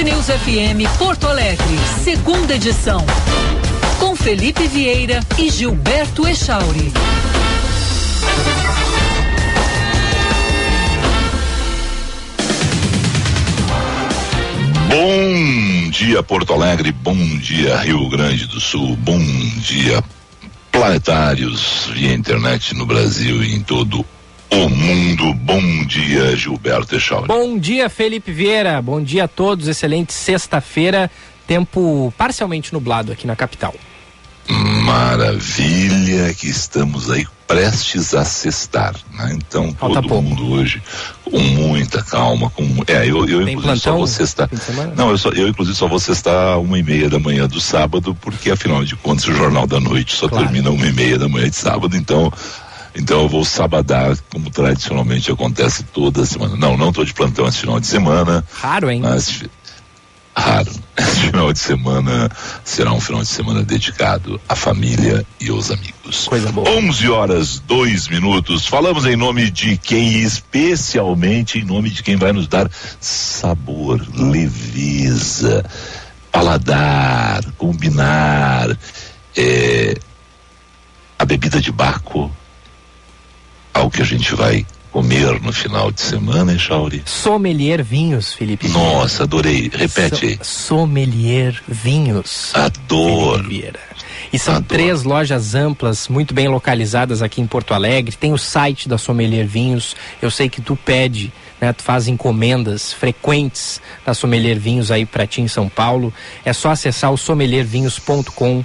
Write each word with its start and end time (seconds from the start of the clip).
Band 0.00 0.04
News 0.04 0.26
FM 0.26 0.98
Porto 0.98 1.26
Alegre, 1.26 1.78
segunda 2.02 2.54
edição. 2.54 3.04
Com 3.98 4.16
Felipe 4.16 4.66
Vieira 4.66 5.20
e 5.38 5.50
Gilberto 5.50 6.26
Echauri. 6.26 6.90
Bom 14.88 15.90
dia, 15.90 16.22
Porto 16.22 16.54
Alegre. 16.54 16.92
Bom 16.92 17.36
dia, 17.36 17.76
Rio 17.76 18.08
Grande 18.08 18.46
do 18.46 18.58
Sul. 18.58 18.96
Bom 18.96 19.20
dia, 19.58 20.02
planetários 20.72 21.90
via 21.92 22.14
internet 22.14 22.74
no 22.74 22.86
Brasil 22.86 23.42
e 23.42 23.54
em 23.54 23.62
todo 23.62 24.00
o 24.00 24.19
mundo. 24.58 25.34
Bom 25.34 25.84
dia, 25.84 26.34
Gilberto 26.36 26.96
Echauri. 26.96 27.28
Bom 27.28 27.58
dia, 27.58 27.88
Felipe 27.88 28.32
Vieira. 28.32 28.80
Bom 28.82 29.02
dia 29.02 29.24
a 29.24 29.28
todos. 29.28 29.68
Excelente 29.68 30.12
sexta-feira. 30.12 31.10
Tempo 31.46 32.12
parcialmente 32.16 32.72
nublado 32.72 33.12
aqui 33.12 33.26
na 33.26 33.36
capital. 33.36 33.74
Maravilha 34.48 36.34
que 36.34 36.48
estamos 36.48 37.10
aí 37.10 37.26
prestes 37.46 38.14
a 38.14 38.24
cestar, 38.24 38.94
né? 39.12 39.32
Então 39.34 39.74
Falta 39.74 39.96
todo 39.96 40.08
pouco. 40.08 40.22
mundo 40.22 40.52
hoje 40.52 40.80
com 41.24 41.38
muita 41.38 42.02
calma, 42.02 42.48
com 42.50 42.64
é 42.86 43.02
eu, 43.06 43.28
eu 43.28 43.42
inclusive 43.42 43.56
plantão, 43.56 43.78
só 43.78 43.96
vou 43.96 44.06
cestar. 44.06 44.48
Não, 44.96 45.10
eu 45.10 45.18
só 45.18 45.30
eu 45.30 45.48
inclusive 45.48 45.76
só 45.76 45.88
vou 45.88 45.98
cestar 45.98 46.60
uma 46.60 46.78
e 46.78 46.82
meia 46.82 47.08
da 47.08 47.18
manhã 47.18 47.48
do 47.48 47.60
sábado 47.60 48.16
porque 48.20 48.50
afinal 48.50 48.84
de 48.84 48.94
contas 48.96 49.26
o 49.26 49.34
jornal 49.34 49.66
da 49.66 49.80
noite 49.80 50.14
só 50.14 50.28
claro. 50.28 50.44
termina 50.44 50.70
uma 50.70 50.86
e 50.86 50.92
meia 50.92 51.18
da 51.18 51.28
manhã 51.28 51.48
de 51.48 51.56
sábado, 51.56 51.96
então 51.96 52.32
então 52.94 53.22
eu 53.22 53.28
vou 53.28 53.44
sabadar, 53.44 54.16
como 54.32 54.50
tradicionalmente 54.50 55.30
acontece 55.30 55.82
toda 55.84 56.26
semana. 56.26 56.56
Não, 56.56 56.76
não 56.76 56.88
estou 56.88 57.04
de 57.04 57.14
plantão 57.14 57.46
esse 57.46 57.58
final 57.58 57.78
de 57.78 57.86
semana. 57.86 58.44
Raro, 58.52 58.90
hein? 58.90 59.00
Mas 59.00 59.42
raro. 60.36 60.70
Esse 60.96 61.20
final 61.26 61.52
de 61.52 61.58
semana 61.58 62.30
será 62.64 62.92
um 62.92 63.00
final 63.00 63.22
de 63.22 63.28
semana 63.28 63.62
dedicado 63.62 64.40
à 64.48 64.54
família 64.54 65.24
e 65.40 65.48
aos 65.48 65.70
amigos. 65.70 66.26
Coisa 66.26 66.52
boa. 66.52 66.68
11 66.68 67.08
horas, 67.08 67.58
2 67.60 68.08
minutos. 68.08 68.66
Falamos 68.66 69.06
em 69.06 69.16
nome 69.16 69.50
de 69.50 69.76
quem, 69.76 70.20
especialmente 70.20 71.58
em 71.58 71.64
nome 71.64 71.90
de 71.90 72.02
quem 72.02 72.16
vai 72.16 72.32
nos 72.32 72.46
dar 72.46 72.70
sabor, 73.00 74.06
leveza, 74.14 75.64
paladar, 76.30 77.42
combinar. 77.56 78.76
É, 79.36 79.96
a 81.18 81.24
bebida 81.24 81.60
de 81.60 81.70
Baco 81.70 82.30
ao 83.72 83.90
que 83.90 84.02
a 84.02 84.04
gente 84.04 84.34
vai 84.34 84.66
comer 84.92 85.40
no 85.40 85.52
final 85.52 85.90
de 85.90 86.00
semana, 86.00 86.52
hein, 86.52 86.58
Chauri? 86.58 87.02
Sommelier 87.06 87.82
Vinhos, 87.82 88.32
Felipe. 88.34 88.68
Nossa, 88.68 89.22
adorei. 89.22 89.70
Repete. 89.72 90.38
So 90.42 90.76
sommelier 90.76 91.60
Vinhos. 91.66 92.52
Adoro. 92.54 93.48
E 94.32 94.38
são 94.38 94.56
Adoro. 94.56 94.68
três 94.68 95.02
lojas 95.02 95.54
amplas, 95.54 96.08
muito 96.08 96.34
bem 96.34 96.48
localizadas 96.48 97.22
aqui 97.22 97.40
em 97.40 97.46
Porto 97.46 97.74
Alegre. 97.74 98.16
Tem 98.16 98.32
o 98.32 98.38
site 98.38 98.88
da 98.88 98.98
Sommelier 98.98 99.46
Vinhos. 99.46 99.96
Eu 100.20 100.30
sei 100.30 100.48
que 100.48 100.60
tu 100.60 100.76
pede, 100.76 101.32
né? 101.60 101.72
Tu 101.72 101.82
faz 101.82 102.08
encomendas 102.08 102.92
frequentes 102.92 103.80
da 104.04 104.14
Sommelier 104.14 104.58
Vinhos 104.58 104.90
aí 104.90 105.06
para 105.06 105.26
ti 105.26 105.40
em 105.40 105.48
São 105.48 105.68
Paulo. 105.68 106.12
É 106.44 106.52
só 106.52 106.70
acessar 106.70 107.12
o 107.12 107.16
sommeliervinhos.com.br 107.16 108.64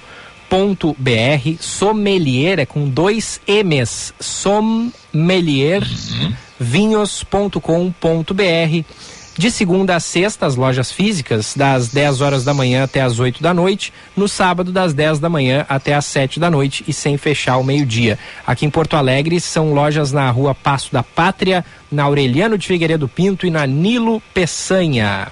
sommelier, 0.55 1.57
sommelier 1.59 2.59
é 2.59 2.65
com 2.65 2.87
dois 2.87 3.41
M's, 3.47 4.13
sommelier, 4.19 5.83
uhum. 5.83 6.33
vinhos.com.br. 6.59 7.59
De 9.37 9.51
segunda 9.51 9.97
a 9.97 9.99
sexta, 9.99 10.45
as 10.45 10.55
lojas 10.55 10.93
físicas, 10.93 11.53
das 11.57 11.89
10 11.89 12.21
horas 12.21 12.45
da 12.45 12.53
manhã 12.53 12.85
até 12.85 13.01
as 13.01 13.19
8 13.19 13.43
da 13.43 13.53
noite. 13.53 13.91
No 14.15 14.29
sábado, 14.29 14.71
das 14.71 14.93
10 14.93 15.19
da 15.19 15.27
manhã 15.27 15.65
até 15.67 15.93
as 15.93 16.05
7 16.05 16.39
da 16.39 16.49
noite 16.49 16.85
e 16.87 16.93
sem 16.93 17.17
fechar 17.17 17.53
ao 17.53 17.63
meio-dia. 17.63 18.17
Aqui 18.47 18.65
em 18.65 18.69
Porto 18.69 18.95
Alegre, 18.95 19.41
são 19.41 19.73
lojas 19.73 20.13
na 20.13 20.29
rua 20.31 20.55
Passo 20.55 20.93
da 20.93 21.03
Pátria, 21.03 21.65
na 21.91 22.03
Aureliano 22.03 22.57
de 22.57 22.65
Figueiredo 22.65 23.09
Pinto 23.09 23.45
e 23.45 23.49
na 23.49 23.67
Nilo 23.67 24.21
Peçanha. 24.33 25.27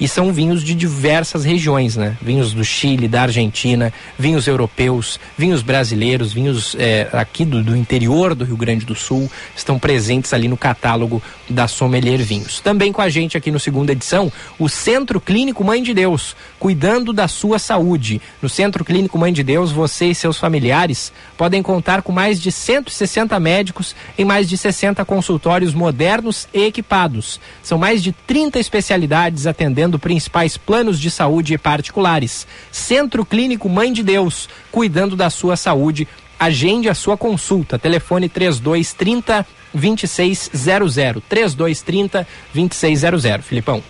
E 0.00 0.08
são 0.08 0.32
vinhos 0.32 0.62
de 0.64 0.74
diversas 0.74 1.44
regiões, 1.44 1.96
né? 1.96 2.16
Vinhos 2.20 2.52
do 2.52 2.64
Chile, 2.64 3.08
da 3.08 3.22
Argentina, 3.22 3.92
vinhos 4.18 4.46
europeus, 4.46 5.20
vinhos 5.38 5.62
brasileiros, 5.62 6.32
vinhos 6.32 6.76
é, 6.78 7.08
aqui 7.12 7.44
do, 7.44 7.62
do 7.62 7.76
interior 7.76 8.34
do 8.34 8.44
Rio 8.44 8.56
Grande 8.56 8.84
do 8.84 8.94
Sul, 8.94 9.30
estão 9.54 9.78
presentes 9.78 10.32
ali 10.32 10.48
no 10.48 10.56
catálogo 10.56 11.22
da 11.48 11.68
Sommelier 11.68 12.18
Vinhos. 12.22 12.60
Também 12.60 12.92
com 12.92 13.00
a 13.00 13.08
gente 13.08 13.36
aqui 13.36 13.50
no 13.50 13.60
segunda 13.60 13.92
edição, 13.92 14.32
o 14.58 14.68
Centro 14.68 15.20
Clínico 15.20 15.62
Mãe 15.62 15.82
de 15.82 15.94
Deus, 15.94 16.34
cuidando 16.58 17.12
da 17.12 17.28
sua 17.28 17.58
saúde. 17.58 18.20
No 18.42 18.48
Centro 18.48 18.84
Clínico 18.84 19.18
Mãe 19.18 19.32
de 19.32 19.42
Deus, 19.42 19.70
você 19.70 20.06
e 20.06 20.14
seus 20.14 20.38
familiares 20.38 21.12
podem 21.36 21.62
contar 21.62 22.02
com 22.02 22.12
mais 22.12 22.40
de 22.40 22.50
160 22.50 23.38
médicos 23.38 23.94
em 24.18 24.24
mais 24.24 24.48
de 24.48 24.56
60 24.56 25.04
consultórios 25.04 25.72
modernos 25.74 26.48
e 26.52 26.64
equipados. 26.64 27.40
São 27.62 27.78
mais 27.78 28.02
de 28.02 28.12
30 28.12 28.58
especialidades 28.58 29.46
atendendo 29.46 29.75
atendendo 29.76 29.98
principais 29.98 30.56
planos 30.56 30.98
de 30.98 31.10
saúde 31.10 31.58
particulares. 31.58 32.46
Centro 32.72 33.26
Clínico 33.26 33.68
Mãe 33.68 33.92
de 33.92 34.02
Deus, 34.02 34.48
cuidando 34.72 35.14
da 35.14 35.28
sua 35.28 35.54
saúde. 35.54 36.08
Agende 36.40 36.88
a 36.88 36.94
sua 36.94 37.16
consulta. 37.16 37.78
Telefone 37.78 38.26
3230 38.26 39.46
2600. 39.74 41.22
3230 41.28 42.26
2600. 42.54 43.46
Filipão. 43.46 43.82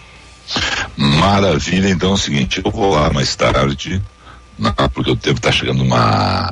Maravilha, 0.96 1.90
então 1.90 2.10
é 2.10 2.14
o 2.14 2.16
seguinte, 2.16 2.60
eu 2.64 2.70
vou 2.70 2.92
lá 2.92 3.12
mais 3.12 3.34
tarde, 3.34 4.00
porque 4.92 5.10
eu 5.10 5.16
devo 5.16 5.38
estar 5.38 5.52
chegando 5.52 5.82
uma 5.82 6.50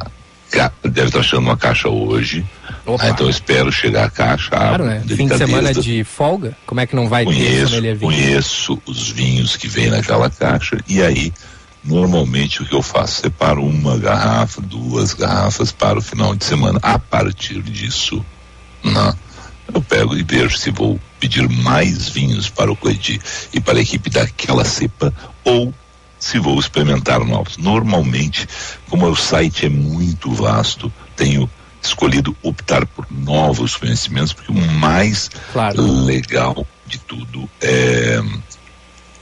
deve 0.84 1.08
estar 1.08 1.20
achando 1.20 1.42
uma 1.42 1.56
caixa 1.56 1.88
hoje. 1.88 2.44
Ah, 2.98 3.08
então 3.08 3.26
eu 3.26 3.30
espero 3.30 3.72
chegar 3.72 4.04
a 4.04 4.10
caixa. 4.10 4.50
Claro, 4.50 4.84
né? 4.84 5.02
Fim 5.06 5.26
de 5.26 5.38
semana 5.38 5.72
de 5.72 6.04
folga, 6.04 6.56
como 6.66 6.80
é 6.80 6.86
que 6.86 6.94
não 6.94 7.08
vai 7.08 7.24
conheço, 7.24 7.80
ter 7.80 7.98
Conheço 7.98 8.82
os 8.86 9.10
vinhos 9.10 9.56
que 9.56 9.68
vem 9.68 9.90
naquela 9.90 10.28
caixa 10.28 10.78
e 10.86 11.02
aí 11.02 11.32
normalmente 11.82 12.62
o 12.62 12.66
que 12.66 12.74
eu 12.74 12.82
faço? 12.82 13.22
Separo 13.22 13.64
uma 13.64 13.96
garrafa, 13.98 14.60
duas 14.60 15.14
garrafas 15.14 15.72
para 15.72 15.98
o 15.98 16.02
final 16.02 16.34
de 16.34 16.44
semana. 16.44 16.78
A 16.82 16.98
partir 16.98 17.62
disso, 17.62 18.24
não, 18.82 19.16
eu 19.72 19.80
pego 19.80 20.16
e 20.16 20.22
vejo 20.22 20.56
se 20.56 20.70
vou 20.70 21.00
pedir 21.18 21.48
mais 21.48 22.08
vinhos 22.08 22.48
para 22.50 22.70
o 22.70 22.76
Coedi 22.76 23.20
e 23.52 23.60
para 23.60 23.78
a 23.78 23.82
equipe 23.82 24.10
daquela 24.10 24.64
cepa 24.64 25.12
ou 25.42 25.72
se 26.18 26.38
vou 26.38 26.58
experimentar 26.58 27.20
novos. 27.20 27.56
Normalmente, 27.58 28.46
como 28.88 29.06
o 29.06 29.16
site 29.16 29.66
é 29.66 29.68
muito 29.68 30.32
vasto, 30.32 30.92
tenho 31.16 31.43
escolhido 31.84 32.36
optar 32.42 32.86
por 32.86 33.06
novos 33.10 33.76
conhecimentos, 33.76 34.32
porque 34.32 34.52
o 34.52 34.54
mais 34.54 35.30
claro. 35.52 35.80
legal 36.04 36.66
de 36.86 36.98
tudo 36.98 37.48
é 37.60 38.20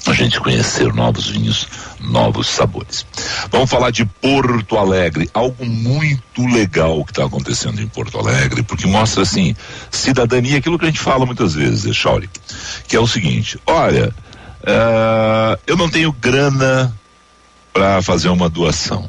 a 0.04 0.12
gente 0.14 0.40
conhecer 0.40 0.92
novos 0.92 1.28
vinhos, 1.28 1.68
novos 2.00 2.48
sabores. 2.48 3.06
Vamos 3.52 3.70
falar 3.70 3.90
de 3.90 4.04
Porto 4.04 4.76
Alegre, 4.76 5.30
algo 5.32 5.64
muito 5.64 6.44
legal 6.44 7.04
que 7.04 7.12
está 7.12 7.24
acontecendo 7.24 7.80
em 7.80 7.86
Porto 7.86 8.18
Alegre, 8.18 8.64
porque 8.64 8.84
mostra 8.86 9.22
assim 9.22 9.54
cidadania, 9.92 10.58
aquilo 10.58 10.76
que 10.76 10.86
a 10.86 10.88
gente 10.88 10.98
fala 10.98 11.24
muitas 11.24 11.54
vezes, 11.54 11.94
Chauri, 11.94 12.28
que 12.88 12.96
é 12.96 13.00
o 13.00 13.06
seguinte: 13.06 13.60
olha, 13.64 14.12
Uh, 14.62 15.58
eu 15.66 15.76
não 15.76 15.90
tenho 15.90 16.12
grana 16.12 16.96
para 17.72 18.00
fazer 18.00 18.28
uma 18.28 18.48
doação, 18.48 19.08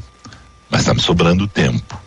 mas 0.69 0.81
está 0.81 0.93
me 0.93 0.99
sobrando 0.99 1.47
tempo. 1.47 1.99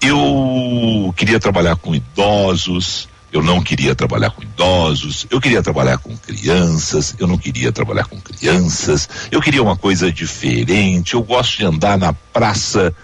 Eu 0.00 1.12
queria 1.16 1.40
trabalhar 1.40 1.76
com 1.76 1.94
idosos, 1.94 3.08
eu 3.32 3.42
não 3.42 3.62
queria 3.62 3.94
trabalhar 3.94 4.30
com 4.30 4.42
idosos, 4.42 5.26
eu 5.30 5.40
queria 5.40 5.62
trabalhar 5.62 5.98
com 5.98 6.16
crianças, 6.16 7.14
eu 7.18 7.26
não 7.26 7.36
queria 7.36 7.72
trabalhar 7.72 8.04
com 8.04 8.20
crianças, 8.20 9.08
eu 9.30 9.40
queria 9.40 9.62
uma 9.62 9.76
coisa 9.76 10.10
diferente, 10.10 11.14
eu 11.14 11.22
gosto 11.22 11.58
de 11.58 11.66
andar 11.66 11.98
na 11.98 12.12
praça 12.12 12.94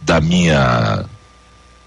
da 0.00 0.20
minha 0.20 1.04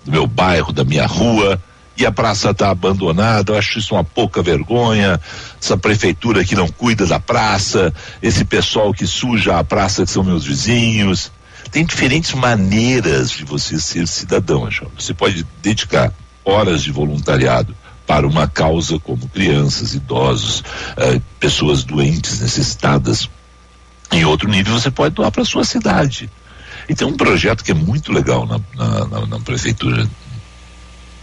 do 0.03 0.11
meu 0.11 0.25
bairro, 0.25 0.73
da 0.73 0.83
minha 0.83 1.05
rua, 1.05 1.61
e 1.95 2.05
a 2.05 2.11
praça 2.11 2.51
está 2.51 2.69
abandonada. 2.69 3.51
Eu 3.51 3.57
acho 3.57 3.77
isso 3.77 3.93
uma 3.93 4.03
pouca 4.03 4.41
vergonha. 4.41 5.19
Essa 5.61 5.77
prefeitura 5.77 6.45
que 6.45 6.55
não 6.55 6.67
cuida 6.67 7.05
da 7.05 7.19
praça, 7.19 7.93
esse 8.21 8.45
pessoal 8.45 8.93
que 8.93 9.05
suja 9.05 9.59
a 9.59 9.63
praça 9.63 10.05
que 10.05 10.11
são 10.11 10.23
meus 10.23 10.45
vizinhos. 10.45 11.31
Tem 11.71 11.85
diferentes 11.85 12.33
maneiras 12.33 13.31
de 13.31 13.43
você 13.43 13.79
ser 13.79 14.07
cidadão, 14.07 14.69
João. 14.71 14.91
Você 14.97 15.13
pode 15.13 15.45
dedicar 15.61 16.11
horas 16.43 16.81
de 16.81 16.91
voluntariado 16.91 17.75
para 18.07 18.27
uma 18.27 18.47
causa 18.47 18.97
como 18.99 19.29
crianças, 19.29 19.93
idosos, 19.93 20.63
eh, 20.97 21.21
pessoas 21.39 21.83
doentes, 21.83 22.39
necessitadas. 22.39 23.29
Em 24.11 24.25
outro 24.25 24.49
nível, 24.49 24.79
você 24.79 24.89
pode 24.89 25.13
doar 25.13 25.31
para 25.31 25.45
sua 25.45 25.63
cidade. 25.63 26.27
E 26.87 26.95
tem 26.95 27.07
um 27.07 27.15
projeto 27.15 27.63
que 27.63 27.71
é 27.71 27.75
muito 27.75 28.11
legal 28.11 28.47
na, 28.47 28.59
na, 28.75 29.05
na, 29.05 29.25
na 29.27 29.39
prefeitura 29.39 30.09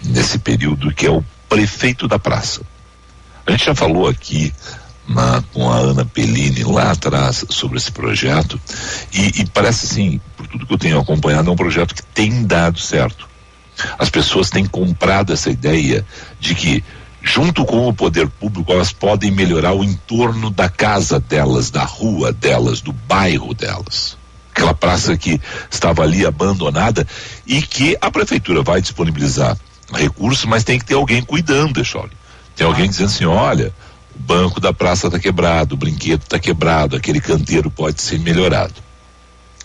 nesse 0.04 0.38
período, 0.38 0.94
que 0.94 1.06
é 1.06 1.10
o 1.10 1.24
prefeito 1.48 2.06
da 2.06 2.20
praça. 2.20 2.62
A 3.44 3.50
gente 3.50 3.64
já 3.64 3.74
falou 3.74 4.06
aqui 4.06 4.52
na, 5.08 5.42
com 5.52 5.70
a 5.70 5.76
Ana 5.76 6.04
Pellini 6.04 6.64
lá 6.64 6.92
atrás 6.92 7.44
sobre 7.48 7.78
esse 7.78 7.92
projeto 7.92 8.60
e, 9.12 9.42
e 9.42 9.46
parece 9.46 9.86
assim, 9.86 10.20
por 10.36 10.46
tudo 10.46 10.66
que 10.66 10.72
eu 10.72 10.78
tenho 10.78 10.98
acompanhado, 10.98 11.48
é 11.48 11.52
um 11.52 11.56
projeto 11.56 11.94
que 11.94 12.02
tem 12.02 12.44
dado 12.44 12.78
certo. 12.78 13.28
As 13.98 14.08
pessoas 14.08 14.50
têm 14.50 14.64
comprado 14.64 15.32
essa 15.32 15.50
ideia 15.50 16.04
de 16.40 16.54
que 16.54 16.82
junto 17.26 17.64
com 17.64 17.88
o 17.88 17.92
poder 17.92 18.28
público, 18.28 18.72
elas 18.72 18.92
podem 18.92 19.32
melhorar 19.32 19.72
o 19.72 19.82
entorno 19.82 20.48
da 20.48 20.68
casa 20.68 21.18
delas, 21.18 21.70
da 21.70 21.82
rua 21.82 22.32
delas, 22.32 22.80
do 22.80 22.92
bairro 22.92 23.52
delas. 23.52 24.16
Aquela 24.52 24.72
praça 24.72 25.16
que 25.16 25.40
estava 25.68 26.02
ali 26.02 26.24
abandonada 26.24 27.06
e 27.44 27.60
que 27.60 27.98
a 28.00 28.10
prefeitura 28.10 28.62
vai 28.62 28.80
disponibilizar 28.80 29.56
recursos, 29.92 30.44
mas 30.44 30.64
tem 30.64 30.78
que 30.78 30.84
ter 30.84 30.94
alguém 30.94 31.20
cuidando, 31.20 31.80
Echauri. 31.80 32.12
Tem 32.54 32.66
alguém 32.66 32.88
dizendo 32.88 33.08
assim: 33.08 33.24
olha, 33.26 33.74
o 34.16 34.22
banco 34.22 34.60
da 34.60 34.72
praça 34.72 35.08
está 35.08 35.18
quebrado, 35.18 35.74
o 35.74 35.78
brinquedo 35.78 36.22
está 36.22 36.38
quebrado, 36.38 36.96
aquele 36.96 37.20
canteiro 37.20 37.70
pode 37.70 38.00
ser 38.00 38.18
melhorado. 38.18 38.74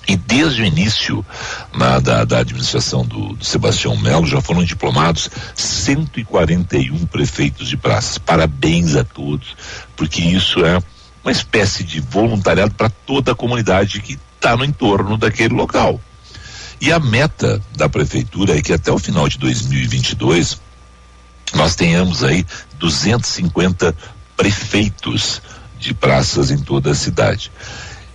E 0.07 0.17
desde 0.17 0.61
o 0.61 0.65
início 0.65 1.25
na, 1.73 1.99
da, 1.99 2.25
da, 2.25 2.39
administração 2.39 3.05
do, 3.05 3.33
do 3.33 3.45
Sebastião 3.45 3.95
Melo 3.95 4.25
já 4.25 4.41
foram 4.41 4.63
diplomados 4.63 5.29
141 5.55 7.05
prefeitos 7.05 7.69
de 7.69 7.77
praças. 7.77 8.17
Parabéns 8.17 8.95
a 8.95 9.03
todos, 9.03 9.55
porque 9.95 10.21
isso 10.21 10.65
é 10.65 10.81
uma 11.23 11.31
espécie 11.31 11.83
de 11.83 11.99
voluntariado 11.99 12.73
para 12.73 12.89
toda 12.89 13.31
a 13.31 13.35
comunidade 13.35 14.01
que 14.01 14.17
está 14.35 14.57
no 14.57 14.65
entorno 14.65 15.17
daquele 15.17 15.53
local. 15.53 16.01
E 16.81 16.91
a 16.91 16.99
meta 16.99 17.61
da 17.77 17.87
prefeitura 17.87 18.57
é 18.57 18.61
que 18.61 18.73
até 18.73 18.91
o 18.91 18.97
final 18.97 19.29
de 19.29 19.37
2022 19.37 20.59
nós 21.53 21.75
tenhamos 21.75 22.23
aí 22.23 22.43
250 22.79 23.95
prefeitos 24.41 25.39
de 25.77 25.93
praças 25.93 26.49
em 26.49 26.57
toda 26.57 26.89
a 26.89 26.95
cidade. 26.95 27.51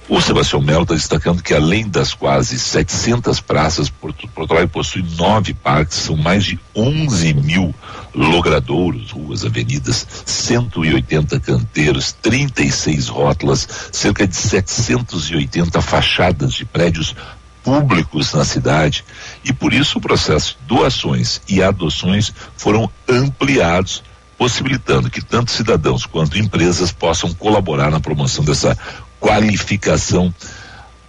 O 0.08 0.20
Sebastião 0.20 0.60
Melo 0.60 0.82
está 0.82 0.94
destacando 0.94 1.40
que 1.40 1.54
além 1.54 1.88
das 1.88 2.14
quase 2.14 2.58
700 2.58 3.40
praças, 3.40 3.88
Porto, 3.88 4.26
Porto 4.26 4.50
Alegre 4.50 4.72
possui 4.72 5.04
nove 5.16 5.54
parques, 5.54 5.98
são 5.98 6.16
mais 6.16 6.44
de 6.44 6.58
11 6.74 7.32
mil 7.34 7.72
logradouros, 8.12 9.12
ruas, 9.12 9.44
avenidas, 9.44 10.04
180 10.26 11.38
canteiros, 11.38 12.10
36 12.10 13.06
rótulas, 13.06 13.68
cerca 13.92 14.26
de 14.26 14.34
780 14.34 15.80
fachadas 15.80 16.54
de 16.54 16.64
prédios 16.64 17.14
públicos 17.62 18.32
na 18.32 18.44
cidade 18.44 19.04
e 19.44 19.52
por 19.52 19.72
isso 19.72 19.98
o 19.98 20.00
processo 20.00 20.56
de 20.60 20.74
doações 20.74 21.40
e 21.48 21.62
adoções 21.62 22.32
foram 22.56 22.90
ampliados 23.08 24.02
possibilitando 24.38 25.10
que 25.10 25.24
tanto 25.24 25.50
cidadãos 25.50 26.06
quanto 26.06 26.38
empresas 26.38 26.92
possam 26.92 27.32
colaborar 27.34 27.90
na 27.90 28.00
promoção 28.00 28.44
dessa 28.44 28.76
qualificação 29.18 30.32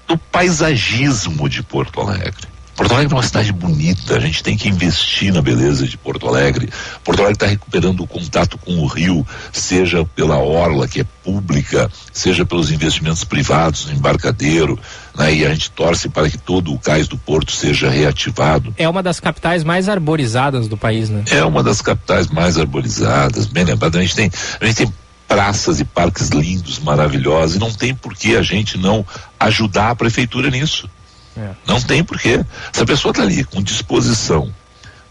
do 0.07 0.17
paisagismo 0.17 1.49
de 1.49 1.61
Porto 1.61 1.99
Alegre. 1.99 2.47
Porto 2.77 2.93
Alegre 2.93 3.11
é 3.11 3.17
uma 3.17 3.23
cidade 3.23 3.51
bonita, 3.51 4.15
a 4.15 4.19
gente 4.19 4.43
tem 4.43 4.55
que 4.55 4.69
investir 4.69 5.33
na 5.33 5.41
beleza 5.41 5.87
de 5.87 5.97
Porto 5.97 6.27
Alegre. 6.27 6.69
Porto 7.03 7.21
Alegre 7.21 7.33
está 7.33 7.47
recuperando 7.47 8.01
o 8.01 8.07
contato 8.07 8.55
com 8.55 8.77
o 8.77 8.85
rio, 8.85 9.25
seja 9.51 10.05
pela 10.05 10.37
orla, 10.37 10.87
que 10.87 11.01
é 11.01 11.05
pública, 11.23 11.89
seja 12.13 12.45
pelos 12.45 12.71
investimentos 12.71 13.23
privados 13.23 13.87
no 13.87 13.93
embarcadeiro, 13.93 14.79
né? 15.17 15.33
e 15.33 15.45
a 15.45 15.49
gente 15.49 15.71
torce 15.71 16.07
para 16.07 16.29
que 16.29 16.37
todo 16.37 16.73
o 16.73 16.79
cais 16.79 17.07
do 17.07 17.17
porto 17.17 17.51
seja 17.51 17.89
reativado. 17.89 18.73
É 18.77 18.87
uma 18.87 19.01
das 19.01 19.19
capitais 19.19 19.63
mais 19.63 19.89
arborizadas 19.89 20.67
do 20.67 20.77
país, 20.77 21.09
né? 21.09 21.23
É 21.31 21.43
uma 21.43 21.63
das 21.63 21.81
capitais 21.81 22.27
mais 22.27 22.57
arborizadas, 22.57 23.47
bem 23.47 23.63
lembrado. 23.63 23.97
A 23.97 24.01
gente 24.01 24.15
tem, 24.15 24.31
a 24.59 24.65
gente 24.65 24.75
tem 24.75 24.93
praças 25.27 25.79
e 25.79 25.85
parques 25.85 26.29
lindos, 26.29 26.79
maravilhosos, 26.79 27.55
e 27.55 27.59
não 27.59 27.71
tem 27.71 27.93
por 27.93 28.15
que 28.15 28.37
a 28.37 28.41
gente 28.41 28.77
não 28.77 29.05
ajudar 29.39 29.89
a 29.89 29.95
prefeitura 29.95 30.49
nisso. 30.49 30.89
É. 31.35 31.49
Não 31.65 31.81
tem 31.81 32.03
porquê. 32.03 32.43
Se 32.71 32.81
a 32.81 32.85
pessoa 32.85 33.11
está 33.11 33.23
ali 33.23 33.43
com 33.43 33.61
disposição, 33.61 34.51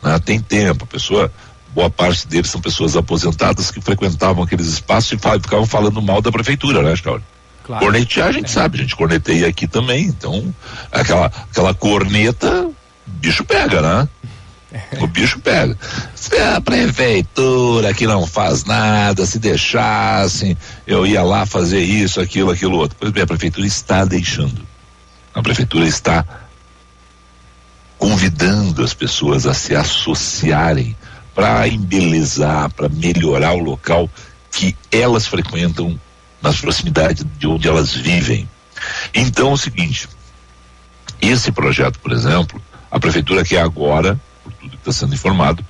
né, 0.02 0.18
tem 0.18 0.40
tempo, 0.40 0.84
a 0.84 0.86
pessoa, 0.86 1.32
boa 1.74 1.90
parte 1.90 2.26
deles 2.26 2.50
são 2.50 2.60
pessoas 2.60 2.96
aposentadas 2.96 3.70
que 3.70 3.80
frequentavam 3.80 4.42
aqueles 4.42 4.66
espaços 4.66 5.12
e 5.12 5.16
ficavam 5.16 5.66
falando 5.66 6.00
mal 6.00 6.22
da 6.22 6.32
prefeitura, 6.32 6.82
né, 6.82 6.94
Claro. 7.66 7.84
Cornetear 7.84 8.28
a 8.28 8.32
gente 8.32 8.46
é. 8.46 8.48
sabe, 8.48 8.78
a 8.78 8.82
gente 8.82 8.94
corneteia 8.94 9.48
aqui 9.48 9.66
também, 9.66 10.04
então 10.04 10.54
aquela, 10.92 11.26
aquela 11.26 11.74
corneta, 11.74 12.70
bicho 13.04 13.44
pega, 13.44 13.82
né? 13.82 14.08
O 15.00 15.06
bicho 15.08 15.40
pega. 15.40 15.76
Se 16.14 16.36
a 16.38 16.60
prefeitura 16.60 17.92
que 17.92 18.06
não 18.06 18.24
faz 18.24 18.64
nada, 18.64 19.26
se 19.26 19.40
deixassem, 19.40 20.56
eu 20.86 21.04
ia 21.04 21.24
lá 21.24 21.44
fazer 21.44 21.80
isso, 21.80 22.20
aquilo, 22.20 22.52
aquilo 22.52 22.76
outro. 22.76 22.96
Pois 23.00 23.10
bem, 23.10 23.24
a 23.24 23.26
prefeitura 23.26 23.66
está 23.66 24.04
deixando. 24.04 24.64
A 25.34 25.42
prefeitura 25.42 25.86
está 25.86 26.24
convidando 27.98 28.84
as 28.84 28.94
pessoas 28.94 29.44
a 29.44 29.54
se 29.54 29.74
associarem 29.74 30.96
para 31.34 31.66
embelezar, 31.66 32.70
para 32.70 32.88
melhorar 32.88 33.54
o 33.54 33.60
local 33.60 34.08
que 34.52 34.76
elas 34.92 35.26
frequentam 35.26 35.98
nas 36.46 36.60
proximidades 36.60 37.26
de 37.38 37.46
onde 37.46 37.66
elas 37.66 37.92
vivem. 37.92 38.48
Então 39.12 39.50
é 39.50 39.52
o 39.52 39.56
seguinte, 39.56 40.08
esse 41.20 41.50
projeto, 41.50 41.98
por 41.98 42.12
exemplo, 42.12 42.62
a 42.90 43.00
prefeitura 43.00 43.44
quer 43.44 43.60
agora, 43.60 44.18
por 44.44 44.52
tudo 44.52 44.70
que 44.70 44.76
está 44.76 44.92
sendo 44.92 45.14
informado, 45.14 45.64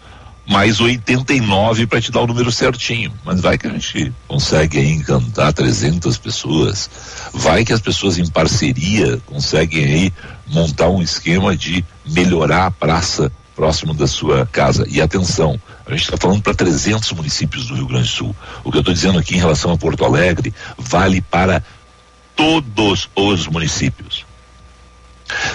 mais 0.47 0.79
89 0.79 1.87
para 1.87 2.01
te 2.01 2.13
dar 2.13 2.21
o 2.21 2.27
número 2.27 2.53
certinho. 2.53 3.13
Mas 3.25 3.41
vai 3.41 3.57
que 3.57 3.67
a 3.67 3.71
gente 3.71 4.13
consegue 4.29 4.79
aí 4.79 4.93
encantar 4.93 5.53
300 5.53 6.19
pessoas. 6.19 6.91
Vai 7.33 7.65
que 7.65 7.73
as 7.73 7.81
pessoas 7.81 8.19
em 8.19 8.27
parceria 8.29 9.19
conseguem 9.27 9.85
aí 9.85 10.13
montar 10.47 10.89
um 10.89 11.03
esquema 11.03 11.57
de 11.57 11.85
melhorar 12.07 12.67
a 12.67 12.71
praça 12.71 13.33
próximo 13.57 13.95
da 13.95 14.07
sua 14.07 14.47
casa. 14.47 14.87
E 14.89 15.01
atenção, 15.01 15.59
a 15.87 15.91
gente 15.91 16.03
está 16.03 16.17
falando 16.17 16.43
para 16.43 16.55
300 16.55 17.13
municípios 17.13 17.67
do 17.67 17.75
Rio 17.75 17.87
Grande 17.87 18.09
do 18.09 18.09
Sul. 18.09 18.37
O 18.65 18.71
que 18.71 18.79
eu 18.79 18.81
estou 18.81 18.93
dizendo 18.93 19.19
aqui 19.19 19.37
em 19.37 19.39
relação 19.39 19.71
a 19.71 19.79
Porto 19.79 20.05
Alegre 20.05 20.53
vale 20.77 21.21
para 21.21 21.63
todos 22.35 23.09
os 23.15 23.47
municípios. 23.47 24.27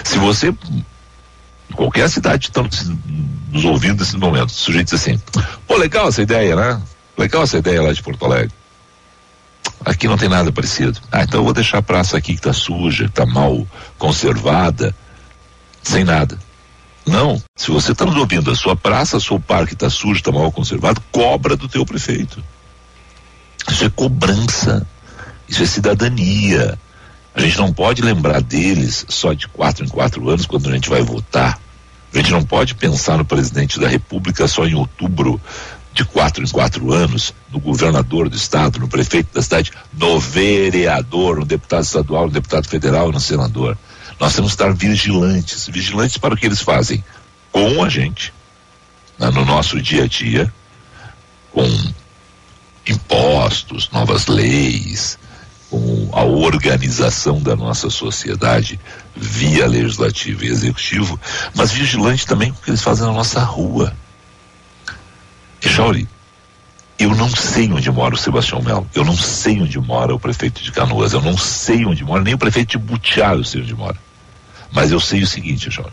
Se 0.02 0.18
você 0.18 0.54
qualquer 1.74 2.08
cidade 2.08 2.48
está 2.48 2.62
nos 2.62 3.64
ouvindo 3.64 4.00
nesse 4.00 4.16
momento, 4.16 4.48
o 4.48 4.52
sujeito 4.52 4.90
diz 4.90 5.00
assim, 5.00 5.20
pô, 5.66 5.76
legal 5.76 6.08
essa 6.08 6.22
ideia, 6.22 6.56
né? 6.56 6.82
Legal 7.16 7.42
essa 7.42 7.58
ideia 7.58 7.82
lá 7.82 7.92
de 7.92 8.02
Porto 8.02 8.24
Alegre. 8.24 8.52
Aqui 9.84 10.08
não 10.08 10.16
tem 10.16 10.28
nada 10.28 10.52
parecido. 10.52 10.98
Ah, 11.10 11.22
então 11.22 11.40
eu 11.40 11.44
vou 11.44 11.52
deixar 11.52 11.78
a 11.78 11.82
praça 11.82 12.16
aqui 12.16 12.32
que 12.32 12.38
está 12.38 12.52
suja, 12.52 13.04
que 13.04 13.10
está 13.10 13.26
mal 13.26 13.66
conservada, 13.98 14.94
sem 15.82 16.04
nada. 16.04 16.38
Não. 17.06 17.42
Se 17.56 17.70
você 17.70 17.92
está 17.92 18.04
ouvindo, 18.04 18.50
a 18.50 18.56
sua 18.56 18.76
praça, 18.76 19.18
seu 19.18 19.40
parque 19.40 19.74
está 19.74 19.90
sujo, 19.90 20.16
está 20.16 20.30
mal 20.30 20.50
conservado, 20.52 21.02
cobra 21.10 21.56
do 21.56 21.68
teu 21.68 21.84
prefeito. 21.84 22.42
Isso 23.68 23.84
é 23.84 23.90
cobrança. 23.90 24.86
Isso 25.48 25.62
é 25.62 25.66
cidadania. 25.66 26.78
A 27.34 27.40
gente 27.40 27.58
não 27.58 27.72
pode 27.72 28.02
lembrar 28.02 28.40
deles 28.40 29.04
só 29.08 29.32
de 29.32 29.48
quatro 29.48 29.84
em 29.84 29.88
quatro 29.88 30.28
anos 30.28 30.46
quando 30.46 30.68
a 30.68 30.72
gente 30.72 30.88
vai 30.88 31.02
votar. 31.02 31.58
A 32.12 32.16
gente 32.18 32.30
não 32.30 32.42
pode 32.44 32.74
pensar 32.74 33.16
no 33.16 33.24
presidente 33.24 33.80
da 33.80 33.88
República 33.88 34.46
só 34.46 34.66
em 34.66 34.74
outubro 34.74 35.40
de 35.94 36.04
quatro 36.04 36.42
em 36.42 36.48
quatro 36.48 36.92
anos, 36.92 37.34
no 37.50 37.60
governador 37.60 38.28
do 38.28 38.36
estado, 38.36 38.78
no 38.78 38.88
prefeito 38.88 39.32
da 39.34 39.42
cidade, 39.42 39.72
no 39.92 40.18
vereador, 40.18 41.38
no 41.38 41.44
deputado 41.44 41.84
estadual, 41.84 42.26
no 42.26 42.32
deputado 42.32 42.66
federal, 42.66 43.12
no 43.12 43.20
senador. 43.20 43.76
Nós 44.22 44.36
temos 44.36 44.54
que 44.54 44.62
estar 44.62 44.72
vigilantes, 44.72 45.66
vigilantes 45.66 46.16
para 46.16 46.32
o 46.32 46.36
que 46.36 46.46
eles 46.46 46.60
fazem 46.62 47.02
com 47.50 47.82
a 47.82 47.88
gente, 47.88 48.32
né, 49.18 49.28
no 49.30 49.44
nosso 49.44 49.82
dia 49.82 50.04
a 50.04 50.06
dia, 50.06 50.54
com 51.50 51.68
impostos, 52.86 53.90
novas 53.90 54.28
leis, 54.28 55.18
com 55.68 56.08
a 56.12 56.22
organização 56.22 57.42
da 57.42 57.56
nossa 57.56 57.90
sociedade 57.90 58.78
via 59.16 59.66
legislativo 59.66 60.44
e 60.44 60.50
executivo, 60.50 61.18
mas 61.52 61.72
vigilante 61.72 62.24
também 62.24 62.52
com 62.52 62.60
o 62.60 62.62
que 62.62 62.70
eles 62.70 62.80
fazem 62.80 63.04
na 63.04 63.12
nossa 63.12 63.40
rua. 63.40 63.92
Jauri, 65.60 66.08
eu 66.96 67.12
não 67.16 67.28
sei 67.28 67.72
onde 67.72 67.90
mora 67.90 68.14
o 68.14 68.18
Sebastião 68.18 68.62
Melo, 68.62 68.88
eu 68.94 69.04
não 69.04 69.16
sei 69.16 69.60
onde 69.60 69.80
mora 69.80 70.14
o 70.14 70.20
prefeito 70.20 70.62
de 70.62 70.70
Canoas, 70.70 71.12
eu 71.12 71.20
não 71.20 71.36
sei 71.36 71.84
onde 71.84 72.04
mora, 72.04 72.22
nem 72.22 72.34
o 72.34 72.38
prefeito 72.38 72.70
de 72.70 72.78
Butiá 72.78 73.34
eu 73.34 73.42
sei 73.42 73.62
onde 73.62 73.74
mora. 73.74 73.98
Mas 74.72 74.90
eu 74.90 74.98
sei 74.98 75.22
o 75.22 75.26
seguinte, 75.26 75.70
Jauri, 75.70 75.92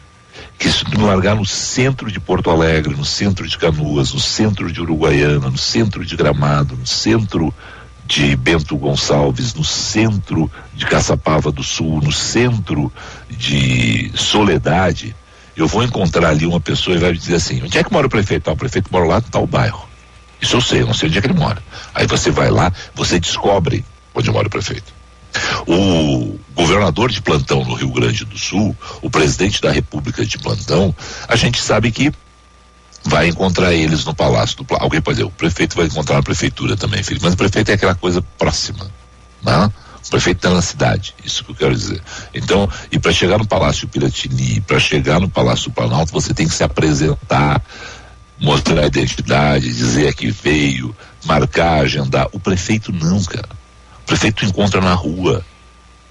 que 0.58 0.72
se 0.72 0.90
me 0.90 0.98
largar 1.04 1.36
no 1.36 1.46
centro 1.46 2.12
de 2.12 2.20
Porto 2.20 2.50
Alegre, 2.50 2.96
no 2.96 3.06
centro 3.06 3.48
de 3.48 3.58
Canoas, 3.58 4.14
no 4.14 4.20
centro 4.20 4.72
de 4.72 4.82
Uruguaiana, 4.82 5.50
no 5.50 5.58
centro 5.58 6.06
de 6.06 6.16
Gramado, 6.16 6.76
no 6.76 6.88
centro 6.88 7.54
de 8.06 8.36
Bento 8.36 8.76
Gonçalves, 8.76 9.54
no 9.54 9.64
centro 9.64 10.52
de 10.74 10.86
Caçapava 10.86 11.52
do 11.52 11.64
Sul, 11.64 12.02
no 12.02 12.12
centro 12.12 12.92
de 13.30 14.12
Soledade, 14.16 15.16
eu 15.56 15.68
vou 15.68 15.84
encontrar 15.84 16.30
ali 16.30 16.46
uma 16.46 16.60
pessoa 16.60 16.96
e 16.96 17.00
vai 17.00 17.12
me 17.12 17.18
dizer 17.18 17.36
assim, 17.36 17.62
onde 17.62 17.78
é 17.78 17.84
que 17.84 17.92
mora 17.92 18.08
o 18.08 18.10
prefeito? 18.10 18.50
Ah, 18.50 18.54
o 18.54 18.58
prefeito 18.58 18.90
mora 18.92 19.06
lá 19.06 19.16
no 19.18 19.30
tal 19.30 19.46
bairro. 19.46 19.88
Isso 20.42 20.56
eu 20.56 20.62
sei, 20.62 20.82
eu 20.82 20.88
não 20.88 20.94
sei 20.94 21.10
onde 21.10 21.18
é 21.18 21.22
que 21.22 21.28
ele 21.28 21.38
mora. 21.38 21.62
Aí 21.94 22.08
você 22.08 22.32
vai 22.32 22.50
lá, 22.50 22.72
você 22.96 23.20
descobre 23.20 23.86
onde 24.16 24.32
mora 24.32 24.48
o 24.48 24.50
prefeito. 24.50 24.99
O 25.68 26.38
governador 26.54 27.12
de 27.12 27.22
plantão 27.22 27.64
no 27.64 27.74
Rio 27.74 27.92
Grande 27.92 28.26
do 28.26 28.38
Sul, 28.38 28.76
o 29.02 29.10
presidente 29.10 29.62
da 29.62 29.72
República 29.72 30.26
de 30.26 30.38
plantão, 30.38 30.96
a 31.28 31.36
gente 31.36 31.62
sabe 31.62 31.92
que 31.92 32.12
vai 33.06 33.28
encontrar 33.28 33.74
eles 33.74 34.06
no 34.06 34.14
Palácio 34.14 34.58
do 34.58 34.66
Planalto. 34.66 34.86
Alguém 34.86 35.02
pode 35.02 35.18
dizer, 35.18 35.28
o 35.28 35.32
prefeito 35.32 35.76
vai 35.76 35.86
encontrar 35.86 36.18
na 36.18 36.24
prefeitura 36.24 36.76
também, 36.76 37.02
filho. 37.04 37.20
Mas 37.22 37.34
o 37.34 37.38
prefeito 37.38 37.70
é 37.70 37.74
aquela 37.74 37.96
coisa 37.96 38.22
próxima, 38.38 38.90
né? 39.44 39.72
O 40.06 40.10
prefeito 40.10 40.38
está 40.38 40.50
na 40.50 40.62
cidade, 40.62 41.14
isso 41.24 41.44
que 41.44 41.52
eu 41.52 41.56
quero 41.56 41.76
dizer. 41.76 42.02
Então, 42.34 42.70
e 42.92 42.98
para 42.98 43.12
chegar 43.12 43.38
no 43.38 43.46
Palácio 43.46 43.88
Piratini, 43.88 44.62
para 44.62 44.80
chegar 44.80 45.20
no 45.20 45.30
Palácio 45.30 45.70
do 45.70 45.74
Planalto, 45.74 46.12
você 46.12 46.34
tem 46.34 46.48
que 46.48 46.54
se 46.54 46.64
apresentar, 46.64 47.62
mostrar 48.40 48.82
a 48.82 48.88
identidade, 48.88 49.72
dizer 49.72 50.14
que 50.16 50.32
veio, 50.32 50.96
marcar, 51.26 51.82
agendar. 51.82 52.28
O 52.32 52.40
prefeito 52.40 52.92
não, 52.92 53.22
cara. 53.24 53.59
Prefeito 54.10 54.44
encontra 54.44 54.82
na 54.82 54.96
rua. 54.96 55.46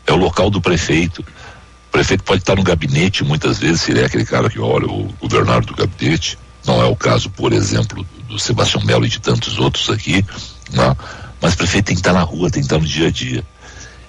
É 0.06 0.12
o 0.12 0.16
local 0.16 0.50
do 0.50 0.60
prefeito. 0.60 1.20
O 1.20 1.90
prefeito 1.90 2.22
pode 2.22 2.42
estar 2.42 2.54
no 2.54 2.62
gabinete 2.62 3.24
muitas 3.24 3.58
vezes, 3.58 3.80
se 3.80 3.90
ele 3.90 4.00
é 4.00 4.04
aquele 4.04 4.24
cara 4.24 4.48
que 4.48 4.60
olha 4.60 4.86
o 4.86 5.12
governador 5.20 5.64
do 5.64 5.74
gabinete. 5.74 6.38
Não 6.64 6.80
é 6.80 6.84
o 6.84 6.94
caso, 6.94 7.28
por 7.28 7.52
exemplo, 7.52 8.06
do 8.28 8.38
Sebastião 8.38 8.84
Melo 8.84 9.04
e 9.04 9.08
de 9.08 9.18
tantos 9.18 9.58
outros 9.58 9.90
aqui, 9.90 10.24
né? 10.70 10.96
mas 11.40 11.54
o 11.54 11.56
prefeito 11.56 11.86
tem 11.86 11.96
que 11.96 12.00
estar 12.00 12.12
na 12.12 12.22
rua, 12.22 12.48
tem 12.48 12.62
que 12.62 12.66
estar 12.66 12.78
no 12.78 12.86
dia 12.86 13.08
a 13.08 13.10
dia. 13.10 13.44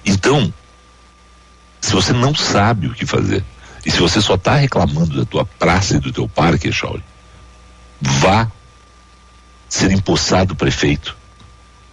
Então, 0.06 0.54
se 1.80 1.92
você 1.92 2.12
não 2.12 2.32
sabe 2.32 2.86
o 2.86 2.94
que 2.94 3.04
fazer, 3.04 3.44
e 3.84 3.90
se 3.90 3.98
você 3.98 4.20
só 4.20 4.36
está 4.36 4.54
reclamando 4.54 5.16
da 5.16 5.24
tua 5.24 5.44
praça 5.44 5.96
e 5.96 6.00
do 6.00 6.12
teu 6.12 6.28
parque, 6.28 6.70
Shauli, 6.70 7.02
vá 8.00 8.48
ser 9.68 9.90
empossado 9.90 10.54
prefeito. 10.54 11.18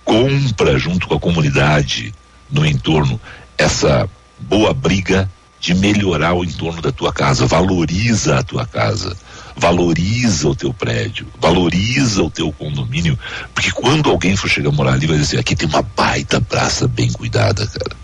Compra 0.07 0.79
junto 0.79 1.05
com 1.05 1.15
a 1.15 1.19
comunidade 1.19 2.15
no 2.49 2.65
entorno 2.65 3.19
essa 3.57 4.09
boa 4.39 4.73
briga 4.73 5.29
de 5.59 5.73
melhorar 5.73 6.33
o 6.33 6.45
entorno 6.45 6.81
da 6.81 6.93
tua 6.93 7.11
casa, 7.11 7.45
valoriza 7.45 8.39
a 8.39 8.43
tua 8.43 8.65
casa, 8.65 9.17
valoriza 9.57 10.47
o 10.47 10.55
teu 10.55 10.73
prédio, 10.73 11.27
valoriza 11.41 12.23
o 12.23 12.29
teu 12.29 12.53
condomínio, 12.53 13.19
porque 13.53 13.71
quando 13.71 14.09
alguém 14.09 14.37
for 14.37 14.49
chegar 14.49 14.69
a 14.69 14.71
morar 14.71 14.93
ali, 14.93 15.07
vai 15.07 15.17
dizer, 15.17 15.39
aqui 15.39 15.57
tem 15.57 15.67
uma 15.67 15.81
baita 15.81 16.39
praça 16.39 16.87
bem 16.87 17.11
cuidada, 17.11 17.67
cara. 17.67 17.97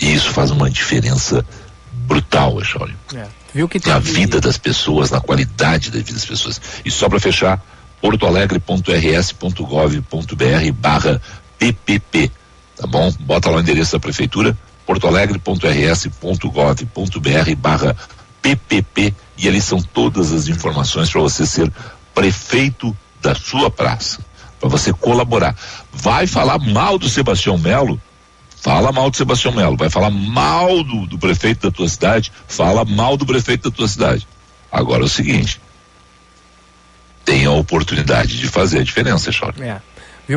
E 0.00 0.14
isso 0.14 0.30
faz 0.30 0.50
uma 0.50 0.70
diferença 0.70 1.44
brutal, 1.92 2.58
Echauri. 2.58 2.96
É. 3.14 3.26
Viu 3.52 3.68
que. 3.68 3.86
Na 3.86 3.98
vida 3.98 4.40
das 4.40 4.56
pessoas, 4.56 5.10
na 5.10 5.20
qualidade 5.20 5.90
da 5.90 5.98
vida 5.98 6.14
das 6.14 6.24
pessoas. 6.24 6.58
E 6.84 6.90
só 6.90 7.06
para 7.06 7.20
fechar, 7.20 7.62
portoalegre.rs.gov.br 8.00 10.72
barra 10.74 11.20
PPP, 11.60 12.32
tá 12.74 12.86
bom? 12.86 13.12
Bota 13.20 13.50
lá 13.50 13.58
o 13.58 13.60
endereço 13.60 13.92
da 13.92 14.00
prefeitura, 14.00 14.56
portoalegre.rs.gov.br 14.86 17.54
barra 17.58 17.94
PPP 18.40 19.14
e 19.36 19.46
ali 19.46 19.60
são 19.60 19.82
todas 19.82 20.32
as 20.32 20.48
informações 20.48 21.10
para 21.10 21.20
você 21.20 21.44
ser 21.44 21.70
prefeito 22.14 22.96
da 23.20 23.34
sua 23.34 23.70
praça, 23.70 24.24
para 24.58 24.70
você 24.70 24.92
colaborar. 24.92 25.54
Vai 25.92 26.26
falar 26.26 26.58
mal 26.58 26.98
do 26.98 27.08
Sebastião 27.08 27.58
Melo? 27.58 28.00
Fala 28.62 28.90
mal 28.90 29.10
do 29.10 29.16
Sebastião 29.16 29.54
Melo. 29.54 29.76
Vai 29.76 29.90
falar 29.90 30.10
mal 30.10 30.82
do, 30.82 31.06
do 31.06 31.18
prefeito 31.18 31.68
da 31.68 31.70
tua 31.70 31.88
cidade? 31.88 32.32
Fala 32.48 32.84
mal 32.84 33.16
do 33.16 33.26
prefeito 33.26 33.70
da 33.70 33.76
tua 33.76 33.88
cidade. 33.88 34.26
Agora 34.72 35.02
é 35.02 35.06
o 35.06 35.08
seguinte: 35.08 35.60
tem 37.24 37.44
a 37.44 37.52
oportunidade 37.52 38.38
de 38.38 38.48
fazer 38.48 38.80
a 38.80 38.82
diferença, 38.82 39.30
Chora. 39.30 39.54
É. 39.64 39.80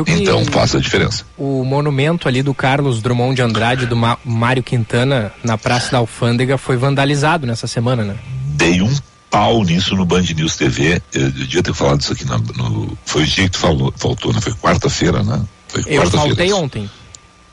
então 0.06 0.44
faça 0.46 0.78
a 0.78 0.80
diferença. 0.80 1.24
O 1.36 1.64
monumento 1.64 2.26
ali 2.28 2.42
do 2.42 2.54
Carlos 2.54 3.00
Drummond 3.00 3.36
de 3.36 3.42
Andrade, 3.42 3.86
do 3.86 3.96
Mário 4.24 4.62
Quintana, 4.62 5.32
na 5.42 5.56
Praça 5.56 5.92
da 5.92 5.98
Alfândega, 5.98 6.58
foi 6.58 6.76
vandalizado 6.76 7.46
nessa 7.46 7.66
semana, 7.66 8.02
né? 8.04 8.16
Dei 8.56 8.82
um 8.82 8.94
pau 9.30 9.64
nisso 9.64 9.96
no 9.96 10.04
Band 10.04 10.22
News 10.22 10.56
TV. 10.56 11.02
Eu, 11.12 11.22
eu 11.22 11.30
devia 11.30 11.62
ter 11.62 11.74
falado 11.74 12.00
isso 12.00 12.12
aqui 12.12 12.24
no, 12.24 12.38
no 12.38 12.98
foi 13.04 13.22
o 13.22 13.26
dia 13.26 13.44
que 13.44 13.50
tu 13.50 13.58
falou, 13.58 13.92
faltou, 13.96 14.32
né? 14.32 14.40
Foi 14.40 14.52
quarta-feira, 14.54 15.22
né? 15.22 15.42
Foi 15.68 15.82
quarta-feira. 15.82 16.04
Eu 16.04 16.10
faltei 16.10 16.52
ontem. 16.52 16.90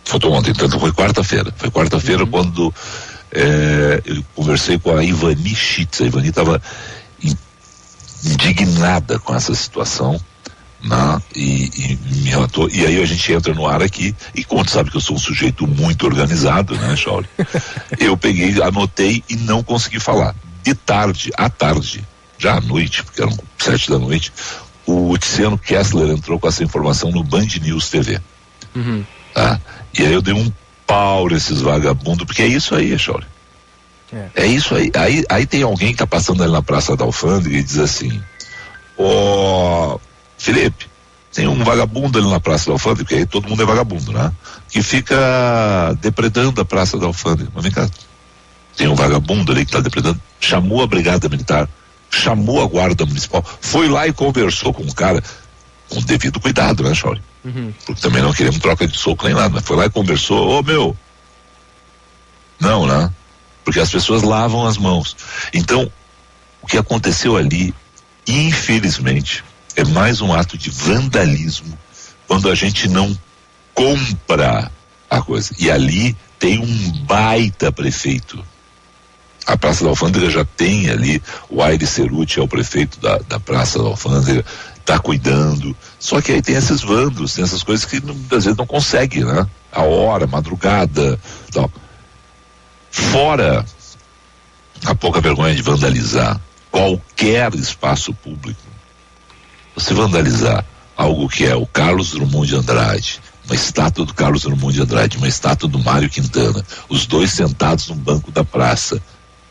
Faltou 0.06 0.34
ontem, 0.34 0.52
então 0.52 0.80
foi 0.80 0.92
quarta-feira. 0.92 1.54
Foi 1.56 1.70
quarta-feira 1.70 2.24
uhum. 2.24 2.30
quando 2.30 2.74
é, 3.32 4.02
eu 4.06 4.24
conversei 4.36 4.78
com 4.78 4.96
a 4.96 5.04
Ivani 5.04 5.56
Schitz. 5.56 6.02
A 6.02 6.06
Ivani 6.06 6.30
estava 6.30 6.62
indignada 8.24 9.20
com 9.20 9.34
essa 9.36 9.54
situação. 9.56 10.20
Né? 10.84 11.22
E, 11.36 11.70
e, 11.76 12.00
me 12.16 12.30
relatou, 12.30 12.70
e 12.70 12.86
aí 12.86 13.02
a 13.02 13.06
gente 13.06 13.32
entra 13.32 13.54
no 13.54 13.68
ar 13.68 13.82
aqui, 13.82 14.16
e 14.34 14.44
como 14.44 14.66
tu 14.66 14.72
sabe 14.72 14.90
que 14.90 14.98
eu 14.98 15.02
sou 15.02 15.16
um 15.16 15.20
sujeito 15.20 15.68
muito 15.68 16.06
organizado, 16.06 16.76
né, 16.76 16.96
Shauli? 16.96 17.28
eu 18.00 18.18
peguei, 18.18 18.62
anotei 18.62 19.24
e 19.30 19.36
não 19.36 19.64
consegui 19.64 20.00
falar. 20.00 20.36
De 20.64 20.74
tarde, 20.74 21.32
à 21.38 21.50
tarde, 21.50 22.04
já 22.38 22.58
à 22.58 22.62
noite, 22.62 23.04
porque 23.04 23.22
eram 23.22 23.38
sete 23.58 23.90
da 23.90 24.00
noite, 24.00 24.34
o 24.86 25.18
Tiziano 25.18 25.58
Kessler 25.58 26.10
entrou 26.10 26.40
com 26.40 26.48
essa 26.48 26.64
informação 26.64 27.12
no 27.12 27.24
Band 27.24 27.48
News 27.62 27.90
TV. 27.90 28.20
Uhum. 28.76 29.06
Tá? 29.34 29.60
E 29.98 30.04
aí 30.04 30.14
eu 30.14 30.22
dei 30.22 30.34
um 30.34 30.52
pau 30.86 31.28
nesses 31.30 31.62
vagabundos, 31.62 32.26
porque 32.26 32.42
é 32.42 32.48
isso 32.48 32.76
aí, 32.76 32.98
Shauli. 32.98 33.26
É. 34.12 34.44
é. 34.44 34.46
isso 34.48 34.76
aí. 34.76 34.92
aí. 34.96 35.24
Aí 35.30 35.46
tem 35.46 35.64
alguém 35.64 35.92
que 35.92 36.00
tá 36.00 36.08
passando 36.08 36.44
ali 36.44 36.52
na 36.52 36.62
Praça 36.62 36.96
da 36.98 37.06
Alfândega 37.06 37.56
e 37.56 37.64
diz 37.64 37.78
assim, 37.78 38.22
ó, 38.98 39.96
oh, 39.96 40.00
Felipe, 40.42 40.88
tem 41.32 41.48
um 41.48 41.64
vagabundo 41.64 42.18
ali 42.18 42.28
na 42.28 42.40
Praça 42.40 42.66
da 42.66 42.72
Alfândega, 42.72 43.04
porque 43.04 43.14
aí 43.14 43.26
todo 43.28 43.48
mundo 43.48 43.62
é 43.62 43.66
vagabundo, 43.66 44.12
né? 44.12 44.32
Que 44.70 44.82
fica 44.82 45.96
depredando 46.02 46.60
a 46.60 46.66
Praça 46.66 46.98
da 46.98 47.06
Alfândega. 47.06 47.52
Mas 47.54 47.62
vem 47.62 47.72
cá, 47.72 47.88
tem 48.76 48.88
um 48.88 48.96
vagabundo 48.96 49.52
ali 49.52 49.64
que 49.64 49.70
está 49.70 49.80
depredando, 49.80 50.20
chamou 50.40 50.82
a 50.82 50.88
Brigada 50.88 51.30
Militar, 51.30 51.70
chamou 52.10 52.60
a 52.60 52.66
Guarda 52.66 53.06
Municipal, 53.06 53.46
foi 53.62 53.88
lá 53.88 54.08
e 54.08 54.14
conversou 54.14 54.74
com 54.74 54.82
o 54.82 54.96
cara, 54.96 55.24
com 55.88 56.02
devido 56.02 56.40
cuidado, 56.40 56.82
né, 56.84 56.96
Chauri? 56.96 57.22
Uhum. 57.46 57.72
Porque 57.86 58.02
também 58.02 58.24
não 58.24 58.34
queremos 58.34 58.58
troca 58.58 58.88
de 58.88 58.98
soco 58.98 59.26
nem 59.26 59.36
nada, 59.36 59.50
mas 59.50 59.64
foi 59.64 59.78
lá 59.78 59.86
e 59.86 59.92
conversou, 59.92 60.48
ô 60.48 60.58
oh, 60.58 60.64
meu. 60.64 60.98
Não, 62.60 62.88
né? 62.88 63.12
Porque 63.64 63.80
as 63.80 63.92
pessoas 63.92 64.24
lavam 64.24 64.66
as 64.66 64.76
mãos. 64.76 65.16
Então, 65.54 65.92
o 66.64 66.66
que 66.66 66.80
aconteceu 66.80 67.38
ali, 67.38 67.76
infelizmente, 68.28 69.44
é 69.76 69.84
mais 69.84 70.22
um 70.22 70.34
ato 70.34 70.58
de 70.58 70.70
vandalismo 70.70 71.78
quando 72.28 72.50
a 72.50 72.56
gente 72.56 72.88
não 72.88 73.18
compra 73.74 74.72
a 75.10 75.22
coisa. 75.22 75.54
E 75.60 75.70
ali 75.70 76.16
tem 76.40 76.60
um 76.60 76.92
baita 77.06 77.72
prefeito. 77.72 78.44
A 79.46 79.58
Praça 79.58 79.84
da 79.84 79.90
Alfândega 79.90 80.30
já 80.30 80.46
tem 80.46 80.90
ali, 80.90 81.22
o 81.50 81.62
Aire 81.62 81.86
Ceruti 81.86 82.40
é 82.40 82.44
o 82.44 82.48
prefeito 82.48 83.00
da, 83.00 83.18
da 83.18 83.40
Praça 83.40 83.80
da 83.80 83.86
Alfândega, 83.86 84.46
está 84.78 85.00
cuidando. 85.00 85.76
Só 86.00 86.22
que 86.22 86.32
aí 86.32 86.42
tem 86.42 86.56
esses 86.56 86.82
vandos, 86.82 87.34
tem 87.34 87.44
essas 87.44 87.64
coisas 87.64 87.86
que 87.86 87.98
às 87.98 88.44
vezes 88.46 88.58
não 88.58 88.68
consegue, 88.68 89.24
né? 89.24 89.48
A 89.72 89.82
hora, 89.84 90.28
madrugada, 90.28 91.20
tal. 91.52 91.72
Fora 92.92 93.66
a 94.86 94.96
pouca 94.96 95.22
vergonha 95.22 95.56
de 95.56 95.62
vandalizar 95.62 96.40
qualquer 96.72 97.54
espaço 97.56 98.14
público, 98.14 98.62
você 99.82 99.96
vandalizar 99.96 100.64
algo 100.96 101.28
que 101.28 101.44
é 101.44 101.56
o 101.56 101.66
Carlos 101.66 102.12
Drummond 102.12 102.48
de 102.48 102.56
Andrade, 102.56 103.20
uma 103.46 103.56
estátua 103.56 104.06
do 104.06 104.14
Carlos 104.14 104.44
Drummond 104.44 104.76
de 104.76 104.82
Andrade, 104.84 105.18
uma 105.18 105.28
estátua 105.28 105.68
do 105.68 105.80
Mário 105.80 106.08
Quintana, 106.08 106.64
os 106.88 107.08
dois 107.08 107.32
sentados 107.32 107.88
no 107.88 107.96
banco 107.96 108.32
da 108.32 108.44
praça, 108.44 109.02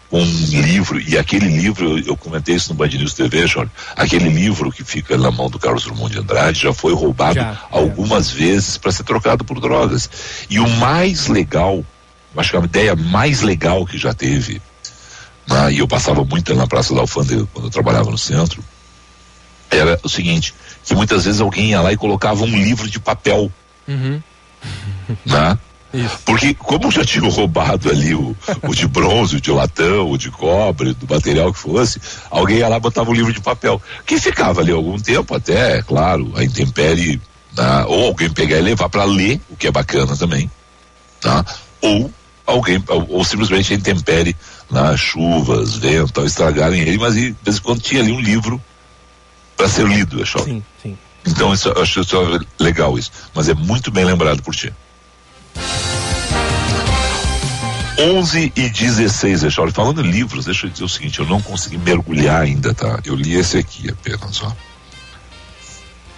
com 0.08 0.22
um 0.22 0.24
livro, 0.24 1.00
e 1.00 1.18
aquele 1.18 1.46
livro, 1.46 1.98
eu, 1.98 1.98
eu 1.98 2.16
comentei 2.16 2.54
isso 2.54 2.70
no 2.70 2.76
Band 2.76 2.88
News 2.88 3.14
TV, 3.14 3.46
Jorge, 3.46 3.72
aquele 3.96 4.28
livro 4.28 4.70
que 4.70 4.84
fica 4.84 5.18
na 5.18 5.32
mão 5.32 5.50
do 5.50 5.58
Carlos 5.58 5.84
Drummond 5.84 6.12
de 6.12 6.20
Andrade 6.20 6.60
já 6.60 6.72
foi 6.72 6.94
roubado 6.94 7.34
já, 7.34 7.58
algumas 7.70 8.30
é. 8.30 8.34
vezes 8.34 8.76
para 8.76 8.92
ser 8.92 9.02
trocado 9.02 9.44
por 9.44 9.60
drogas. 9.60 10.08
E 10.48 10.60
o 10.60 10.68
mais 10.68 11.26
legal, 11.26 11.84
acho 12.36 12.50
que 12.50 12.56
a 12.56 12.60
ideia 12.60 12.94
mais 12.94 13.42
legal 13.42 13.84
que 13.84 13.98
já 13.98 14.14
teve, 14.14 14.62
né, 15.48 15.72
e 15.72 15.78
eu 15.78 15.88
passava 15.88 16.24
muito 16.24 16.54
na 16.54 16.66
Praça 16.68 16.94
da 16.94 17.00
Alfândega 17.00 17.46
quando 17.52 17.66
eu 17.66 17.70
trabalhava 17.70 18.10
no 18.10 18.18
centro, 18.18 18.64
era 19.70 19.98
o 20.02 20.08
seguinte, 20.08 20.54
que 20.84 20.94
muitas 20.94 21.24
vezes 21.24 21.40
alguém 21.40 21.70
ia 21.70 21.80
lá 21.80 21.92
e 21.92 21.96
colocava 21.96 22.42
um 22.42 22.46
livro 22.46 22.88
de 22.88 22.98
papel. 22.98 23.50
Uhum. 23.86 24.20
Né? 25.24 25.58
Isso. 25.92 26.18
Porque 26.24 26.54
como 26.54 26.90
já 26.90 27.04
tinham 27.04 27.28
roubado 27.28 27.90
ali 27.90 28.14
o, 28.14 28.36
o 28.62 28.74
de 28.74 28.86
bronze, 28.86 29.36
o 29.36 29.40
de 29.40 29.50
latão, 29.50 30.10
o 30.10 30.16
de 30.16 30.30
cobre, 30.30 30.94
do 30.94 31.12
material 31.12 31.52
que 31.52 31.58
fosse, 31.58 32.00
alguém 32.30 32.58
ia 32.58 32.68
lá 32.68 32.76
e 32.76 32.80
botava 32.80 33.10
um 33.10 33.14
livro 33.14 33.32
de 33.32 33.40
papel, 33.40 33.82
que 34.06 34.20
ficava 34.20 34.60
ali 34.60 34.70
algum 34.70 34.98
tempo 34.98 35.34
até, 35.34 35.82
claro, 35.82 36.32
a 36.36 36.44
intempérie, 36.44 37.20
né? 37.56 37.84
ou 37.88 38.06
alguém 38.06 38.30
pegar 38.30 38.58
e 38.58 38.62
levar 38.62 38.88
para 38.88 39.04
ler, 39.04 39.40
o 39.50 39.56
que 39.56 39.66
é 39.66 39.70
bacana 39.72 40.16
também, 40.16 40.48
tá? 41.20 41.44
ou 41.80 42.10
alguém, 42.46 42.82
ou, 42.86 43.06
ou 43.10 43.24
simplesmente 43.24 43.72
a 43.72 43.76
intempérie, 43.76 44.36
né? 44.70 44.96
chuvas, 44.96 45.74
vento, 45.74 46.24
estragarem 46.24 46.82
ele, 46.82 46.98
mas 46.98 47.14
de 47.14 47.34
vez 47.42 47.56
em 47.56 47.62
quando 47.62 47.80
tinha 47.80 48.00
ali 48.00 48.12
um 48.12 48.20
livro 48.20 48.62
para 49.60 49.68
ser 49.68 49.86
lido, 49.86 50.22
é 50.22 50.24
só. 50.24 50.38
Sim, 50.38 50.62
sim. 50.82 50.96
Então 51.26 51.52
isso, 51.52 51.68
eu 51.68 51.82
acho 51.82 52.00
isso 52.00 52.16
legal 52.58 52.98
isso, 52.98 53.12
mas 53.34 53.46
é 53.46 53.54
muito 53.54 53.90
bem 53.90 54.04
lembrado 54.06 54.42
por 54.42 54.54
ti. 54.54 54.72
11 57.98 58.52
e 58.56 58.70
16, 58.70 59.44
Echauri. 59.44 59.70
Falando 59.70 60.00
em 60.00 60.10
livros, 60.10 60.46
deixa 60.46 60.64
eu 60.66 60.70
dizer 60.70 60.84
o 60.84 60.88
seguinte: 60.88 61.18
eu 61.18 61.26
não 61.26 61.42
consegui 61.42 61.76
mergulhar 61.76 62.40
ainda, 62.40 62.72
tá? 62.72 63.00
Eu 63.04 63.14
li 63.14 63.34
esse 63.34 63.58
aqui 63.58 63.90
apenas, 63.90 64.42
ó. 64.42 64.50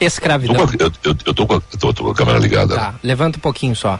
Escravidão. 0.00 0.64
Tô 0.64 0.72
eu, 0.78 0.92
eu, 1.02 1.16
eu 1.26 1.34
tô, 1.34 1.44
com 1.44 1.54
a, 1.56 1.60
tô, 1.60 1.92
tô, 1.92 2.04
com 2.04 2.10
a 2.10 2.14
câmera 2.14 2.38
ligada. 2.38 2.76
Tá, 2.76 2.94
levanta 3.02 3.38
um 3.38 3.40
pouquinho 3.40 3.74
só. 3.74 3.98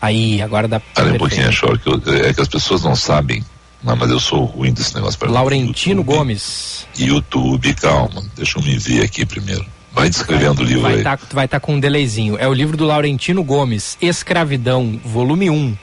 Aí, 0.00 0.40
agora 0.40 0.66
dá 0.66 0.80
pra. 0.80 1.04
um 1.04 1.18
pouquinho, 1.18 1.48
Echauri, 1.48 1.78
que 1.78 1.90
é 2.10 2.32
que 2.32 2.40
as 2.40 2.48
pessoas 2.48 2.82
não 2.82 2.96
sabem. 2.96 3.44
Não, 3.84 3.94
mas 3.94 4.10
eu 4.10 4.18
sou 4.18 4.44
ruim 4.44 4.72
desse 4.72 4.94
negócio 4.94 5.18
para 5.18 5.30
Laurentino 5.30 6.00
YouTube, 6.00 6.16
Gomes. 6.16 6.86
YouTube, 6.98 7.74
calma, 7.74 8.24
deixa 8.34 8.58
eu 8.58 8.62
me 8.62 8.78
ver 8.78 9.04
aqui 9.04 9.26
primeiro. 9.26 9.64
Vai 9.92 10.08
descrevendo 10.08 10.54
vai, 10.54 10.64
o 10.64 10.66
livro 10.66 10.82
vai 10.82 10.94
aí. 10.94 11.02
Tá, 11.02 11.18
vai 11.32 11.44
estar 11.44 11.60
tá 11.60 11.66
com 11.66 11.74
um 11.74 11.80
delayzinho. 11.80 12.36
É 12.38 12.48
o 12.48 12.52
livro 12.52 12.76
do 12.76 12.84
Laurentino 12.84 13.44
Gomes, 13.44 13.98
Escravidão, 14.00 14.98
volume 15.04 15.50
1 15.50 15.76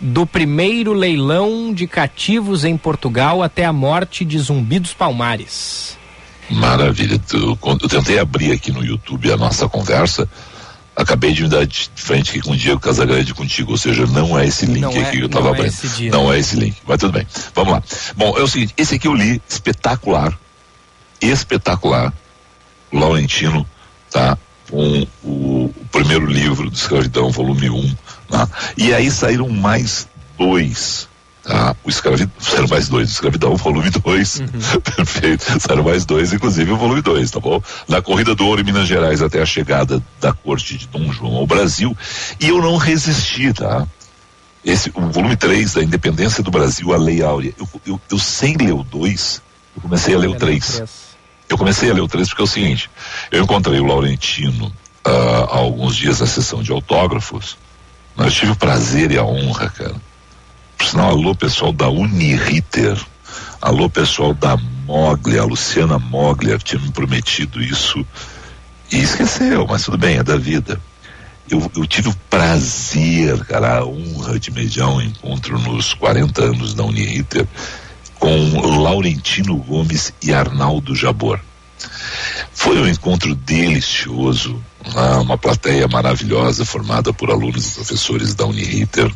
do 0.00 0.26
primeiro 0.26 0.92
leilão 0.92 1.72
de 1.72 1.86
cativos 1.86 2.64
em 2.64 2.76
Portugal 2.76 3.42
até 3.42 3.64
a 3.64 3.72
morte 3.72 4.24
de 4.24 4.38
Zumbi 4.38 4.78
dos 4.78 4.92
Palmares. 4.92 5.96
Maravilha. 6.50 7.20
Eu, 7.32 7.58
eu 7.62 7.88
tentei 7.88 8.18
abrir 8.18 8.52
aqui 8.52 8.70
no 8.70 8.84
YouTube 8.84 9.32
a 9.32 9.36
nossa 9.36 9.68
conversa. 9.68 10.28
Acabei 10.96 11.32
de 11.32 11.42
me 11.42 11.48
dar 11.48 11.66
de 11.66 11.90
frente 11.94 12.30
aqui 12.30 12.40
com 12.40 12.52
o 12.52 12.56
Diego 12.56 12.80
Casagrande 12.80 13.34
contigo, 13.34 13.72
ou 13.72 13.76
seja, 13.76 14.06
não 14.06 14.38
é 14.38 14.46
esse 14.46 14.64
link 14.64 14.80
não 14.80 14.88
aqui 14.88 14.98
é, 14.98 15.10
que 15.10 15.20
eu 15.20 15.26
estava 15.26 15.50
abrindo. 15.50 15.74
É 16.00 16.08
não 16.10 16.32
é 16.32 16.38
esse 16.38 16.56
link, 16.56 16.76
mas 16.86 16.98
tudo 16.98 17.12
bem. 17.12 17.26
Vamos 17.54 17.74
lá. 17.74 17.82
Bom, 18.16 18.36
é 18.38 18.42
o 18.42 18.48
seguinte, 18.48 18.72
esse 18.78 18.94
aqui 18.94 19.06
eu 19.06 19.14
li, 19.14 19.42
espetacular, 19.46 20.36
espetacular, 21.20 22.12
Laurentino, 22.90 23.68
tá? 24.10 24.38
Com 24.70 25.06
o, 25.22 25.64
o 25.66 25.86
primeiro 25.92 26.24
livro 26.26 26.70
do 26.70 26.74
Escravidão, 26.74 27.30
volume 27.30 27.68
1, 27.68 27.96
Tá? 28.28 28.48
E 28.76 28.92
aí 28.92 29.10
saíram 29.10 29.48
mais 29.48 30.08
dois. 30.38 31.08
Tá? 31.46 31.76
O 31.84 31.88
escravidão, 31.88 32.32
saíram 32.40 32.66
mais 32.68 32.88
dois, 32.88 33.08
escravidão, 33.08 33.54
volume 33.54 33.88
2. 33.90 34.40
Uhum. 34.40 34.80
Perfeito. 34.96 35.44
Saíram 35.60 35.84
mais 35.84 36.04
dois, 36.04 36.32
inclusive 36.32 36.72
o 36.72 36.76
volume 36.76 37.00
2, 37.00 37.30
tá 37.30 37.38
bom? 37.38 37.62
Na 37.88 38.02
corrida 38.02 38.34
do 38.34 38.44
ouro 38.44 38.60
em 38.60 38.64
Minas 38.64 38.88
Gerais 38.88 39.22
até 39.22 39.40
a 39.40 39.46
chegada 39.46 40.02
da 40.20 40.32
corte 40.32 40.76
de 40.76 40.88
Dom 40.88 41.12
João 41.12 41.36
ao 41.36 41.46
Brasil. 41.46 41.96
E 42.40 42.48
eu 42.48 42.60
não 42.60 42.76
resisti, 42.76 43.52
tá? 43.52 43.86
Esse, 44.64 44.90
o 44.92 45.00
volume 45.12 45.36
3 45.36 45.74
da 45.74 45.84
Independência 45.84 46.42
do 46.42 46.50
Brasil, 46.50 46.92
a 46.92 46.96
Lei 46.96 47.22
Áurea. 47.22 47.54
Eu, 47.56 47.68
eu, 47.86 48.00
eu 48.10 48.18
sem 48.18 48.56
ler 48.56 48.72
o 48.72 48.82
2, 48.82 49.40
eu 49.76 49.82
comecei 49.82 50.14
a 50.14 50.18
ler 50.18 50.28
o 50.28 50.34
3. 50.34 50.82
Eu 51.48 51.56
comecei 51.56 51.88
a 51.88 51.94
ler 51.94 52.00
o 52.00 52.08
3 52.08 52.28
porque 52.28 52.42
é 52.42 52.44
o 52.44 52.48
seguinte: 52.48 52.90
eu 53.30 53.44
encontrei 53.44 53.78
o 53.78 53.86
Laurentino 53.86 54.66
uh, 55.06 55.10
há 55.48 55.58
alguns 55.58 55.94
dias 55.94 56.18
na 56.18 56.26
sessão 56.26 56.60
de 56.60 56.72
autógrafos 56.72 57.56
mas 58.16 58.28
eu 58.28 58.32
tive 58.32 58.52
o 58.52 58.56
prazer 58.56 59.10
e 59.10 59.18
a 59.18 59.24
honra, 59.24 59.68
cara. 59.68 59.94
Por 60.76 60.86
sinal, 60.86 61.10
alô 61.10 61.34
pessoal 61.34 61.72
da 61.72 61.88
Uniriter, 61.88 62.98
alô 63.60 63.88
pessoal 63.88 64.34
da 64.34 64.56
Moglia, 64.86 65.42
a 65.42 65.44
Luciana 65.44 65.98
Moglia 65.98 66.58
tinha 66.58 66.80
me 66.80 66.90
prometido 66.92 67.62
isso 67.62 68.06
e 68.92 68.98
esqueceu, 68.98 69.66
mas 69.66 69.84
tudo 69.84 69.98
bem, 69.98 70.18
é 70.18 70.22
da 70.22 70.36
vida. 70.36 70.80
Eu, 71.50 71.70
eu 71.76 71.86
tive 71.86 72.08
o 72.08 72.16
prazer, 72.28 73.44
cara, 73.44 73.78
a 73.78 73.84
honra 73.84 74.38
de 74.38 74.50
mediar 74.50 74.88
um 74.88 75.00
encontro 75.00 75.58
nos 75.58 75.94
40 75.94 76.44
anos 76.44 76.74
da 76.74 76.84
Uniriter 76.84 77.46
com 78.18 78.80
Laurentino 78.82 79.56
Gomes 79.56 80.12
e 80.22 80.32
Arnaldo 80.32 80.94
Jabor. 80.94 81.40
Foi 82.52 82.80
um 82.80 82.88
encontro 82.88 83.34
delicioso, 83.34 84.60
uma 85.20 85.38
plateia 85.38 85.86
maravilhosa 85.86 86.64
formada 86.64 87.12
por 87.12 87.30
alunos 87.30 87.68
e 87.68 87.72
professores 87.72 88.34
da 88.34 88.46
Uniriter 88.46 89.12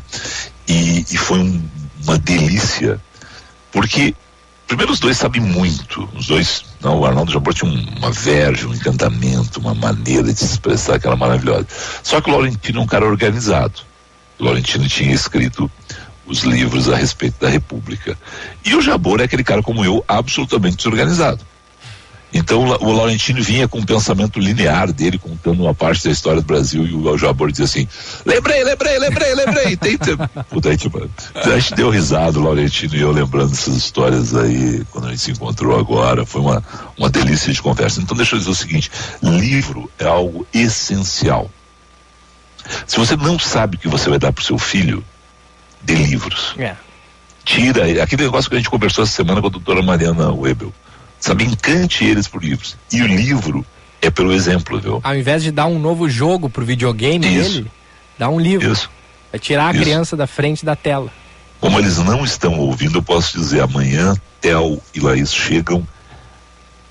e, 0.71 1.05
e 1.11 1.17
foi 1.17 1.39
um, 1.39 1.61
uma 2.03 2.17
delícia. 2.17 2.99
Porque 3.71 4.15
primeiro 4.67 4.91
os 4.91 4.99
dois 4.99 5.17
sabem 5.17 5.41
muito. 5.41 6.07
Os 6.15 6.27
dois 6.27 6.65
não 6.81 6.99
o 6.99 7.05
Arnaldo 7.05 7.31
Jabor 7.31 7.53
tinha 7.53 7.71
uma 7.71 8.11
verve 8.11 8.65
um 8.65 8.73
encantamento 8.73 9.59
uma 9.59 9.75
maneira 9.75 10.33
de 10.33 10.39
se 10.39 10.45
expressar 10.45 10.99
que 10.99 11.07
era 11.07 11.15
maravilhosa. 11.15 11.67
Só 12.01 12.21
que 12.21 12.29
o 12.29 12.33
Laurentino 12.33 12.79
é 12.79 12.83
um 12.83 12.87
cara 12.87 13.05
organizado. 13.05 13.81
O 14.39 14.45
Laurentino 14.45 14.87
tinha 14.87 15.13
escrito 15.13 15.69
os 16.25 16.39
livros 16.43 16.89
a 16.89 16.95
respeito 16.95 17.39
da 17.39 17.49
República. 17.49 18.17
E 18.63 18.73
o 18.75 18.81
Jabor 18.81 19.19
é 19.19 19.25
aquele 19.25 19.43
cara 19.43 19.61
como 19.61 19.83
eu 19.83 20.03
absolutamente 20.07 20.77
desorganizado 20.77 21.45
então 22.33 22.61
o 22.61 22.91
Laurentino 22.91 23.43
vinha 23.43 23.67
com 23.67 23.79
um 23.79 23.83
pensamento 23.83 24.39
linear 24.39 24.91
dele, 24.91 25.17
contando 25.17 25.63
uma 25.63 25.73
parte 25.73 26.03
da 26.03 26.11
história 26.11 26.41
do 26.41 26.47
Brasil, 26.47 26.85
e 26.85 26.93
o 26.93 27.17
Jabor 27.17 27.51
dizia 27.51 27.65
assim: 27.65 27.87
lembrei, 28.25 28.63
lembrei, 28.63 28.97
lembrei, 28.97 29.35
lembrei. 29.35 29.77
Tem, 29.81 29.97
tem... 29.97 30.15
Puta, 30.49 30.75
tipo, 30.77 31.09
a 31.35 31.59
gente 31.59 31.73
deu 31.73 31.89
risada, 31.89 32.39
o 32.39 32.43
Laurentino 32.43 32.95
e 32.95 33.01
eu, 33.01 33.11
lembrando 33.11 33.51
essas 33.51 33.75
histórias 33.75 34.35
aí, 34.35 34.83
quando 34.91 35.07
a 35.07 35.09
gente 35.09 35.21
se 35.21 35.31
encontrou 35.31 35.77
agora. 35.77 36.25
Foi 36.25 36.41
uma, 36.41 36.63
uma 36.97 37.09
delícia 37.09 37.51
de 37.51 37.61
conversa. 37.61 38.01
Então, 38.01 38.15
deixa 38.15 38.35
eu 38.35 38.39
dizer 38.39 38.51
o 38.51 38.55
seguinte: 38.55 38.91
livro 39.21 39.89
é 39.97 40.05
algo 40.05 40.45
essencial. 40.53 41.49
Se 42.85 42.97
você 42.97 43.15
não 43.15 43.39
sabe 43.39 43.75
o 43.75 43.79
que 43.79 43.87
você 43.87 44.09
vai 44.09 44.19
dar 44.19 44.31
para 44.31 44.41
o 44.41 44.45
seu 44.45 44.57
filho, 44.57 45.03
dê 45.81 45.95
livros. 45.95 46.53
É. 46.57 46.75
Tira 47.43 48.03
aquele 48.03 48.23
negócio 48.23 48.49
que 48.49 48.55
a 48.55 48.59
gente 48.59 48.69
conversou 48.69 49.03
essa 49.03 49.13
semana 49.13 49.41
com 49.41 49.47
a 49.47 49.51
doutora 49.51 49.81
Mariana 49.81 50.31
Webel 50.31 50.71
Sabe, 51.21 51.45
encante 51.45 52.03
eles 52.03 52.27
por 52.27 52.43
livros. 52.43 52.75
E 52.91 53.01
o 53.01 53.07
livro 53.07 53.63
é 54.01 54.09
pelo 54.09 54.33
exemplo, 54.33 54.79
viu? 54.79 54.99
Ao 55.03 55.15
invés 55.15 55.43
de 55.43 55.51
dar 55.51 55.67
um 55.67 55.77
novo 55.77 56.09
jogo 56.09 56.49
pro 56.49 56.65
videogame 56.65 57.25
Isso. 57.25 57.53
dele, 57.53 57.71
dá 58.17 58.27
um 58.27 58.39
livro. 58.39 58.71
Isso. 58.71 58.89
Vai 59.31 59.39
tirar 59.39 59.67
a 59.67 59.71
Isso. 59.71 59.81
criança 59.81 60.17
da 60.17 60.25
frente 60.25 60.65
da 60.65 60.75
tela. 60.75 61.11
Como 61.59 61.77
eles 61.77 61.99
não 61.99 62.25
estão 62.25 62.57
ouvindo, 62.57 62.97
eu 62.97 63.03
posso 63.03 63.37
dizer, 63.37 63.61
amanhã 63.61 64.15
Tel 64.41 64.81
e 64.95 64.99
Laís 64.99 65.31
chegam, 65.31 65.87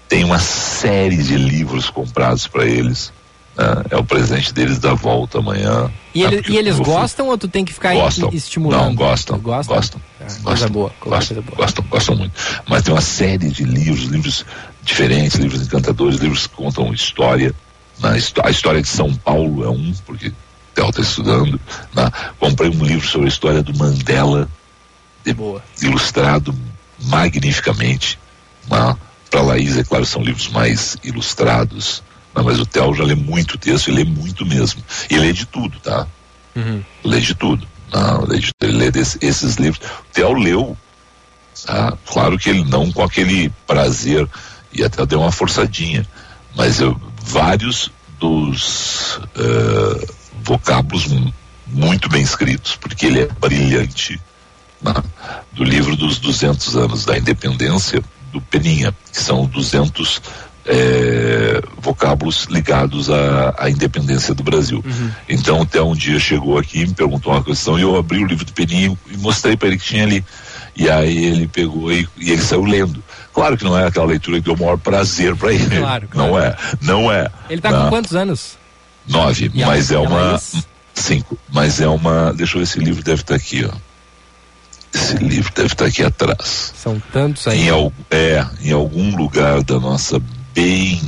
tem 0.08 0.22
uma 0.22 0.38
série 0.38 1.16
de 1.16 1.36
livros 1.36 1.90
comprados 1.90 2.46
para 2.46 2.64
eles 2.64 3.12
é, 3.60 3.94
é, 3.94 3.98
o 3.98 4.04
presente 4.04 4.54
deles 4.54 4.78
da 4.78 4.94
volta 4.94 5.38
amanhã. 5.38 5.90
E, 6.14 6.22
ele, 6.22 6.42
e 6.48 6.56
eles 6.56 6.78
gostam 6.78 7.28
ou 7.28 7.36
tu 7.36 7.46
tem 7.46 7.62
que 7.62 7.74
ficar 7.74 7.92
gostam. 7.92 8.30
estimulando? 8.32 8.86
Não, 8.86 8.94
gostam. 8.94 9.38
Gostam? 9.38 9.76
Gostam. 9.76 10.00
É, 10.18 10.42
coisa 10.42 10.68
boa, 10.68 10.92
gostam, 10.98 11.42
boa. 11.42 11.56
Gostam, 11.56 11.84
gostam 11.90 12.16
muito. 12.16 12.32
Mas 12.66 12.82
tem 12.82 12.94
uma 12.94 13.02
série 13.02 13.50
de 13.50 13.64
livros, 13.64 14.04
livros 14.04 14.46
diferentes, 14.82 15.36
livros 15.36 15.62
encantadores, 15.62 16.18
livros 16.18 16.46
que 16.46 16.56
contam 16.56 16.92
história. 16.94 17.54
Na, 17.98 18.12
a 18.12 18.50
história 18.50 18.80
de 18.80 18.88
São 18.88 19.14
Paulo 19.14 19.62
é 19.62 19.68
um, 19.68 19.92
porque 20.06 20.32
Theo 20.74 20.88
está 20.88 21.02
estudando. 21.02 21.60
Né? 21.94 22.10
Comprei 22.38 22.70
um 22.70 22.82
livro 22.82 23.06
sobre 23.06 23.26
a 23.26 23.28
história 23.28 23.62
do 23.62 23.76
Mandela, 23.76 24.48
de, 25.22 25.36
ilustrado 25.82 26.54
magnificamente. 26.98 28.18
Né? 28.70 28.96
Para 29.30 29.42
Laís, 29.42 29.76
é 29.76 29.84
claro, 29.84 30.06
são 30.06 30.22
livros 30.22 30.48
mais 30.48 30.96
ilustrados 31.04 32.02
não, 32.34 32.44
mas 32.44 32.60
o 32.60 32.66
Theo 32.66 32.94
já 32.94 33.04
lê 33.04 33.14
muito 33.14 33.58
texto, 33.58 33.88
ele 33.88 34.04
lê 34.04 34.10
muito 34.10 34.46
mesmo. 34.46 34.82
E 35.08 35.18
lê 35.18 35.32
de 35.32 35.46
tudo, 35.46 35.78
tá? 35.80 36.06
Uhum. 36.54 36.82
Lê 37.04 37.20
de 37.20 37.34
tudo. 37.34 37.66
Não, 37.92 38.24
lê 38.24 38.38
de, 38.38 38.50
ele 38.60 38.72
lê 38.72 38.90
desse, 38.90 39.18
esses 39.20 39.56
livros. 39.56 39.84
O 39.84 40.12
Theo 40.12 40.32
leu, 40.34 40.76
tá? 41.66 41.96
Claro 42.06 42.38
que 42.38 42.48
ele 42.48 42.64
não 42.64 42.92
com 42.92 43.02
aquele 43.02 43.50
prazer, 43.66 44.28
e 44.72 44.84
até 44.84 45.04
deu 45.04 45.20
uma 45.20 45.32
forçadinha, 45.32 46.06
mas 46.54 46.80
eu, 46.80 47.00
vários 47.22 47.90
dos 48.18 49.16
uh, 49.16 50.14
vocábulos 50.42 51.06
muito 51.66 52.08
bem 52.08 52.22
escritos, 52.22 52.76
porque 52.76 53.06
ele 53.06 53.22
é 53.22 53.28
brilhante. 53.40 54.20
Né? 54.80 54.94
Do 55.52 55.64
livro 55.64 55.96
dos 55.96 56.18
200 56.18 56.76
anos 56.76 57.04
da 57.04 57.18
independência, 57.18 58.02
do 58.32 58.40
Peninha, 58.40 58.94
que 59.12 59.20
são 59.20 59.46
200 59.46 60.22
é, 60.66 61.62
vocábulos 61.78 62.44
ligados 62.50 63.10
à, 63.10 63.54
à, 63.58 63.70
independência 63.70 64.34
do 64.34 64.42
Brasil. 64.42 64.82
Uhum. 64.84 65.10
Então, 65.28 65.62
até 65.62 65.80
um 65.82 65.94
dia 65.94 66.18
chegou 66.18 66.58
aqui, 66.58 66.86
me 66.86 66.94
perguntou 66.94 67.32
uma 67.32 67.42
questão 67.42 67.78
e 67.78 67.82
eu 67.82 67.96
abri 67.96 68.22
o 68.22 68.26
livro 68.26 68.44
do 68.44 68.52
Peninho 68.52 68.98
e 69.10 69.16
mostrei 69.16 69.56
para 69.56 69.68
ele 69.68 69.78
que 69.78 69.84
tinha 69.84 70.04
ali. 70.04 70.24
E 70.76 70.88
aí 70.88 71.24
ele 71.24 71.48
pegou 71.48 71.92
e, 71.92 72.08
e, 72.18 72.30
ele 72.30 72.42
saiu 72.42 72.64
lendo. 72.64 73.02
Claro 73.32 73.56
que 73.56 73.64
não 73.64 73.76
é 73.76 73.86
aquela 73.86 74.06
leitura 74.06 74.38
que 74.38 74.44
deu 74.44 74.54
o 74.54 74.58
maior 74.58 74.78
prazer 74.78 75.34
para 75.36 75.52
ele. 75.52 75.78
Claro, 75.78 76.08
claro, 76.08 76.30
Não 76.30 76.38
é, 76.38 76.56
não 76.80 77.12
é. 77.12 77.28
Ele 77.48 77.58
está 77.58 77.72
com 77.72 77.88
quantos 77.88 78.14
anos? 78.14 78.58
Nove, 79.06 79.50
e 79.52 79.64
mas 79.64 79.90
a, 79.90 79.94
é 79.96 79.98
uma. 79.98 80.40
Cinco, 80.94 81.38
mas 81.48 81.80
é 81.80 81.88
uma. 81.88 82.32
Deixa 82.32 82.56
eu 82.56 82.60
ver 82.60 82.66
se 82.66 82.78
o 82.78 82.82
livro 82.82 83.02
deve 83.02 83.22
estar 83.22 83.34
tá 83.34 83.40
aqui, 83.40 83.64
ó. 83.64 83.72
Esse 84.92 85.16
livro 85.16 85.52
deve 85.54 85.68
estar 85.68 85.84
tá 85.84 85.86
aqui 85.86 86.02
atrás. 86.02 86.72
São 86.76 87.00
tantos 87.12 87.46
aí. 87.46 87.68
Em, 87.68 87.92
é, 88.10 88.46
em 88.62 88.72
algum 88.72 89.16
lugar 89.16 89.62
da 89.62 89.78
nossa 89.78 90.20
bem 90.54 91.00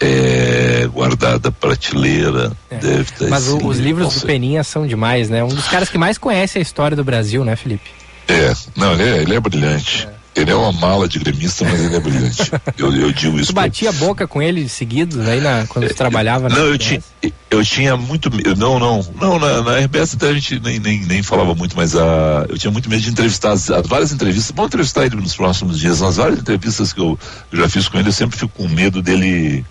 é, 0.00 0.86
guardada 0.92 1.50
prateleira. 1.52 2.52
É. 2.70 2.76
Deve 2.76 3.02
estar 3.02 3.28
Mas 3.28 3.48
o, 3.48 3.66
os 3.66 3.78
livros 3.78 4.14
do 4.14 4.26
Peninha 4.26 4.64
são 4.64 4.86
demais, 4.86 5.30
né? 5.30 5.44
Um 5.44 5.48
dos 5.48 5.68
caras 5.68 5.88
que 5.88 5.98
mais 5.98 6.18
conhece 6.18 6.58
a 6.58 6.60
história 6.60 6.96
do 6.96 7.04
Brasil, 7.04 7.44
né, 7.44 7.56
Felipe? 7.56 7.90
É, 8.28 8.54
não, 8.76 8.92
ele 8.92 9.02
é, 9.02 9.22
ele 9.22 9.34
é 9.34 9.40
brilhante. 9.40 10.08
É. 10.08 10.21
Ele 10.34 10.50
é 10.50 10.54
uma 10.54 10.72
mala 10.72 11.06
de 11.06 11.18
gremista, 11.18 11.64
mas 11.64 11.80
ele 11.80 11.94
é 11.94 12.00
brilhante. 12.00 12.50
Eu, 12.78 12.94
eu 12.94 13.12
digo 13.12 13.38
isso. 13.38 13.52
Tu 13.52 13.54
batia 13.54 13.90
a 13.90 13.92
boca 13.92 14.26
com 14.26 14.40
ele 14.40 14.66
seguido, 14.68 15.20
aí 15.22 15.40
na, 15.40 15.66
quando 15.66 15.86
você 15.86 15.94
trabalhava 15.94 16.48
na 16.48 16.56
Não, 16.56 16.64
eu, 16.64 16.78
ti, 16.78 17.02
eu 17.50 17.62
tinha 17.62 17.96
muito 17.98 18.30
Não, 18.56 18.78
não. 18.78 19.06
Não, 19.20 19.38
na, 19.38 19.62
na 19.62 19.78
RBS 19.80 20.14
até 20.14 20.28
a 20.28 20.32
gente 20.32 20.58
nem, 20.60 20.78
nem, 20.78 21.00
nem 21.00 21.22
falava 21.22 21.54
muito, 21.54 21.76
mas 21.76 21.94
uh, 21.94 22.46
eu 22.48 22.56
tinha 22.56 22.70
muito 22.70 22.88
medo 22.88 23.02
de 23.02 23.10
entrevistar 23.10 23.52
as, 23.52 23.70
as, 23.70 23.86
várias 23.86 24.10
entrevistas. 24.10 24.54
Vamos 24.56 24.70
entrevistar 24.70 25.04
ele 25.04 25.16
nos 25.16 25.36
próximos 25.36 25.78
dias. 25.78 26.00
Nas 26.00 26.16
várias 26.16 26.38
entrevistas 26.38 26.94
que 26.94 27.00
eu, 27.00 27.18
eu 27.52 27.58
já 27.58 27.68
fiz 27.68 27.86
com 27.88 27.98
ele, 27.98 28.08
eu 28.08 28.12
sempre 28.12 28.38
fico 28.38 28.52
com 28.56 28.68
medo 28.68 29.02
dele 29.02 29.64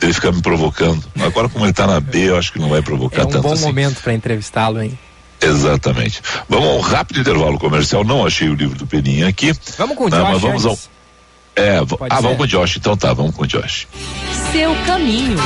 dele 0.00 0.14
ficar 0.14 0.32
me 0.32 0.40
provocando. 0.40 1.04
Agora, 1.20 1.48
como 1.50 1.66
ele 1.66 1.72
está 1.72 1.86
na 1.86 2.00
B, 2.00 2.30
eu 2.30 2.38
acho 2.38 2.52
que 2.52 2.58
não 2.58 2.70
vai 2.70 2.80
provocar 2.80 3.26
tanto. 3.26 3.36
É 3.36 3.40
um 3.40 3.42
bom 3.42 3.52
assim. 3.52 3.66
momento 3.66 4.00
para 4.00 4.14
entrevistá-lo, 4.14 4.82
hein? 4.82 4.98
Exatamente. 5.40 6.22
Vamos 6.48 6.68
a 6.68 6.72
um 6.72 6.80
rápido 6.80 7.20
intervalo 7.20 7.58
comercial. 7.58 8.04
Não 8.04 8.26
achei 8.26 8.48
o 8.48 8.54
livro 8.54 8.76
do 8.76 8.86
Peninha 8.86 9.28
aqui. 9.28 9.52
Vamos 9.78 9.96
com 9.96 10.04
o 10.04 10.10
Josh. 10.10 10.22
Mas 10.22 10.40
vamos 10.40 10.66
ao... 10.66 10.78
É, 11.56 11.78
ah, 11.78 12.16
ser. 12.16 12.22
vamos 12.22 12.36
com 12.36 12.42
o 12.42 12.46
Josh. 12.46 12.76
Então 12.76 12.96
tá, 12.96 13.12
vamos 13.12 13.34
com 13.34 13.42
o 13.42 13.46
Josh. 13.46 13.88
Seu 14.52 14.74
caminho. 14.86 15.38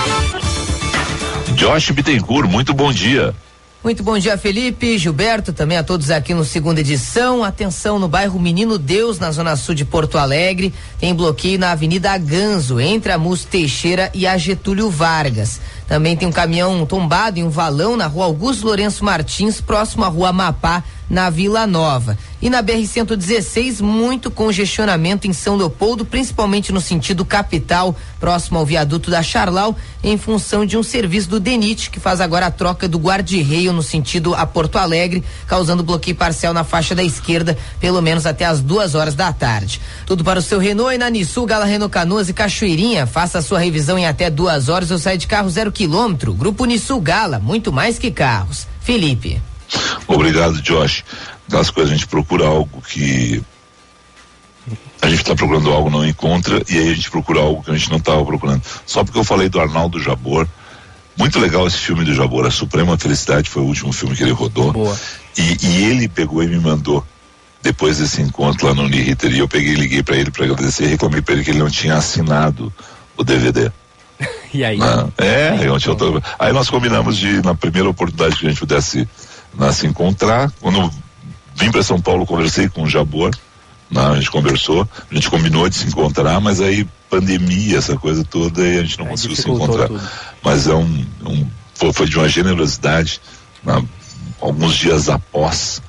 Josh 1.54 1.90
Bittencourt, 1.90 2.48
muito 2.48 2.74
bom 2.74 2.92
dia. 2.92 3.34
Muito 3.84 4.02
bom 4.02 4.16
dia, 4.16 4.38
Felipe, 4.38 4.96
Gilberto, 4.96 5.52
também 5.52 5.76
a 5.76 5.84
todos 5.84 6.10
aqui 6.10 6.32
no 6.32 6.42
segunda 6.42 6.80
edição. 6.80 7.44
Atenção 7.44 7.98
no 7.98 8.08
bairro 8.08 8.40
Menino 8.40 8.78
Deus, 8.78 9.18
na 9.18 9.30
zona 9.30 9.56
sul 9.56 9.74
de 9.74 9.84
Porto 9.84 10.16
Alegre. 10.16 10.72
Tem 10.98 11.14
bloqueio 11.14 11.58
na 11.58 11.72
Avenida 11.72 12.16
Ganso, 12.16 12.80
entre 12.80 13.12
a 13.12 13.18
Mus 13.18 13.44
Teixeira 13.44 14.10
e 14.14 14.26
a 14.26 14.38
Getúlio 14.38 14.88
Vargas. 14.88 15.60
Também 15.86 16.16
tem 16.16 16.26
um 16.26 16.32
caminhão 16.32 16.86
tombado 16.86 17.38
em 17.38 17.44
um 17.44 17.50
valão 17.50 17.94
na 17.94 18.06
rua 18.06 18.24
Augusto 18.24 18.64
Lourenço 18.64 19.04
Martins, 19.04 19.60
próximo 19.60 20.02
à 20.02 20.08
rua 20.08 20.32
Mapá, 20.32 20.82
na 21.08 21.30
Vila 21.30 21.66
Nova. 21.66 22.16
E 22.40 22.50
na 22.50 22.62
BR-116, 22.62 23.80
muito 23.80 24.30
congestionamento 24.30 25.26
em 25.26 25.32
São 25.32 25.56
Leopoldo, 25.56 26.04
principalmente 26.04 26.72
no 26.72 26.80
sentido 26.80 27.24
capital, 27.24 27.96
próximo 28.20 28.58
ao 28.58 28.66
viaduto 28.66 29.10
da 29.10 29.22
Charlau, 29.22 29.74
em 30.02 30.18
função 30.18 30.66
de 30.66 30.76
um 30.76 30.82
serviço 30.82 31.28
do 31.30 31.40
DENIT, 31.40 31.90
que 31.90 31.98
faz 31.98 32.20
agora 32.20 32.46
a 32.46 32.50
troca 32.50 32.86
do 32.86 32.98
guarda-reio 32.98 33.72
no 33.72 33.82
sentido 33.82 34.34
a 34.34 34.44
Porto 34.44 34.76
Alegre, 34.76 35.24
causando 35.46 35.82
bloqueio 35.82 36.16
parcial 36.16 36.52
na 36.52 36.64
faixa 36.64 36.94
da 36.94 37.02
esquerda, 37.02 37.56
pelo 37.80 38.02
menos 38.02 38.26
até 38.26 38.44
as 38.44 38.60
duas 38.60 38.94
horas 38.94 39.14
da 39.14 39.32
tarde. 39.32 39.80
Tudo 40.04 40.22
para 40.22 40.38
o 40.38 40.42
seu 40.42 40.58
Renault 40.58 40.94
e 40.94 40.98
na 40.98 41.08
Nissu, 41.08 41.46
Gala 41.46 41.64
Renault 41.64 41.92
Canoas 41.92 42.28
e 42.28 42.34
Cachoeirinha. 42.34 43.06
Faça 43.06 43.38
a 43.38 43.42
sua 43.42 43.58
revisão 43.58 43.98
em 43.98 44.06
até 44.06 44.28
duas 44.28 44.68
horas 44.68 44.90
ou 44.90 44.98
sai 44.98 45.16
de 45.16 45.26
carro 45.26 45.48
zero 45.48 45.72
quilômetro. 45.72 46.34
Grupo 46.34 46.66
Nissu 46.66 47.00
Gala, 47.00 47.38
muito 47.38 47.72
mais 47.72 47.98
que 47.98 48.10
carros. 48.10 48.66
Felipe. 48.80 49.40
Obrigado, 50.06 50.60
Josh. 50.60 51.04
Das 51.48 51.70
coisas 51.70 51.92
a 51.92 51.96
gente 51.96 52.06
procura 52.06 52.46
algo 52.46 52.82
que 52.82 53.42
a 55.02 55.08
gente 55.10 55.20
está 55.20 55.34
procurando 55.34 55.70
algo 55.70 55.90
não 55.90 56.06
encontra 56.06 56.62
e 56.68 56.78
aí 56.78 56.90
a 56.90 56.94
gente 56.94 57.10
procura 57.10 57.40
algo 57.40 57.62
que 57.62 57.70
a 57.70 57.76
gente 57.76 57.90
não 57.90 57.98
estava 57.98 58.24
procurando. 58.24 58.62
Só 58.86 59.04
porque 59.04 59.18
eu 59.18 59.24
falei 59.24 59.48
do 59.48 59.60
Arnaldo 59.60 60.00
Jabor, 60.00 60.48
muito 61.16 61.38
legal 61.38 61.66
esse 61.66 61.76
filme 61.76 62.04
do 62.04 62.14
Jabor, 62.14 62.46
A 62.46 62.50
Suprema 62.50 62.96
Felicidade 62.96 63.50
foi 63.50 63.62
o 63.62 63.66
último 63.66 63.92
filme 63.92 64.16
que 64.16 64.22
ele 64.22 64.32
rodou. 64.32 64.72
Boa. 64.72 64.98
E, 65.36 65.66
e 65.66 65.84
ele 65.84 66.08
pegou 66.08 66.42
e 66.42 66.46
me 66.46 66.58
mandou 66.58 67.04
depois 67.62 67.98
desse 67.98 68.20
encontro 68.20 68.66
lá 68.66 68.74
no 68.74 68.82
Uniriter 68.82 69.32
e 69.32 69.38
eu 69.38 69.48
peguei 69.48 69.72
e 69.72 69.76
liguei 69.76 70.02
para 70.02 70.16
ele 70.16 70.30
para 70.30 70.44
agradecer 70.44 70.84
e 70.84 70.88
reclamei 70.88 71.22
para 71.22 71.34
ele 71.34 71.44
que 71.44 71.50
ele 71.50 71.58
não 71.58 71.70
tinha 71.70 71.96
assinado 71.96 72.72
o 73.16 73.24
DVD. 73.24 73.70
e 74.52 74.64
aí? 74.64 74.76
Na, 74.76 75.08
é, 75.18 75.50
aí, 75.50 75.66
eu 75.66 75.76
aí 76.38 76.52
nós 76.52 76.68
combinamos 76.68 77.16
de, 77.16 77.42
na 77.42 77.54
primeira 77.54 77.88
oportunidade 77.88 78.36
que 78.36 78.46
a 78.46 78.48
gente 78.50 78.58
pudesse 78.58 79.08
né, 79.58 79.72
se 79.72 79.86
encontrar. 79.86 80.52
Quando 80.60 80.90
vim 81.54 81.70
para 81.70 81.82
São 81.82 82.00
Paulo, 82.00 82.26
conversei 82.26 82.68
com 82.68 82.82
o 82.82 82.88
Jabor, 82.88 83.30
né, 83.90 84.06
a 84.06 84.14
gente 84.16 84.30
conversou, 84.30 84.88
a 85.10 85.14
gente 85.14 85.30
combinou 85.30 85.68
de 85.68 85.76
se 85.76 85.86
encontrar, 85.86 86.40
mas 86.40 86.60
aí 86.60 86.86
pandemia, 87.08 87.78
essa 87.78 87.96
coisa 87.96 88.24
toda, 88.24 88.66
e 88.66 88.78
a 88.78 88.82
gente 88.82 88.98
não 88.98 89.06
conseguiu 89.06 89.36
se 89.36 89.48
encontrar. 89.48 89.88
Tudo. 89.88 90.02
Mas 90.42 90.66
é 90.66 90.74
um, 90.74 91.06
um 91.24 91.46
foi, 91.92 92.06
de 92.06 92.18
uma 92.18 92.28
generosidade, 92.28 93.20
né, 93.62 93.84
alguns 94.40 94.74
dias 94.76 95.08
após 95.08 95.82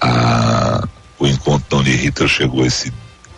a, 0.00 0.86
o 1.18 1.26
encontro 1.26 1.68
da 1.68 1.76
Uniriter 1.76 2.26
chegou 2.28 2.64
esse 2.64 2.92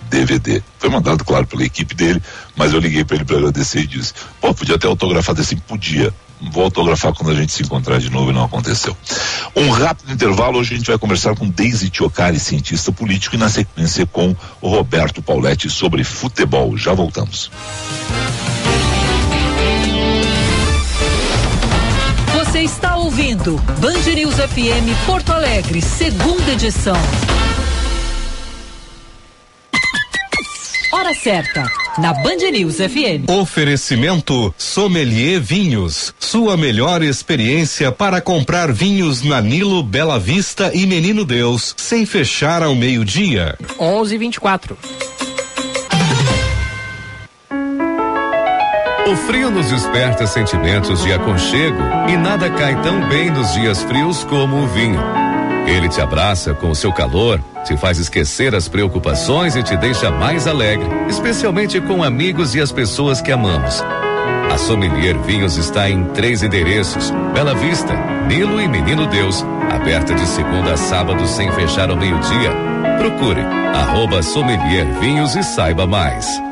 DVD. 0.09 0.62
Foi 0.79 0.90
mandado, 0.90 1.25
claro, 1.25 1.47
pela 1.47 1.64
equipe 1.64 1.95
dele, 1.95 2.23
mas 2.55 2.73
eu 2.73 2.81
liguei 2.81 3.05
para 3.05 3.16
ele 3.16 3.25
para 3.25 3.38
agradecer 3.38 3.81
e 3.81 3.87
disse: 3.87 4.12
pô, 4.40 4.55
podia 4.55 4.79
ter 4.79 4.87
autografado 4.87 5.40
assim? 5.40 5.57
Podia 5.57 6.12
vou 6.50 6.64
autografar 6.64 7.12
quando 7.12 7.31
a 7.31 7.35
gente 7.35 7.52
se 7.52 7.62
encontrar 7.62 7.98
de 7.98 8.11
novo 8.11 8.31
e 8.31 8.35
não 8.35 8.44
aconteceu. 8.44 8.96
Um 9.55 9.70
rápido 9.70 10.12
intervalo, 10.12 10.59
hoje 10.59 10.74
a 10.74 10.76
gente 10.76 10.87
vai 10.87 10.98
conversar 10.98 11.35
com 11.37 11.48
Deise 11.48 11.90
Tiocari, 11.90 12.40
cientista 12.40 12.90
político, 12.90 13.37
e 13.37 13.38
na 13.38 13.48
sequência 13.48 14.07
com 14.07 14.35
o 14.61 14.68
Roberto 14.68 15.22
Pauletti 15.22 15.68
sobre 15.70 16.02
futebol. 16.05 16.76
Já 16.76 16.92
voltamos. 16.92 17.50
Você 22.35 22.61
está 22.61 22.96
ouvindo 22.96 23.57
Band 23.78 24.14
News 24.14 24.35
FM 24.35 25.07
Porto 25.07 25.33
Alegre, 25.33 25.81
segunda 25.81 26.52
edição. 26.52 26.96
Hora 30.92 31.14
certa, 31.14 31.64
na 31.98 32.12
Band 32.14 32.50
News 32.52 32.76
FM. 32.76 33.28
Oferecimento 33.28 34.55
Sommelier 34.57 35.40
Vinhos. 35.40 36.14
Sua 36.18 36.57
melhor 36.57 37.02
experiência 37.02 37.92
para 37.92 38.20
comprar 38.20 38.72
vinhos 38.72 39.22
na 39.22 39.40
Nilo, 39.40 39.83
Bela 39.83 40.18
Vista 40.18 40.70
e 40.74 40.87
Menino 40.87 41.24
Deus, 41.24 41.74
sem 41.76 42.07
fechar 42.07 42.62
ao 42.62 42.74
meio-dia. 42.74 43.57
11 43.78 44.18
24 44.18 44.78
O 49.07 49.16
frio 49.26 49.50
nos 49.50 49.68
desperta 49.70 50.26
sentimentos 50.26 51.02
de 51.02 51.12
aconchego 51.12 51.83
e 52.09 52.16
nada 52.16 52.48
cai 52.48 52.81
tão 52.83 53.09
bem 53.09 53.31
nos 53.31 53.52
dias 53.52 53.83
frios 53.83 54.24
como 54.24 54.62
o 54.62 54.66
vinho. 54.68 55.32
Ele 55.66 55.88
te 55.88 56.01
abraça 56.01 56.55
com 56.55 56.70
o 56.70 56.75
seu 56.75 56.92
calor, 56.92 57.40
te 57.64 57.77
faz 57.77 57.98
esquecer 57.98 58.55
as 58.55 58.68
preocupações 58.68 59.57
e 59.57 59.62
te 59.62 59.77
deixa 59.77 60.11
mais 60.11 60.46
alegre, 60.46 60.88
especialmente 61.09 61.81
com 61.81 62.03
amigos 62.03 62.55
e 62.55 62.61
as 62.61 62.72
pessoas 62.72 63.20
que 63.20 63.31
amamos. 63.31 63.83
A 64.53 64.59
Sommelier 64.59 65.16
Vinhos 65.18 65.57
está 65.57 65.88
em 65.88 66.05
três 66.09 66.42
endereços: 66.42 67.11
Bela 67.33 67.55
Vista, 67.55 67.94
Nilo 68.27 68.61
e 68.61 68.68
Menino 68.68 69.07
Deus, 69.07 69.42
aberta 69.70 70.14
de 70.14 70.27
segunda 70.27 70.75
a 70.75 70.77
sábado 70.77 71.27
sem 71.27 71.51
fechar 71.53 71.90
ao 71.90 71.96
meio-dia. 71.96 72.51
Procure 72.98 73.40
arroba 73.40 74.22
Sommelier 74.22 74.87
Vinhos 75.01 75.35
e 75.37 75.42
saiba 75.42 75.87
mais. 75.87 76.52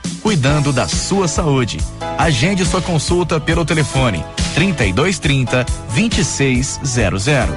cuidando 0.21 0.71
da 0.71 0.87
sua 0.87 1.27
saúde. 1.27 1.79
Agende 2.17 2.65
sua 2.65 2.81
consulta 2.81 3.39
pelo 3.39 3.65
telefone 3.65 4.23
3230 4.53 5.65
2600. 5.95 7.55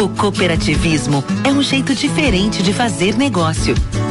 O 0.00 0.08
cooperativismo 0.08 1.22
é 1.44 1.52
um 1.52 1.62
jeito 1.62 1.94
diferente 1.94 2.62
de 2.62 2.72
fazer 2.72 3.16
negócio. 3.16 3.74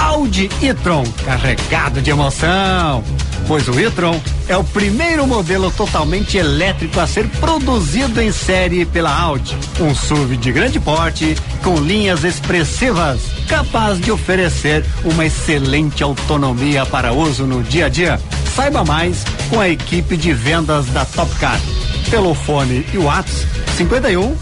Audi 0.00 0.48
e-tron, 0.62 1.04
carregado 1.24 2.00
de 2.00 2.10
emoção. 2.10 3.04
pois 3.46 3.68
o 3.68 3.78
e-tron 3.78 4.18
é 4.48 4.56
o 4.56 4.64
primeiro 4.64 5.26
modelo 5.26 5.70
totalmente 5.70 6.38
elétrico 6.38 6.98
a 6.98 7.06
ser 7.06 7.28
produzido 7.28 8.20
em 8.20 8.32
série 8.32 8.86
pela 8.86 9.14
Audi. 9.14 9.56
Um 9.78 9.94
SUV 9.94 10.36
de 10.36 10.50
grande 10.52 10.80
porte, 10.80 11.36
com 11.62 11.76
linhas 11.76 12.24
expressivas, 12.24 13.20
capaz 13.46 14.00
de 14.00 14.10
oferecer 14.10 14.84
uma 15.04 15.26
excelente 15.26 16.02
autonomia 16.02 16.84
para 16.86 17.12
uso 17.12 17.44
no 17.44 17.62
dia 17.62 17.86
a 17.86 17.88
dia. 17.88 18.20
Saiba 18.56 18.84
mais 18.84 19.22
com 19.48 19.60
a 19.60 19.68
equipe 19.68 20.16
de 20.16 20.32
vendas 20.32 20.86
da 20.86 21.04
Top 21.04 21.32
Car. 21.36 21.60
Pelo 22.10 22.34
fone 22.34 22.84
e 22.92 22.98
WhatsApp 22.98 23.46
51 23.76 24.34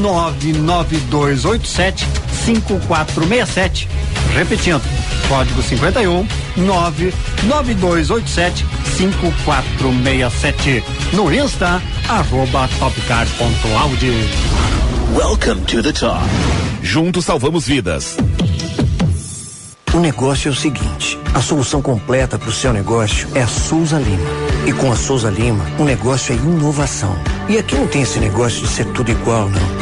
99287 0.00 2.06
5467. 2.44 3.88
Repetindo, 4.34 4.82
código 5.28 5.62
51 5.62 6.26
99287 6.56 8.66
5467. 8.96 10.82
No 11.12 11.32
Insta, 11.32 11.80
arroba 12.08 12.68
topcar.audi. 12.78 14.12
Welcome 15.14 15.60
to 15.66 15.82
the 15.82 15.92
top. 15.92 16.24
Juntos 16.82 17.26
salvamos 17.26 17.66
vidas. 17.66 18.16
O 19.92 19.98
negócio 19.98 20.48
é 20.48 20.52
o 20.52 20.54
seguinte: 20.54 21.18
a 21.34 21.42
solução 21.42 21.82
completa 21.82 22.38
para 22.38 22.48
o 22.48 22.52
seu 22.52 22.72
negócio 22.72 23.28
é 23.34 23.42
a 23.42 23.46
Souza 23.46 23.98
Lima. 23.98 24.30
E 24.66 24.72
com 24.72 24.90
a 24.90 24.96
Souza 24.96 25.28
Lima, 25.28 25.62
o 25.78 25.84
negócio 25.84 26.32
é 26.32 26.36
inovação. 26.36 27.14
E 27.48 27.58
aqui 27.58 27.74
não 27.74 27.86
tem 27.86 28.00
esse 28.02 28.18
negócio 28.18 28.62
de 28.62 28.68
ser 28.68 28.86
tudo 28.86 29.10
igual, 29.10 29.50
não. 29.50 29.81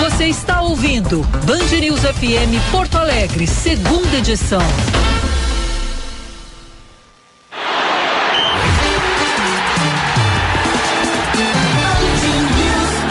Você 0.00 0.26
está 0.26 0.60
ouvindo 0.60 1.22
Band 1.46 1.80
News 1.80 2.00
FM 2.00 2.70
Porto 2.70 2.98
Alegre, 2.98 3.46
segunda 3.46 4.16
edição. 4.18 4.60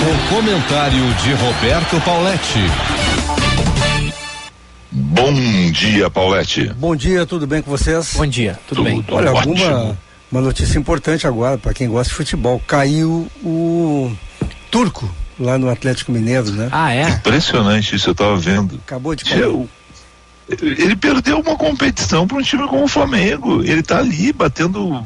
O 0.03 0.33
comentário 0.33 1.13
de 1.15 1.33
Roberto 1.33 2.01
Pauletti. 2.01 2.59
Bom 4.91 5.33
dia, 5.71 6.09
Paulette. 6.09 6.73
Bom 6.75 6.95
dia, 6.95 7.25
tudo 7.25 7.47
bem 7.47 7.61
com 7.61 7.71
vocês? 7.71 8.13
Bom 8.15 8.25
dia, 8.25 8.59
tudo, 8.67 8.83
bem. 8.83 9.03
Olha, 9.09 9.31
ótimo. 9.31 9.53
alguma 9.53 9.97
uma 10.31 10.41
notícia 10.41 10.77
importante 10.77 11.27
agora 11.27 11.57
para 11.57 11.73
quem 11.73 11.87
gosta 11.89 12.09
de 12.09 12.15
futebol. 12.15 12.61
Caiu 12.67 13.27
o 13.43 14.11
Turco 14.69 15.09
lá 15.39 15.57
no 15.57 15.69
Atlético 15.69 16.11
Mineiro, 16.11 16.51
né? 16.51 16.69
Ah, 16.71 16.93
é? 16.93 17.09
Impressionante 17.09 17.95
isso, 17.95 18.09
eu 18.09 18.15
tava 18.15 18.37
vendo. 18.37 18.79
Acabou 18.85 19.15
de 19.15 19.29
Eu- 19.37 19.67
ele 20.61 20.95
perdeu 20.95 21.39
uma 21.39 21.55
competição 21.55 22.27
para 22.27 22.37
um 22.37 22.41
time 22.41 22.67
como 22.67 22.83
o 22.83 22.87
Flamengo. 22.87 23.63
Ele 23.63 23.81
tá 23.81 23.99
ali 23.99 24.33
batendo 24.33 25.03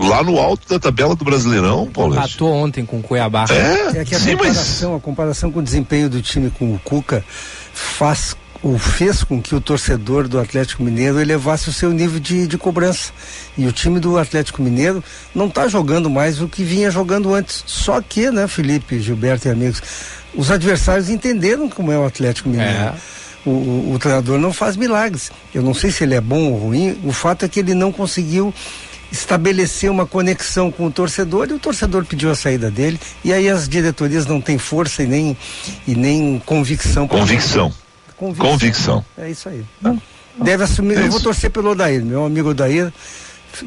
lá 0.00 0.22
no 0.22 0.36
alto 0.38 0.68
da 0.68 0.80
tabela 0.80 1.14
do 1.14 1.24
Brasileirão, 1.24 1.86
Paulette. 1.86 2.26
Empatou 2.34 2.52
ontem 2.52 2.84
com 2.84 2.98
o 2.98 3.02
Cuiabá. 3.02 3.44
É, 3.50 4.00
É 4.00 4.04
que 4.04 4.14
a 4.14 4.18
sim, 4.18 4.34
mas 4.34 4.48
comparação, 4.48 4.94
a 4.96 5.00
comparação 5.00 5.52
com 5.52 5.60
o 5.60 5.62
desempenho 5.62 6.08
do 6.10 6.20
time 6.20 6.50
com 6.50 6.74
o 6.74 6.78
Cuca 6.80 7.24
faz 7.72 8.36
ou 8.62 8.78
fez 8.78 9.24
com 9.24 9.40
que 9.40 9.54
o 9.54 9.60
torcedor 9.60 10.28
do 10.28 10.38
Atlético 10.38 10.82
Mineiro 10.82 11.18
elevasse 11.20 11.68
o 11.70 11.72
seu 11.72 11.90
nível 11.92 12.20
de, 12.20 12.46
de 12.46 12.58
cobrança. 12.58 13.10
E 13.56 13.66
o 13.66 13.72
time 13.72 13.98
do 13.98 14.18
Atlético 14.18 14.60
Mineiro 14.62 15.02
não 15.34 15.46
está 15.46 15.66
jogando 15.66 16.10
mais 16.10 16.40
o 16.42 16.48
que 16.48 16.62
vinha 16.62 16.90
jogando 16.90 17.32
antes. 17.34 17.64
Só 17.66 18.00
que, 18.02 18.30
né, 18.30 18.46
Felipe, 18.46 19.00
Gilberto 19.00 19.48
e 19.48 19.50
amigos, 19.50 19.80
os 20.34 20.50
adversários 20.50 21.08
entenderam 21.08 21.68
como 21.70 21.90
é 21.90 21.98
o 21.98 22.04
Atlético 22.04 22.48
Mineiro. 22.50 22.70
É. 22.72 22.92
O, 23.46 23.50
o, 23.50 23.92
o 23.94 23.98
treinador 23.98 24.38
não 24.38 24.52
faz 24.52 24.76
milagres. 24.76 25.30
Eu 25.54 25.62
não 25.62 25.72
sei 25.72 25.90
se 25.90 26.04
ele 26.04 26.14
é 26.14 26.20
bom 26.20 26.52
ou 26.52 26.58
ruim, 26.58 26.98
o 27.04 27.12
fato 27.12 27.46
é 27.46 27.48
que 27.48 27.60
ele 27.60 27.72
não 27.72 27.90
conseguiu 27.90 28.52
estabelecer 29.10 29.90
uma 29.90 30.06
conexão 30.06 30.70
com 30.70 30.86
o 30.86 30.90
torcedor 30.90 31.48
e 31.50 31.54
o 31.54 31.58
torcedor 31.58 32.04
pediu 32.04 32.30
a 32.30 32.34
saída 32.34 32.70
dele 32.70 33.00
e 33.24 33.32
aí 33.32 33.48
as 33.48 33.68
diretorias 33.68 34.24
não 34.26 34.40
têm 34.40 34.56
força 34.56 35.02
e 35.02 35.06
nem, 35.06 35.36
e 35.88 35.94
nem 35.96 36.40
convicção. 36.46 37.08
pra- 37.08 37.18
convicção. 37.18 37.72
Convicção. 38.20 38.50
Convicção. 38.50 39.04
É 39.16 39.30
isso 39.30 39.48
aí. 39.48 39.64
Deve 40.44 40.62
assumir. 40.64 40.98
É 40.98 41.06
eu 41.06 41.10
vou 41.10 41.20
torcer 41.20 41.50
pelo 41.50 41.70
Odair. 41.70 42.04
Meu 42.04 42.26
amigo 42.26 42.50
Odair 42.50 42.92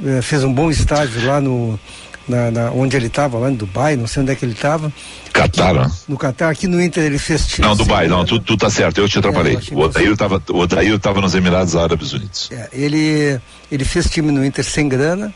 eh, 0.05 0.21
fez 0.21 0.43
um 0.43 0.53
bom 0.53 0.69
estágio 0.69 1.25
lá 1.25 1.41
no. 1.41 1.79
Na, 2.25 2.49
na- 2.51 2.71
onde 2.71 2.95
ele 2.95 3.07
estava, 3.07 3.37
lá 3.37 3.51
em 3.51 3.55
Dubai, 3.55 3.97
não 3.97 4.07
sei 4.07 4.21
onde 4.23 4.31
é 4.31 4.35
que 4.35 4.45
ele 4.45 4.53
estava. 4.53 4.93
Catar, 5.33 5.73
né? 5.73 5.91
No 6.07 6.17
Catar, 6.17 6.49
aqui 6.51 6.67
no 6.67 6.81
Inter 6.81 7.03
ele 7.03 7.17
fez 7.19 7.45
time. 7.47 7.67
Não, 7.67 7.75
Dubai, 7.75 8.07
não, 8.07 8.23
tu, 8.23 8.39
tu 8.39 8.55
tá 8.55 8.69
certo, 8.69 8.99
eu 8.99 9.09
te 9.09 9.19
atrapalhei. 9.19 9.55
É, 9.57 9.73
eu 9.73 9.77
o 9.77 9.81
Odair 9.81 10.15
tava, 10.15 10.41
o 10.49 10.57
Odair 10.59 10.97
tava 10.99 11.19
nos 11.19 11.35
Emirados 11.35 11.75
Árabes 11.75 12.13
Unidos. 12.13 12.47
É, 12.49 12.69
ele, 12.71 13.37
ele 13.69 13.83
fez 13.83 14.09
time 14.09 14.31
no 14.31 14.45
Inter 14.45 14.63
sem 14.63 14.87
grana, 14.87 15.33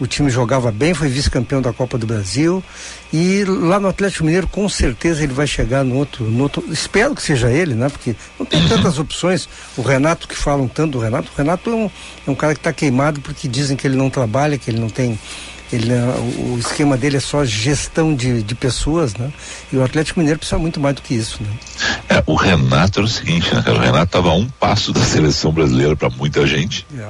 o 0.00 0.06
time 0.06 0.30
jogava 0.30 0.72
bem, 0.72 0.94
foi 0.94 1.08
vice-campeão 1.08 1.60
da 1.60 1.72
Copa 1.72 1.98
do 1.98 2.06
Brasil. 2.06 2.64
E 3.12 3.44
lá 3.44 3.78
no 3.78 3.86
Atlético 3.86 4.24
Mineiro, 4.24 4.46
com 4.48 4.66
certeza, 4.68 5.22
ele 5.22 5.32
vai 5.34 5.46
chegar 5.46 5.84
no 5.84 5.94
outro, 5.96 6.24
no 6.24 6.42
outro. 6.44 6.64
Espero 6.72 7.14
que 7.14 7.22
seja 7.22 7.50
ele, 7.50 7.74
né? 7.74 7.88
Porque 7.88 8.16
não 8.38 8.46
tem 8.46 8.66
tantas 8.66 8.98
opções. 8.98 9.48
O 9.76 9.82
Renato, 9.82 10.26
que 10.26 10.34
falam 10.36 10.66
tanto 10.66 10.92
do 10.92 10.98
Renato, 10.98 11.30
o 11.32 11.36
Renato 11.36 11.68
é 11.70 11.74
um, 11.74 11.90
é 12.26 12.30
um 12.30 12.34
cara 12.34 12.54
que 12.54 12.60
está 12.60 12.72
queimado 12.72 13.20
porque 13.20 13.46
dizem 13.46 13.76
que 13.76 13.86
ele 13.86 13.96
não 13.96 14.08
trabalha, 14.08 14.56
que 14.58 14.70
ele 14.70 14.80
não 14.80 14.88
tem. 14.88 15.18
Ele, 15.72 15.94
não- 15.94 16.18
o, 16.54 16.58
esquema 16.58 16.96
dele 16.96 17.18
é 17.18 17.20
só 17.20 17.44
gestão 17.44 18.12
de, 18.12 18.42
de 18.42 18.54
pessoas, 18.56 19.14
né? 19.14 19.30
E 19.72 19.76
o 19.76 19.84
Atlético 19.84 20.18
Mineiro 20.18 20.38
precisa 20.40 20.58
muito 20.58 20.80
mais 20.80 20.96
do 20.96 21.02
que 21.02 21.14
isso, 21.14 21.40
né? 21.42 21.50
É, 22.08 22.22
o 22.26 22.34
Renato 22.34 22.98
era 22.98 23.06
o 23.06 23.08
seguinte, 23.08 23.54
né, 23.54 23.62
cara? 23.62 23.78
O 23.78 23.80
Renato 23.80 24.10
tava 24.10 24.30
a 24.30 24.34
um 24.34 24.48
passo 24.48 24.92
da 24.92 25.00
seleção 25.02 25.52
brasileira 25.52 25.94
para 25.94 26.10
muita 26.10 26.44
gente, 26.46 26.84
É. 26.98 27.06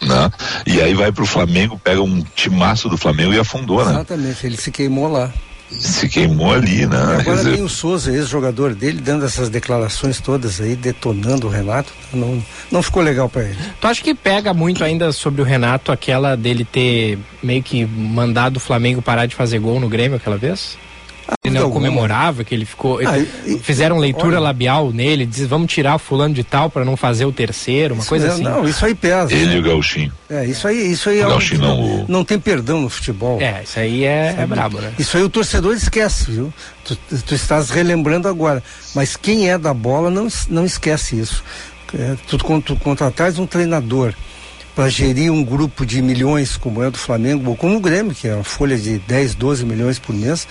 né? 0.00 0.30
E 0.66 0.80
aí 0.80 0.94
vai 0.94 1.12
pro 1.12 1.26
Flamengo, 1.26 1.80
pega 1.82 2.02
um 2.02 2.22
timaço 2.34 2.88
do 2.88 2.96
Flamengo 2.96 3.32
e 3.32 3.38
afundou, 3.38 3.84
né? 3.84 3.92
Exatamente, 3.92 4.46
ele 4.46 4.56
se 4.56 4.70
queimou 4.70 5.08
lá. 5.08 5.32
Se 5.70 6.08
queimou 6.08 6.52
ali, 6.52 6.86
né? 6.86 6.96
E 6.96 7.20
agora 7.20 7.38
dizer, 7.38 7.54
tem 7.54 7.64
o 7.64 7.68
Souza, 7.68 8.12
ex-jogador 8.12 8.72
dele, 8.72 9.00
dando 9.00 9.24
essas 9.24 9.48
declarações 9.48 10.20
todas 10.20 10.60
aí, 10.60 10.76
detonando 10.76 11.48
o 11.48 11.50
Renato. 11.50 11.92
Não, 12.12 12.40
não 12.70 12.82
ficou 12.82 13.02
legal 13.02 13.28
para 13.28 13.42
ele. 13.42 13.58
Tu 13.80 13.86
acha 13.86 14.00
que 14.00 14.14
pega 14.14 14.54
muito 14.54 14.84
ainda 14.84 15.10
sobre 15.10 15.42
o 15.42 15.44
Renato 15.44 15.90
aquela 15.90 16.36
dele 16.36 16.64
ter 16.64 17.18
meio 17.42 17.62
que 17.64 17.84
mandado 17.84 18.58
o 18.58 18.60
Flamengo 18.60 19.02
parar 19.02 19.26
de 19.26 19.34
fazer 19.34 19.58
gol 19.58 19.80
no 19.80 19.88
Grêmio 19.88 20.16
aquela 20.16 20.36
vez? 20.36 20.78
Ele 21.44 21.54
não 21.54 21.64
alguma. 21.66 21.86
comemorava 21.86 22.42
que 22.44 22.54
ele 22.54 22.64
ficou. 22.64 23.00
Ah, 23.06 23.18
e- 23.18 23.58
fizeram 23.62 23.98
leitura 23.98 24.36
olha- 24.36 24.40
labial 24.40 24.90
nele, 24.92 25.24
diz 25.26 25.46
vamos 25.46 25.72
tirar 25.72 25.98
fulano 25.98 26.34
de 26.34 26.42
tal 26.44 26.68
para 26.70 26.84
não 26.84 26.96
fazer 26.96 27.24
o 27.24 27.32
terceiro, 27.32 27.94
uma 27.94 28.00
Isso 28.00 28.08
coisa 28.08 28.26
é- 28.26 28.30
assim. 28.30 28.42
Não, 28.42 28.68
isso 28.68 28.84
aí 28.84 28.94
pesa. 28.94 29.32
ele 29.32 29.56
e 29.56 29.58
o 29.58 29.62
Gauchinho. 29.62 30.12
É, 30.28 30.44
isso 30.44 30.66
aí, 30.66 30.90
isso 30.92 31.08
aí 31.08 31.18
é 31.18 31.20
O 31.20 31.24
algo 31.24 31.32
Gauchinho 31.38 31.60
não, 31.60 31.76
não, 31.76 31.84
o- 31.84 32.04
não 32.08 32.24
tem 32.24 32.38
perdão 32.38 32.80
no 32.80 32.88
futebol. 32.88 33.40
É, 33.40 33.62
isso 33.62 33.78
aí 33.78 34.04
é, 34.04 34.34
é 34.38 34.46
brabo, 34.46 34.80
né? 34.80 34.92
Isso 34.98 35.16
aí 35.16 35.22
o 35.22 35.28
torcedor 35.28 35.74
esquece, 35.74 36.30
viu? 36.30 36.52
Tu, 36.84 36.96
tu 37.26 37.34
estás 37.34 37.70
relembrando 37.70 38.28
agora. 38.28 38.62
Mas 38.94 39.16
quem 39.16 39.48
é 39.50 39.56
da 39.58 39.72
bola 39.74 40.10
não, 40.10 40.26
não 40.48 40.64
esquece 40.64 41.18
isso. 41.18 41.42
É, 41.96 42.16
tu, 42.28 42.36
tu 42.60 42.76
contratares 42.76 43.38
um 43.38 43.46
treinador 43.46 44.12
para 44.76 44.90
gerir 44.90 45.32
um 45.32 45.42
grupo 45.42 45.86
de 45.86 46.02
milhões 46.02 46.58
como 46.58 46.82
é 46.82 46.88
o 46.88 46.90
do 46.90 46.98
Flamengo, 46.98 47.48
ou 47.48 47.56
como 47.56 47.78
o 47.78 47.80
Grêmio, 47.80 48.14
que 48.14 48.28
é 48.28 48.34
uma 48.34 48.44
folha 48.44 48.76
de 48.76 48.98
10, 48.98 49.34
12 49.34 49.64
milhões 49.64 49.98
por 49.98 50.14
mês, 50.14 50.46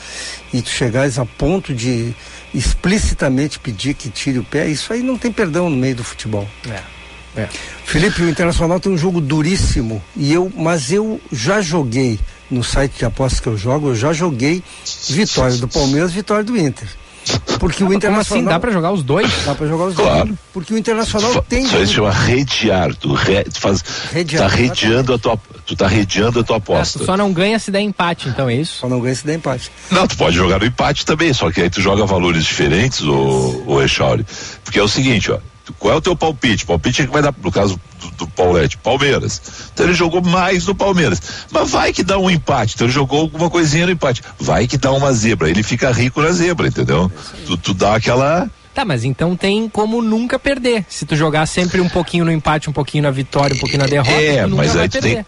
e 0.52 0.64
tu 0.64 0.70
chegares 0.72 1.20
a 1.20 1.26
ponto 1.26 1.76
de 1.76 2.12
explicitamente 2.52 3.60
pedir 3.60 3.94
que 3.94 4.10
tire 4.10 4.40
o 4.40 4.44
pé, 4.44 4.68
isso 4.68 4.92
aí 4.92 5.04
não 5.04 5.16
tem 5.16 5.32
perdão 5.32 5.70
no 5.70 5.78
meio 5.78 5.98
do 5.98 6.04
futebol. 6.04 6.50
É. 6.68 6.96
É. 7.40 7.50
Felipe, 7.84 8.24
o 8.24 8.30
Internacional 8.30 8.80
tem 8.80 8.92
um 8.92 8.98
jogo 8.98 9.22
duríssimo, 9.22 10.02
e 10.16 10.34
eu, 10.34 10.52
mas 10.56 10.92
eu 10.92 11.22
já 11.32 11.62
joguei 11.62 12.20
no 12.50 12.64
site 12.64 12.98
de 12.98 13.06
apostas 13.06 13.40
que 13.40 13.48
eu 13.48 13.56
jogo, 13.56 13.90
eu 13.90 13.96
já 13.96 14.12
joguei 14.12 14.64
vitória 15.08 15.58
do 15.58 15.68
Palmeiras, 15.68 16.12
vitória 16.12 16.44
do 16.44 16.58
Inter. 16.58 16.88
Porque 17.60 17.84
o 17.84 17.94
Internacional. 17.94 18.26
Como 18.26 18.40
assim? 18.40 18.44
Dá 18.46 18.60
pra 18.60 18.72
jogar 18.72 18.92
os 18.92 19.04
dois? 19.04 19.32
Dá 19.46 19.56
pra 19.56 19.68
jogar 19.68 19.86
os 19.86 19.96
Claro. 19.96 20.26
dois. 20.28 20.40
Porque 20.54 20.74
o 20.74 20.78
Internacional 20.78 21.42
tem. 21.48 21.64
Isso 21.64 21.76
aí 21.78 21.88
se 21.88 21.94
chama 21.94 22.12
redear. 22.12 22.94
Tu, 22.96 23.14
re, 23.14 23.44
tu 23.46 23.60
faz, 23.60 23.84
Redear, 24.12 24.44
tá 24.44 24.56
redeando 24.56 25.14
a 25.14 25.18
tua, 25.18 25.40
tu 25.66 25.76
tá 25.76 25.88
redeando 25.88 26.40
a 26.40 26.44
tua 26.44 26.56
Ah, 26.56 26.60
aposta. 26.60 27.00
tu 27.00 27.06
só 27.06 27.18
não 27.18 27.32
ganha 27.34 27.58
se 27.58 27.72
der 27.72 27.82
empate, 27.82 28.30
então 28.30 28.48
é 28.50 28.56
isso? 28.56 28.80
Só 28.82 28.90
não 28.90 29.00
ganha 29.00 29.16
se 29.16 29.26
der 29.26 29.36
empate. 29.36 29.72
Não, 29.92 30.06
tu 30.08 30.16
pode 30.18 30.36
jogar 30.36 30.60
no 30.60 30.66
empate 30.66 31.06
também, 31.06 31.34
só 31.34 31.50
que 31.52 31.62
aí 31.62 31.70
tu 31.70 31.82
joga 31.82 32.06
valores 32.06 32.44
diferentes, 32.44 33.02
o, 33.02 33.64
o 33.66 33.82
Echauri. 33.82 34.26
Porque 34.64 34.78
é 34.80 34.84
o 34.84 34.88
seguinte, 34.88 35.32
ó. 35.32 35.40
Qual 35.74 35.94
é 35.94 35.98
o 35.98 36.02
teu 36.02 36.16
palpite? 36.16 36.66
Palpite 36.66 37.02
é 37.02 37.06
que 37.06 37.12
vai 37.12 37.22
dar, 37.22 37.34
no 37.42 37.52
caso 37.52 37.80
do, 38.00 38.12
do 38.12 38.28
Paulette, 38.28 38.78
Palmeiras. 38.78 39.42
Então 39.74 39.86
ele 39.86 39.94
jogou 39.94 40.22
mais 40.22 40.66
no 40.68 40.76
Palmeiras. 40.76 41.22
Mas 41.52 41.72
vai 41.72 41.92
que 41.94 42.04
dá 42.04 42.18
um 42.20 42.30
empate. 42.30 42.76
Então 42.76 42.86
ele 42.88 42.94
jogou 42.94 43.22
alguma 43.22 43.50
coisinha 43.50 43.86
no 43.86 43.92
empate. 43.92 44.22
Vai 44.40 44.68
que 44.68 44.78
dá 44.78 44.92
uma 44.92 45.12
zebra. 45.14 45.50
Ele 45.50 45.64
fica 45.64 45.92
rico 45.92 46.22
na 46.22 46.32
zebra, 46.32 46.68
entendeu? 46.68 47.12
Tu, 47.46 47.58
tu 47.58 47.74
dá 47.74 47.96
aquela. 47.96 48.50
Tá, 48.74 48.84
mas 48.84 49.04
então 49.06 49.36
tem 49.38 49.70
como 49.70 50.02
nunca 50.02 50.38
perder. 50.38 50.86
Se 50.90 51.06
tu 51.06 51.16
jogar 51.16 51.46
sempre 51.46 51.80
um 51.80 51.88
pouquinho 51.90 52.26
no 52.26 52.32
empate, 52.32 52.70
um 52.70 52.74
pouquinho 52.74 53.04
na 53.04 53.12
vitória, 53.12 53.56
um 53.56 53.60
pouquinho 53.60 53.80
na 53.82 53.88
derrota, 53.88 54.12
É, 54.12 54.44
tu 54.44 54.50
nunca 54.50 54.64
mas 54.64 54.74
vai 54.74 54.84
aí 54.84 54.90
perder. 54.90 55.26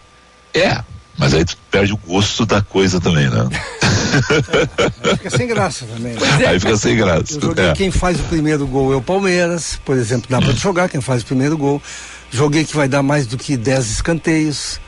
tem. 0.52 0.62
É, 0.62 0.82
mas 1.18 1.34
aí 1.34 1.44
tu 1.44 1.56
perde 1.70 1.92
o 1.92 1.96
gosto 1.96 2.46
da 2.46 2.62
coisa 2.62 3.00
também, 3.00 3.28
né? 3.28 3.48
Fica 5.16 5.30
sem 5.30 5.46
graça 5.46 5.84
também. 5.86 6.14
né? 6.14 6.46
Aí 6.46 6.58
fica 6.60 6.76
sem 6.76 6.96
graça. 6.96 7.34
Eu 7.34 7.40
joguei 7.40 7.64
É. 7.66 7.72
quem 7.72 7.90
faz 7.90 8.18
o 8.18 8.22
primeiro 8.24 8.66
gol 8.66 8.92
é 8.92 8.96
o 8.96 9.02
Palmeiras, 9.02 9.78
por 9.84 9.96
exemplo, 9.96 10.26
dá 10.30 10.40
pra 10.40 10.52
jogar 10.52 10.88
quem 10.88 11.00
faz 11.00 11.22
o 11.22 11.26
primeiro 11.26 11.56
gol. 11.58 11.82
Joguei 12.30 12.64
que 12.64 12.76
vai 12.76 12.88
dar 12.88 13.02
mais 13.02 13.26
do 13.26 13.36
que 13.36 13.56
10 13.56 13.90
escanteios. 13.90 14.80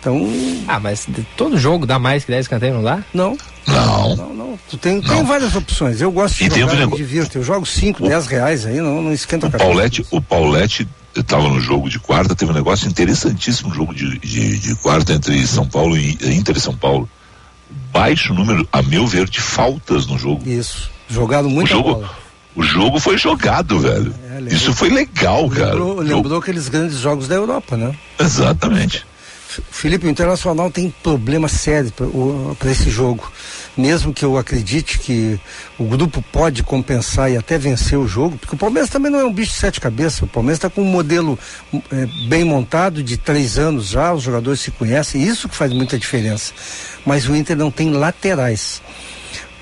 Então, 0.00 0.20
Ah, 0.68 0.78
mas 0.78 1.06
todo 1.36 1.56
jogo 1.56 1.86
dá 1.86 1.98
mais 1.98 2.24
que 2.24 2.30
10 2.30 2.44
escanteios, 2.44 2.76
não 2.76 2.82
dá? 2.82 3.02
não, 3.14 3.36
Não. 3.66 4.16
não, 4.16 4.34
não. 4.34 4.58
Tu 4.70 4.76
tem, 4.76 5.00
tem 5.00 5.24
várias 5.24 5.54
opções. 5.56 6.00
Eu 6.00 6.12
gosto 6.12 6.36
de 6.36 6.44
E 6.44 6.48
tem 6.50 6.60
jogar, 6.60 6.86
um 6.86 6.90
me 6.90 6.96
divirto. 6.96 7.38
Eu 7.38 7.42
jogo 7.42 7.64
5, 7.64 8.06
10 8.06 8.26
reais 8.26 8.66
aí, 8.66 8.76
não, 8.82 9.00
não 9.02 9.12
esquenta 9.12 9.46
a 9.46 9.48
O 9.48 9.52
cabeça. 9.52 9.68
Paulette, 9.70 10.06
o 10.10 10.20
Estava 11.16 11.48
no 11.48 11.60
jogo 11.60 11.88
de 11.88 11.98
quarta, 11.98 12.34
teve 12.34 12.50
um 12.50 12.54
negócio 12.54 12.88
interessantíssimo 12.88 13.72
jogo 13.72 13.94
de, 13.94 14.18
de, 14.18 14.58
de 14.58 14.74
quarta 14.76 15.12
entre 15.12 15.46
São 15.46 15.66
Paulo 15.66 15.96
e 15.96 16.10
Inter 16.34 16.56
e 16.56 16.60
São 16.60 16.74
Paulo. 16.76 17.08
Baixo 17.92 18.34
número, 18.34 18.66
a 18.72 18.82
meu 18.82 19.06
ver, 19.06 19.28
de 19.28 19.40
faltas 19.40 20.06
no 20.06 20.18
jogo. 20.18 20.48
Isso. 20.48 20.90
Jogado 21.08 21.46
O 21.46 21.50
muita 21.50 21.70
jogo, 21.70 21.94
bola. 21.94 22.10
o 22.56 22.62
jogo 22.62 22.98
foi 22.98 23.16
jogado, 23.16 23.78
velho. 23.78 24.12
É, 24.28 24.34
lembrou- 24.34 24.52
Isso 24.56 24.72
foi 24.74 24.90
legal, 24.90 25.48
cara. 25.48 25.66
Lembrou, 25.74 26.00
lembrou 26.00 26.38
aqueles 26.38 26.68
grandes 26.68 26.98
jogos 26.98 27.28
da 27.28 27.34
Europa, 27.36 27.76
né? 27.76 27.94
Exatamente. 28.18 29.06
Felipe, 29.70 30.06
o 30.06 30.10
Internacional 30.10 30.68
tem 30.70 30.92
problema 31.02 31.46
sério 31.46 31.92
para 32.58 32.70
esse 32.72 32.90
jogo. 32.90 33.30
Mesmo 33.76 34.14
que 34.14 34.24
eu 34.24 34.38
acredite 34.38 34.98
que 34.98 35.38
o 35.78 35.84
grupo 35.84 36.22
pode 36.30 36.62
compensar 36.62 37.30
e 37.30 37.36
até 37.36 37.58
vencer 37.58 37.98
o 37.98 38.06
jogo, 38.06 38.38
porque 38.38 38.54
o 38.54 38.58
Palmeiras 38.58 38.88
também 38.88 39.10
não 39.10 39.18
é 39.18 39.24
um 39.24 39.32
bicho 39.32 39.52
de 39.52 39.58
sete 39.58 39.80
cabeças. 39.80 40.22
O 40.22 40.26
Palmeiras 40.26 40.58
está 40.58 40.70
com 40.70 40.82
um 40.82 40.84
modelo 40.84 41.38
eh, 41.72 42.06
bem 42.28 42.44
montado, 42.44 43.02
de 43.02 43.16
três 43.16 43.58
anos 43.58 43.88
já, 43.88 44.12
os 44.12 44.22
jogadores 44.22 44.60
se 44.60 44.70
conhecem, 44.70 45.22
isso 45.22 45.48
que 45.48 45.56
faz 45.56 45.72
muita 45.72 45.98
diferença. 45.98 46.52
Mas 47.04 47.28
o 47.28 47.34
Inter 47.34 47.56
não 47.56 47.70
tem 47.70 47.90
laterais. 47.90 48.80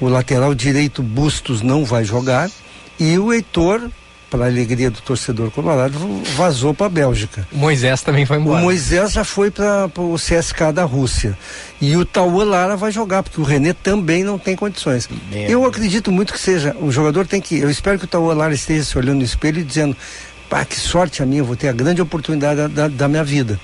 O 0.00 0.08
lateral 0.08 0.54
direito 0.54 1.02
Bustos 1.02 1.62
não 1.62 1.84
vai 1.84 2.04
jogar 2.04 2.50
e 2.98 3.18
o 3.18 3.32
Heitor, 3.32 3.88
para 4.32 4.46
a 4.46 4.48
alegria 4.48 4.90
do 4.90 5.02
torcedor 5.02 5.50
colorado, 5.50 5.98
vazou 6.34 6.72
para 6.72 6.86
a 6.86 6.88
Bélgica. 6.88 7.46
O 7.52 7.58
Moisés 7.58 8.00
também 8.00 8.24
foi 8.24 8.38
O 8.38 8.40
embora. 8.40 8.62
Moisés 8.62 9.12
já 9.12 9.24
foi 9.24 9.50
para 9.50 9.90
o 9.94 10.14
CSK 10.14 10.72
da 10.72 10.84
Rússia. 10.84 11.36
E 11.78 11.94
o 11.98 12.06
Tauan 12.06 12.44
Lara 12.44 12.74
vai 12.74 12.90
jogar, 12.90 13.22
porque 13.22 13.38
o 13.38 13.44
René 13.44 13.74
também 13.74 14.24
não 14.24 14.38
tem 14.38 14.56
condições. 14.56 15.06
Eu 15.30 15.66
acredito 15.66 16.10
muito 16.10 16.32
que 16.32 16.40
seja. 16.40 16.74
O 16.80 16.90
jogador 16.90 17.26
tem 17.26 17.42
que. 17.42 17.58
Eu 17.58 17.68
espero 17.68 17.98
que 17.98 18.06
o 18.06 18.08
Tauan 18.08 18.32
Lara 18.32 18.54
esteja 18.54 18.82
se 18.84 18.96
olhando 18.96 19.18
no 19.18 19.24
espelho 19.24 19.60
e 19.60 19.64
dizendo: 19.64 19.94
pá, 20.48 20.64
que 20.64 20.76
sorte 20.76 21.22
a 21.22 21.26
minha, 21.26 21.42
eu 21.42 21.44
vou 21.44 21.56
ter 21.56 21.68
a 21.68 21.72
grande 21.72 22.00
oportunidade 22.00 22.56
da, 22.56 22.68
da, 22.68 22.88
da 22.88 23.08
minha 23.08 23.22
vida 23.22 23.60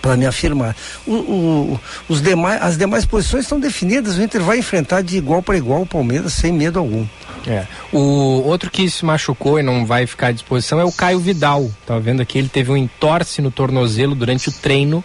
para 0.00 0.16
me 0.16 0.26
afirmar. 0.26 0.74
O, 1.06 1.12
o- 1.14 1.80
os 2.08 2.20
demais, 2.20 2.60
as 2.62 2.76
demais 2.76 3.04
posições 3.04 3.44
estão 3.44 3.58
definidas, 3.60 4.16
o 4.18 4.22
Inter 4.22 4.42
vai 4.42 4.58
enfrentar 4.58 5.02
de 5.02 5.16
igual 5.16 5.42
para 5.42 5.56
igual 5.56 5.82
o 5.82 5.86
Palmeiras 5.86 6.32
sem 6.32 6.52
medo 6.52 6.78
algum. 6.78 7.06
É. 7.46 7.66
O 7.92 7.98
outro 8.46 8.70
que 8.70 8.88
se 8.88 9.04
machucou 9.04 9.58
e 9.58 9.62
não 9.62 9.84
vai 9.84 10.06
ficar 10.06 10.28
à 10.28 10.32
disposição 10.32 10.80
é 10.80 10.84
o 10.84 10.92
Caio 10.92 11.18
Vidal. 11.20 11.70
Tava 11.86 12.00
vendo 12.00 12.20
aqui, 12.22 12.38
ele 12.38 12.48
teve 12.48 12.70
um 12.72 12.76
entorse 12.76 13.42
no 13.42 13.50
tornozelo 13.50 14.14
durante 14.14 14.48
o 14.48 14.52
treino 14.52 15.04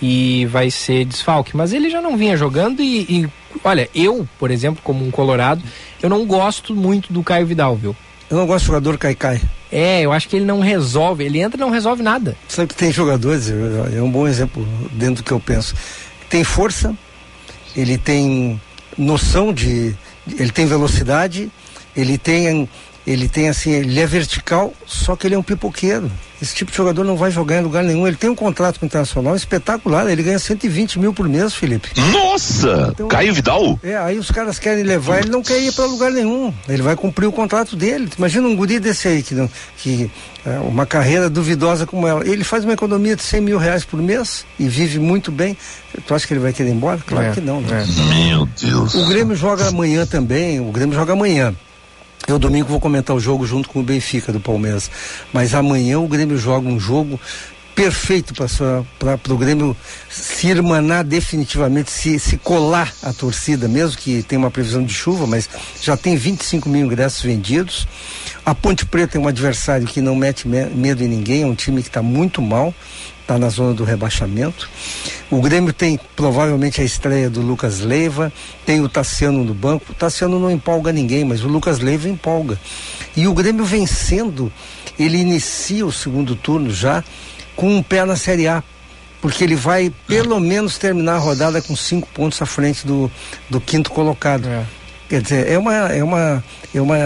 e 0.00 0.46
vai 0.46 0.70
ser 0.70 1.04
desfalque. 1.04 1.56
Mas 1.56 1.72
ele 1.72 1.90
já 1.90 2.00
não 2.00 2.16
vinha 2.16 2.36
jogando 2.36 2.80
e, 2.80 3.00
e, 3.02 3.28
olha, 3.64 3.88
eu, 3.94 4.28
por 4.38 4.50
exemplo, 4.50 4.80
como 4.84 5.04
um 5.04 5.10
colorado, 5.10 5.62
eu 6.02 6.08
não 6.08 6.24
gosto 6.26 6.74
muito 6.76 7.12
do 7.12 7.22
Caio 7.22 7.46
Vidal, 7.46 7.74
viu? 7.76 7.96
Eu 8.30 8.36
não 8.36 8.46
gosto 8.46 8.60
de 8.60 8.66
jogador 8.68 8.96
cai-cai. 8.98 9.40
É, 9.74 10.02
eu 10.02 10.12
acho 10.12 10.28
que 10.28 10.36
ele 10.36 10.44
não 10.44 10.60
resolve, 10.60 11.24
ele 11.24 11.40
entra 11.40 11.58
e 11.58 11.60
não 11.60 11.68
resolve 11.68 12.00
nada. 12.00 12.36
Sabe 12.46 12.68
que 12.68 12.76
tem 12.76 12.92
jogadores, 12.92 13.50
é 13.50 14.00
um 14.00 14.08
bom 14.08 14.28
exemplo 14.28 14.64
dentro 14.92 15.16
do 15.16 15.26
que 15.26 15.32
eu 15.32 15.40
penso. 15.40 15.74
Tem 16.30 16.44
força, 16.44 16.94
ele 17.76 17.98
tem 17.98 18.60
noção 18.96 19.52
de. 19.52 19.92
Ele 20.38 20.52
tem 20.52 20.64
velocidade, 20.64 21.50
ele 21.96 22.16
tem. 22.16 22.68
Ele 23.06 23.28
tem 23.28 23.48
assim, 23.50 23.70
ele 23.70 24.00
é 24.00 24.06
vertical, 24.06 24.72
só 24.86 25.14
que 25.14 25.26
ele 25.26 25.34
é 25.34 25.38
um 25.38 25.42
pipoqueiro. 25.42 26.10
Esse 26.40 26.54
tipo 26.54 26.70
de 26.70 26.76
jogador 26.76 27.04
não 27.04 27.16
vai 27.16 27.30
jogar 27.30 27.58
em 27.58 27.62
lugar 27.62 27.84
nenhum. 27.84 28.06
Ele 28.06 28.16
tem 28.16 28.28
um 28.30 28.34
contrato 28.34 28.78
com 28.80 28.84
o 28.84 28.88
Internacional 28.88 29.36
espetacular, 29.36 30.10
ele 30.10 30.22
ganha 30.22 30.38
120 30.38 30.98
mil 30.98 31.12
por 31.12 31.28
mês, 31.28 31.54
Felipe. 31.54 31.88
Nossa! 32.12 32.88
Então- 32.92 33.08
Caio 33.08 33.32
Vidal? 33.34 33.78
É, 33.82 33.96
aí 33.96 34.18
os 34.18 34.30
caras 34.30 34.58
querem 34.58 34.82
levar, 34.84 35.18
ele 35.20 35.30
não 35.30 35.42
quer 35.42 35.58
ir 35.60 35.72
para 35.72 35.84
lugar 35.84 36.10
nenhum. 36.10 36.52
Ele 36.68 36.82
vai 36.82 36.96
cumprir 36.96 37.26
o 37.26 37.32
contrato 37.32 37.76
dele. 37.76 38.08
Imagina 38.18 38.48
um 38.48 38.56
guri 38.56 38.78
desse 38.80 39.06
aí, 39.06 39.22
que, 39.22 39.48
que 39.78 40.10
é, 40.44 40.58
uma 40.60 40.86
carreira 40.86 41.28
duvidosa 41.30 41.86
como 41.86 42.06
ela. 42.08 42.26
Ele 42.26 42.42
faz 42.42 42.64
uma 42.64 42.72
economia 42.72 43.14
de 43.16 43.22
100 43.22 43.40
mil 43.42 43.58
reais 43.58 43.84
por 43.84 44.00
mês 44.00 44.44
e 44.58 44.66
vive 44.66 44.98
muito 44.98 45.30
bem. 45.30 45.56
Tu 46.06 46.14
acha 46.14 46.26
que 46.26 46.32
ele 46.32 46.40
vai 46.40 46.52
querer 46.54 46.70
ir 46.70 46.72
embora? 46.72 46.98
Claro 47.06 47.26
É, 47.26 47.30
que 47.32 47.40
não, 47.40 47.60
né? 47.60 47.84
Meu 48.28 48.46
Deus. 48.60 48.94
O 48.94 49.06
Grêmio 49.06 49.36
joga 49.36 49.68
amanhã 49.68 50.04
também, 50.06 50.58
o 50.60 50.70
Grêmio 50.72 50.94
joga 50.94 51.12
amanhã. 51.12 51.54
Eu 52.26 52.38
domingo 52.38 52.68
vou 52.68 52.80
comentar 52.80 53.14
o 53.14 53.20
jogo 53.20 53.46
junto 53.46 53.68
com 53.68 53.80
o 53.80 53.82
Benfica 53.82 54.32
do 54.32 54.40
Palmeiras. 54.40 54.90
Mas 55.32 55.54
amanhã 55.54 55.98
o 55.98 56.08
Grêmio 56.08 56.38
joga 56.38 56.68
um 56.68 56.80
jogo 56.80 57.20
perfeito 57.74 58.32
para 58.98 59.32
o 59.34 59.36
Grêmio 59.36 59.76
se 60.08 60.46
irmanar 60.46 61.02
definitivamente, 61.04 61.90
se, 61.90 62.18
se 62.20 62.36
colar 62.38 62.90
a 63.02 63.12
torcida, 63.12 63.66
mesmo 63.66 63.98
que 63.98 64.22
tenha 64.22 64.38
uma 64.38 64.50
previsão 64.50 64.84
de 64.84 64.94
chuva, 64.94 65.26
mas 65.26 65.48
já 65.82 65.96
tem 65.96 66.16
25 66.16 66.68
mil 66.68 66.86
ingressos 66.86 67.20
vendidos. 67.22 67.86
A 68.46 68.54
Ponte 68.54 68.86
Preta 68.86 69.18
é 69.18 69.20
um 69.20 69.26
adversário 69.26 69.86
que 69.88 70.00
não 70.00 70.14
mete 70.14 70.46
me- 70.46 70.66
medo 70.66 71.02
em 71.02 71.08
ninguém, 71.08 71.42
é 71.42 71.46
um 71.46 71.54
time 71.54 71.82
que 71.82 71.88
está 71.88 72.00
muito 72.00 72.40
mal, 72.40 72.72
está 73.24 73.38
na 73.38 73.48
zona 73.48 73.72
do 73.74 73.84
rebaixamento. 73.84 74.68
O 75.30 75.40
Grêmio 75.40 75.72
tem 75.72 75.98
provavelmente 76.14 76.80
a 76.80 76.84
estreia 76.84 77.28
do 77.28 77.40
Lucas 77.40 77.80
Leiva, 77.80 78.32
tem 78.64 78.80
o 78.80 78.88
Tassiano 78.88 79.42
no 79.42 79.54
banco. 79.54 79.92
O 79.92 79.94
Tassiano 79.94 80.38
não 80.38 80.50
empolga 80.50 80.92
ninguém, 80.92 81.24
mas 81.24 81.42
o 81.42 81.48
Lucas 81.48 81.80
Leiva 81.80 82.08
empolga. 82.08 82.60
E 83.16 83.26
o 83.26 83.34
Grêmio 83.34 83.64
vencendo, 83.64 84.52
ele 84.98 85.18
inicia 85.18 85.84
o 85.84 85.92
segundo 85.92 86.36
turno 86.36 86.70
já 86.70 87.02
com 87.56 87.74
um 87.74 87.82
pé 87.82 88.04
na 88.04 88.16
Série 88.16 88.46
A. 88.46 88.62
Porque 89.20 89.42
ele 89.42 89.56
vai 89.56 89.90
pelo 90.06 90.38
menos 90.38 90.76
terminar 90.76 91.14
a 91.14 91.18
rodada 91.18 91.62
com 91.62 91.74
cinco 91.74 92.06
pontos 92.12 92.40
à 92.42 92.46
frente 92.46 92.86
do, 92.86 93.10
do 93.48 93.58
quinto 93.58 93.90
colocado. 93.90 94.46
Quer 95.08 95.20
dizer, 95.20 95.48
é, 95.48 95.58
uma, 95.58 95.74
é, 95.74 96.02
uma, 96.02 96.44
é 96.74 96.80
uma, 96.80 96.96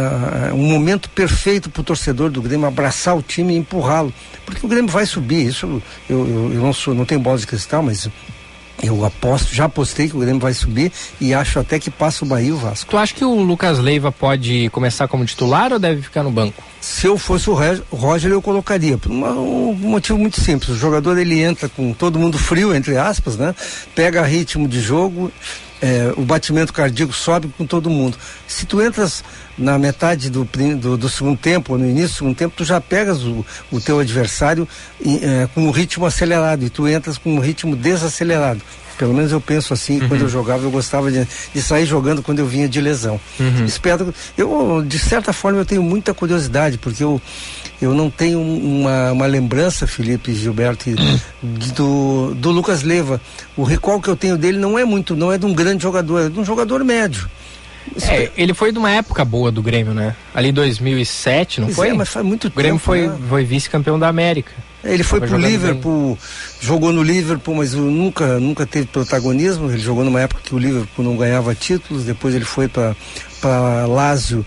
um 0.54 0.68
momento 0.68 1.10
perfeito 1.10 1.68
para 1.68 1.80
o 1.80 1.84
torcedor 1.84 2.30
do 2.30 2.40
Grêmio 2.40 2.66
abraçar 2.66 3.16
o 3.16 3.22
time 3.22 3.54
e 3.54 3.56
empurrá-lo. 3.56 4.12
Porque 4.46 4.64
o 4.64 4.68
Grêmio 4.68 4.90
vai 4.90 5.04
subir. 5.04 5.46
Isso 5.48 5.66
eu, 6.08 6.16
eu, 6.16 6.52
eu 6.54 6.60
não, 6.62 6.72
sou, 6.72 6.94
não 6.94 7.04
tenho 7.04 7.20
bola 7.20 7.38
de 7.38 7.46
cristal, 7.46 7.82
mas 7.82 8.08
eu 8.82 9.04
aposto, 9.04 9.52
já 9.52 9.64
apostei 9.64 10.08
que 10.08 10.16
o 10.16 10.20
Grêmio 10.20 10.40
vai 10.40 10.54
subir 10.54 10.92
e 11.20 11.34
acho 11.34 11.58
até 11.58 11.78
que 11.78 11.90
passa 11.90 12.24
o 12.24 12.28
Bahia 12.28 12.48
e 12.48 12.52
o 12.52 12.56
Vasco. 12.56 12.90
Tu 12.90 12.96
acha 12.96 13.12
que 13.12 13.24
o 13.24 13.34
Lucas 13.42 13.78
Leiva 13.78 14.12
pode 14.12 14.70
começar 14.70 15.08
como 15.08 15.24
titular 15.24 15.72
ou 15.72 15.78
deve 15.78 16.02
ficar 16.02 16.22
no 16.22 16.30
banco? 16.30 16.62
Se 16.80 17.06
eu 17.06 17.18
fosse 17.18 17.50
o 17.50 17.54
Roger, 17.90 18.30
eu 18.30 18.40
colocaria. 18.40 18.96
Por 18.96 19.10
um 19.10 19.74
motivo 19.74 20.16
muito 20.16 20.40
simples. 20.40 20.70
O 20.70 20.76
jogador 20.76 21.18
ele 21.18 21.40
entra 21.40 21.68
com 21.68 21.92
todo 21.92 22.18
mundo 22.18 22.38
frio, 22.38 22.72
entre 22.72 22.96
aspas, 22.96 23.36
né? 23.36 23.54
Pega 23.96 24.22
ritmo 24.22 24.68
de 24.68 24.80
jogo, 24.80 25.32
é, 25.80 26.12
o 26.16 26.22
batimento 26.22 26.72
cardíaco 26.72 27.12
sobe 27.12 27.48
com 27.56 27.66
todo 27.66 27.88
mundo. 27.88 28.16
Se 28.46 28.66
tu 28.66 28.82
entras 28.82 29.24
na 29.56 29.78
metade 29.78 30.30
do, 30.30 30.48
do, 30.80 30.96
do 30.96 31.08
segundo 31.08 31.38
tempo, 31.38 31.72
ou 31.72 31.78
no 31.78 31.86
início 31.86 32.08
do 32.08 32.14
segundo 32.14 32.36
tempo, 32.36 32.54
tu 32.56 32.64
já 32.64 32.80
pegas 32.80 33.22
o, 33.22 33.44
o 33.70 33.80
teu 33.80 33.98
adversário 33.98 34.66
é, 35.04 35.48
com 35.54 35.62
um 35.62 35.70
ritmo 35.70 36.06
acelerado 36.06 36.64
e 36.64 36.70
tu 36.70 36.88
entras 36.88 37.18
com 37.18 37.34
um 37.34 37.40
ritmo 37.40 37.76
desacelerado. 37.76 38.60
Pelo 38.98 39.14
menos 39.14 39.30
eu 39.32 39.40
penso 39.40 39.72
assim, 39.72 40.00
quando 40.08 40.22
eu 40.22 40.28
jogava, 40.28 40.64
eu 40.64 40.70
gostava 40.70 41.10
de, 41.10 41.26
de 41.54 41.62
sair 41.62 41.86
jogando 41.86 42.22
quando 42.22 42.40
eu 42.40 42.46
vinha 42.46 42.68
de 42.68 42.80
lesão. 42.80 43.20
Espero. 43.64 44.12
Eu, 44.36 44.82
de 44.86 44.98
certa 44.98 45.32
forma, 45.32 45.60
eu 45.60 45.64
tenho 45.64 45.82
muita 45.82 46.12
curiosidade, 46.12 46.76
porque 46.78 47.04
eu, 47.04 47.22
eu 47.80 47.94
não 47.94 48.10
tenho 48.10 48.40
uma, 48.40 49.12
uma 49.12 49.26
lembrança, 49.26 49.86
Felipe 49.86 50.34
Gilberto, 50.34 50.90
de- 50.90 51.72
do, 51.72 52.34
do 52.34 52.50
Lucas 52.50 52.82
Leiva. 52.82 53.20
O 53.56 53.62
recall 53.62 54.00
que 54.00 54.08
eu 54.08 54.16
tenho 54.16 54.36
dele 54.36 54.58
não 54.58 54.78
é 54.78 54.84
muito, 54.84 55.14
não 55.16 55.32
é 55.32 55.38
de 55.38 55.46
um 55.46 55.54
grande 55.54 55.82
jogador, 55.82 56.26
é 56.26 56.28
de 56.28 56.38
um 56.38 56.44
jogador 56.44 56.82
médio. 56.84 57.28
É, 58.02 58.30
ele 58.36 58.52
foi 58.52 58.70
de 58.70 58.78
uma 58.78 58.90
época 58.90 59.24
boa 59.24 59.50
do 59.50 59.62
Grêmio, 59.62 59.94
né? 59.94 60.14
Ali 60.34 60.52
2007, 60.52 61.60
não 61.60 61.68
Pois 61.68 61.76
foi? 61.76 61.88
é, 61.88 61.92
mas 61.94 62.08
faz 62.08 62.24
muito 62.26 62.48
O 62.48 62.50
Grêmio 62.50 62.74
tempo, 62.74 62.84
foi, 62.84 63.06
né? 63.08 63.16
foi 63.28 63.44
vice-campeão 63.44 63.98
da 63.98 64.08
América. 64.08 64.52
Ele 64.84 65.02
foi 65.02 65.18
Tava 65.18 65.32
pro 65.32 65.40
Liverpool, 65.40 66.18
jogou 66.60 66.92
no 66.92 67.02
Liverpool, 67.02 67.56
mas 67.56 67.74
nunca, 67.74 68.38
nunca 68.38 68.64
teve 68.64 68.86
protagonismo. 68.86 69.70
Ele 69.70 69.80
jogou 69.80 70.04
numa 70.04 70.20
época 70.20 70.40
que 70.44 70.54
o 70.54 70.58
Liverpool 70.58 71.04
não 71.04 71.16
ganhava 71.16 71.54
títulos, 71.54 72.04
depois 72.04 72.34
ele 72.34 72.44
foi 72.44 72.68
para 72.68 72.94
para 73.40 73.86
Lazio 73.86 74.44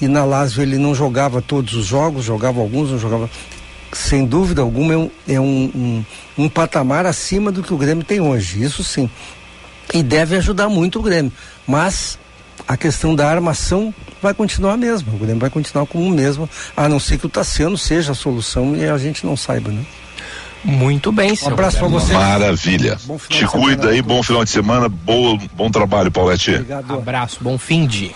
e 0.00 0.08
na 0.08 0.24
Lazio 0.24 0.62
ele 0.62 0.78
não 0.78 0.94
jogava 0.94 1.40
todos 1.40 1.74
os 1.74 1.86
jogos, 1.86 2.24
jogava 2.24 2.60
alguns, 2.60 2.90
não 2.90 2.98
jogava. 2.98 3.30
Sem 3.92 4.26
dúvida 4.26 4.60
alguma 4.60 4.92
é 4.92 4.96
um, 4.96 5.10
é 5.28 5.40
um, 5.40 5.70
um, 5.74 6.44
um 6.44 6.48
patamar 6.48 7.06
acima 7.06 7.50
do 7.50 7.62
que 7.62 7.72
o 7.72 7.78
Grêmio 7.78 8.04
tem 8.04 8.20
hoje, 8.20 8.62
isso 8.62 8.84
sim. 8.84 9.08
E 9.94 10.02
deve 10.02 10.36
ajudar 10.36 10.68
muito 10.68 10.98
o 10.98 11.02
Grêmio. 11.02 11.32
Mas 11.66 12.18
a 12.66 12.76
questão 12.76 13.14
da 13.14 13.28
armação 13.30 13.94
vai 14.22 14.34
continuar 14.34 14.74
a 14.74 14.76
mesma. 14.76 15.12
O 15.14 15.18
Grêmio 15.18 15.38
vai 15.38 15.50
continuar 15.50 15.86
como 15.86 16.04
o 16.04 16.10
mesmo, 16.10 16.48
a 16.76 16.88
não 16.88 16.98
ser 17.00 17.18
que 17.18 17.26
o 17.26 17.28
Tassiano 17.28 17.76
seja 17.76 18.12
a 18.12 18.14
solução 18.14 18.76
e 18.76 18.84
a 18.88 18.98
gente 18.98 19.24
não 19.26 19.36
saiba, 19.36 19.70
né? 19.70 19.84
Muito 20.64 21.12
bem, 21.12 21.32
Um 21.44 21.48
abraço 21.48 21.78
para 21.78 21.86
você. 21.86 22.12
Maravilha. 22.12 22.98
Bom 23.04 23.18
final 23.18 23.38
Te 23.38 23.44
de 23.44 23.50
semana 23.50 23.66
cuida 23.76 23.88
aí, 23.90 24.02
bom 24.02 24.22
final 24.22 24.44
de 24.44 24.50
semana, 24.50 24.88
boa, 24.88 25.38
bom 25.54 25.70
trabalho, 25.70 26.10
Paulette. 26.10 26.50
Obrigado. 26.54 26.92
Abraço, 26.92 27.38
bom 27.40 27.56
fim 27.56 27.86
de. 27.86 28.12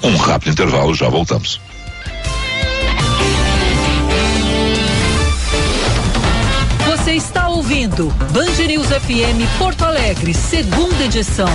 Um 0.02 0.16
rápido 0.16 0.52
intervalo, 0.52 0.94
já 0.94 1.08
voltamos. 1.08 1.60
Você 6.86 7.12
está 7.12 7.48
ouvindo 7.48 8.08
Band 8.32 8.66
News 8.66 8.86
FM 8.88 9.46
Porto 9.58 9.84
Alegre, 9.84 10.32
segunda 10.34 11.04
edição. 11.04 11.48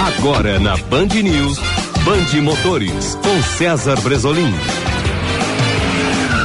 Agora 0.00 0.60
na 0.60 0.76
Band 0.76 1.08
News, 1.08 1.58
Band 2.04 2.40
Motores, 2.40 3.16
com 3.16 3.42
César 3.42 4.00
Bresolim. 4.00 4.54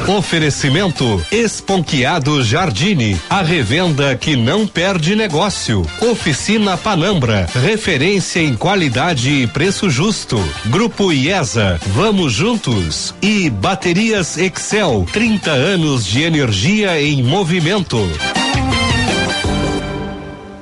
Oferecimento 0.08 1.24
Esponquiado 1.32 2.44
Jardine, 2.44 3.18
a 3.30 3.42
revenda 3.42 4.16
que 4.18 4.36
não 4.36 4.68
perde 4.68 5.16
negócio. 5.16 5.86
Oficina 6.02 6.76
Panambra, 6.76 7.48
referência 7.54 8.42
em 8.42 8.56
qualidade 8.56 9.30
e 9.30 9.48
preço 9.48 9.90
justo. 9.90 10.38
Grupo 10.66 11.14
IESA, 11.14 11.80
vamos 11.88 12.34
juntos. 12.34 13.16
E 13.22 13.50
Baterias 13.50 14.38
Excel, 14.38 15.06
30 15.14 15.52
anos 15.52 16.06
de 16.06 16.24
energia 16.24 17.02
em 17.02 17.24
movimento. 17.24 18.00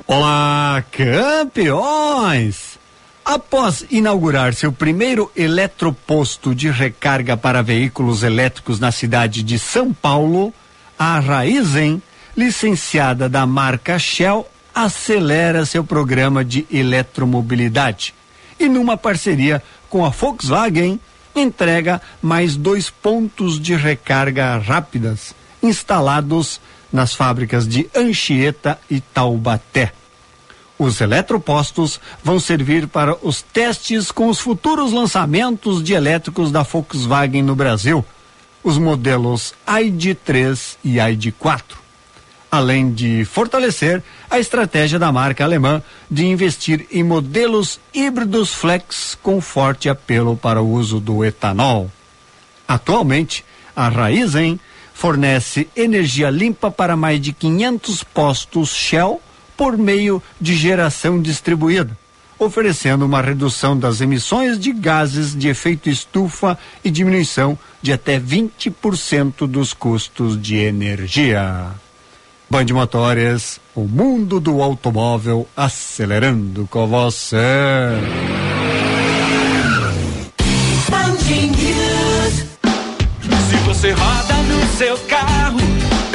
Olá, 0.06 0.84
campeões! 0.92 2.71
Após 3.24 3.84
inaugurar 3.88 4.52
seu 4.52 4.72
primeiro 4.72 5.30
eletroposto 5.36 6.54
de 6.54 6.68
recarga 6.70 7.36
para 7.36 7.62
veículos 7.62 8.24
elétricos 8.24 8.80
na 8.80 8.90
cidade 8.90 9.42
de 9.44 9.58
São 9.58 9.92
Paulo, 9.92 10.52
a 10.98 11.20
Raizen, 11.20 12.02
licenciada 12.36 13.28
da 13.28 13.46
marca 13.46 13.98
Shell, 13.98 14.46
acelera 14.74 15.64
seu 15.64 15.84
programa 15.84 16.44
de 16.44 16.66
eletromobilidade. 16.70 18.12
E 18.58 18.68
numa 18.68 18.96
parceria 18.96 19.62
com 19.88 20.04
a 20.04 20.08
Volkswagen, 20.08 20.98
entrega 21.34 22.02
mais 22.20 22.56
dois 22.56 22.90
pontos 22.90 23.60
de 23.60 23.76
recarga 23.76 24.58
rápidas 24.58 25.34
instalados 25.62 26.60
nas 26.92 27.14
fábricas 27.14 27.66
de 27.68 27.88
Anchieta 27.94 28.78
e 28.90 29.00
Taubaté. 29.00 29.92
Os 30.82 31.00
eletropostos 31.00 32.00
vão 32.24 32.40
servir 32.40 32.88
para 32.88 33.16
os 33.22 33.40
testes 33.40 34.10
com 34.10 34.26
os 34.26 34.40
futuros 34.40 34.90
lançamentos 34.90 35.80
de 35.80 35.92
elétricos 35.92 36.50
da 36.50 36.64
Volkswagen 36.64 37.40
no 37.40 37.54
Brasil, 37.54 38.04
os 38.64 38.78
modelos 38.78 39.54
ID3 39.64 40.76
e 40.82 40.94
ID4. 40.94 41.62
Além 42.50 42.92
de 42.92 43.24
fortalecer 43.24 44.02
a 44.28 44.40
estratégia 44.40 44.98
da 44.98 45.12
marca 45.12 45.44
alemã 45.44 45.80
de 46.10 46.26
investir 46.26 46.84
em 46.90 47.04
modelos 47.04 47.78
híbridos 47.94 48.52
flex 48.52 49.16
com 49.22 49.40
forte 49.40 49.88
apelo 49.88 50.36
para 50.36 50.60
o 50.60 50.68
uso 50.68 50.98
do 50.98 51.24
etanol. 51.24 51.92
Atualmente, 52.66 53.44
a 53.76 53.88
Raizen 53.88 54.58
fornece 54.92 55.68
energia 55.76 56.28
limpa 56.28 56.72
para 56.72 56.96
mais 56.96 57.20
de 57.20 57.32
500 57.32 58.02
postos 58.02 58.70
Shell 58.70 59.22
por 59.62 59.78
meio 59.78 60.20
de 60.40 60.56
geração 60.56 61.22
distribuída, 61.22 61.96
oferecendo 62.36 63.06
uma 63.06 63.22
redução 63.22 63.78
das 63.78 64.00
emissões 64.00 64.58
de 64.58 64.72
gases 64.72 65.38
de 65.38 65.46
efeito 65.46 65.88
estufa 65.88 66.58
e 66.82 66.90
diminuição 66.90 67.56
de 67.80 67.92
até 67.92 68.18
20% 68.18 69.46
dos 69.46 69.72
custos 69.72 70.36
de 70.42 70.56
energia. 70.56 71.68
Band 72.50 72.66
Motores, 72.72 73.60
o 73.72 73.82
mundo 73.82 74.40
do 74.40 74.60
automóvel 74.60 75.46
acelerando 75.56 76.66
com 76.68 76.84
você. 76.88 77.38
Se 83.48 83.56
você 83.64 83.92
roda 83.92 84.34
no 84.42 84.76
seu 84.76 84.98
carro, 85.06 85.60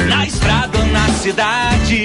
na 0.06 0.26
estrada 0.26 0.78
ou 0.78 0.86
na 0.88 1.08
cidade, 1.14 2.04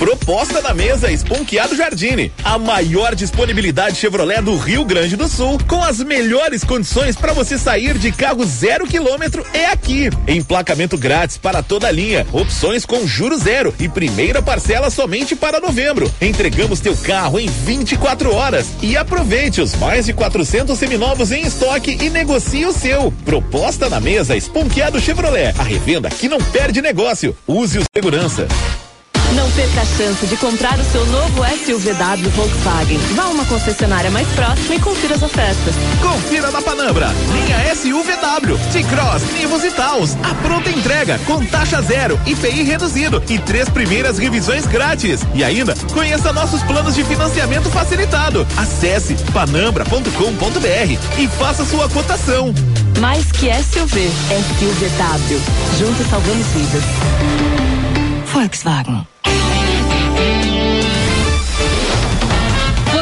Proposta 0.00 0.62
na 0.62 0.72
mesa 0.72 1.12
Esponquiado 1.12 1.76
Jardine. 1.76 2.32
A 2.42 2.56
maior 2.56 3.14
disponibilidade 3.14 3.96
Chevrolet 3.96 4.40
do 4.40 4.56
Rio 4.56 4.82
Grande 4.82 5.14
do 5.14 5.28
Sul, 5.28 5.58
com 5.68 5.84
as 5.84 5.98
melhores 5.98 6.64
condições 6.64 7.16
para 7.16 7.34
você 7.34 7.58
sair 7.58 7.98
de 7.98 8.10
carro 8.10 8.42
zero 8.46 8.86
quilômetro 8.86 9.46
é 9.52 9.66
aqui. 9.66 10.08
Emplacamento 10.26 10.96
grátis 10.96 11.36
para 11.36 11.62
toda 11.62 11.86
a 11.86 11.90
linha, 11.90 12.26
opções 12.32 12.86
com 12.86 13.06
juro 13.06 13.36
zero 13.36 13.74
e 13.78 13.90
primeira 13.90 14.40
parcela 14.40 14.88
somente 14.88 15.36
para 15.36 15.60
novembro. 15.60 16.10
Entregamos 16.18 16.80
teu 16.80 16.96
carro 16.96 17.38
em 17.38 17.46
24 17.46 18.34
horas 18.34 18.70
e 18.80 18.96
aproveite 18.96 19.60
os 19.60 19.74
mais 19.74 20.06
de 20.06 20.14
400 20.14 20.78
seminovos 20.78 21.30
em 21.30 21.42
estoque 21.42 21.98
e 22.00 22.08
negocie 22.08 22.64
o 22.64 22.72
seu. 22.72 23.12
Proposta 23.26 23.90
na 23.90 24.00
mesa 24.00 24.34
Esponquiado 24.34 24.98
Chevrolet, 24.98 25.54
a 25.58 25.62
revenda 25.62 26.08
que 26.08 26.26
não 26.26 26.38
perde 26.38 26.80
negócio. 26.80 27.36
Use 27.46 27.80
o 27.80 27.82
segurança. 27.94 28.48
Não 29.34 29.48
perca 29.52 29.82
a 29.82 29.84
chance 29.84 30.26
de 30.26 30.36
comprar 30.36 30.78
o 30.78 30.84
seu 30.84 31.06
novo 31.06 31.42
SUVW 31.44 32.30
Volkswagen. 32.30 32.98
Vá 33.14 33.24
a 33.24 33.28
uma 33.28 33.44
concessionária 33.44 34.10
mais 34.10 34.26
próxima 34.28 34.74
e 34.74 34.80
confira 34.80 35.14
as 35.14 35.22
ofertas. 35.22 35.74
Confira 36.02 36.50
na 36.50 36.60
Panambra, 36.60 37.08
linha 37.32 37.74
SUVW, 37.74 38.58
T-Cross, 38.72 39.22
Nivus 39.32 39.64
e 39.64 39.70
Taos. 39.70 40.16
A 40.24 40.34
pronta 40.42 40.70
entrega 40.70 41.18
com 41.26 41.44
taxa 41.46 41.80
zero, 41.80 42.18
IPI 42.26 42.64
reduzido 42.64 43.22
e 43.28 43.38
três 43.38 43.68
primeiras 43.68 44.18
revisões 44.18 44.66
grátis. 44.66 45.20
E 45.34 45.44
ainda, 45.44 45.74
conheça 45.92 46.32
nossos 46.32 46.62
planos 46.64 46.94
de 46.96 47.04
financiamento 47.04 47.70
facilitado. 47.70 48.46
Acesse 48.56 49.14
panambra.com.br 49.32 51.18
e 51.18 51.28
faça 51.28 51.64
sua 51.64 51.88
cotação. 51.88 52.52
Mais 52.98 53.30
que 53.30 53.46
SUV, 53.46 54.10
SUVW. 54.58 55.40
Juntos 55.78 56.06
salvamos 56.08 56.46
vidas. 56.48 56.82
Volkswagen. 58.32 59.06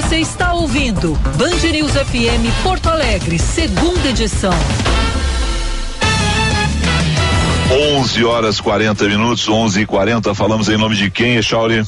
Você 0.08 0.20
está 0.20 0.54
ouvindo 0.54 1.12
Band 1.36 1.70
News 1.70 1.92
FM 1.92 2.62
Porto 2.62 2.88
Alegre, 2.88 3.38
segunda 3.38 4.08
edição. 4.08 4.54
11 8.00 8.24
horas 8.24 8.58
40 8.58 9.04
minutos, 9.04 9.46
11 9.46 9.82
e 9.82 9.86
40 9.86 10.34
Falamos 10.34 10.70
em 10.70 10.78
nome 10.78 10.96
de 10.96 11.10
quem, 11.10 11.36
Echauri? 11.36 11.84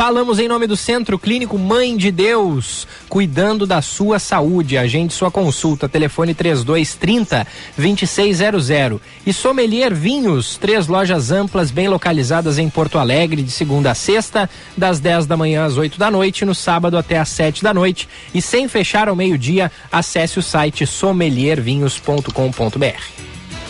Falamos 0.00 0.38
em 0.38 0.48
nome 0.48 0.66
do 0.66 0.78
Centro 0.78 1.18
Clínico 1.18 1.58
Mãe 1.58 1.94
de 1.94 2.10
Deus, 2.10 2.88
cuidando 3.06 3.66
da 3.66 3.82
sua 3.82 4.18
saúde. 4.18 4.78
Agende 4.78 5.12
sua 5.12 5.30
consulta, 5.30 5.90
telefone 5.90 6.32
3230 6.32 7.46
2600. 7.76 8.98
E 9.26 9.32
Sommelier 9.34 9.94
Vinhos, 9.94 10.56
três 10.56 10.86
lojas 10.86 11.30
amplas 11.30 11.70
bem 11.70 11.86
localizadas 11.86 12.56
em 12.56 12.70
Porto 12.70 12.98
Alegre, 12.98 13.42
de 13.42 13.50
segunda 13.50 13.90
a 13.90 13.94
sexta, 13.94 14.48
das 14.74 15.00
10 15.00 15.26
da 15.26 15.36
manhã 15.36 15.66
às 15.66 15.76
8 15.76 15.98
da 15.98 16.10
noite, 16.10 16.46
no 16.46 16.54
sábado 16.54 16.96
até 16.96 17.18
às 17.18 17.28
7 17.28 17.62
da 17.62 17.74
noite. 17.74 18.08
E 18.32 18.40
sem 18.40 18.68
fechar 18.68 19.06
ao 19.06 19.14
meio-dia, 19.14 19.70
acesse 19.92 20.38
o 20.38 20.42
site 20.42 20.86
sommeliervinhos.com.br. 20.86 23.02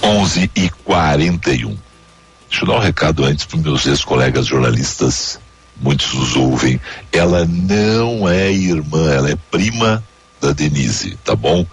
11 0.00 0.50
e 0.54 0.70
41 0.84 1.76
Deixa 2.48 2.64
eu 2.64 2.68
dar 2.68 2.76
um 2.76 2.80
recado 2.80 3.24
antes 3.24 3.44
para 3.44 3.58
meus 3.58 3.84
ex-colegas 3.84 4.46
jornalistas 4.46 5.40
muitos 5.80 6.36
ouvem, 6.36 6.80
ela 7.12 7.46
não 7.46 8.28
é 8.28 8.52
irmã, 8.52 9.10
ela 9.12 9.30
é 9.30 9.36
prima 9.50 10.02
da 10.40 10.52
Denise, 10.52 11.16
tá 11.24 11.34
bom? 11.34 11.66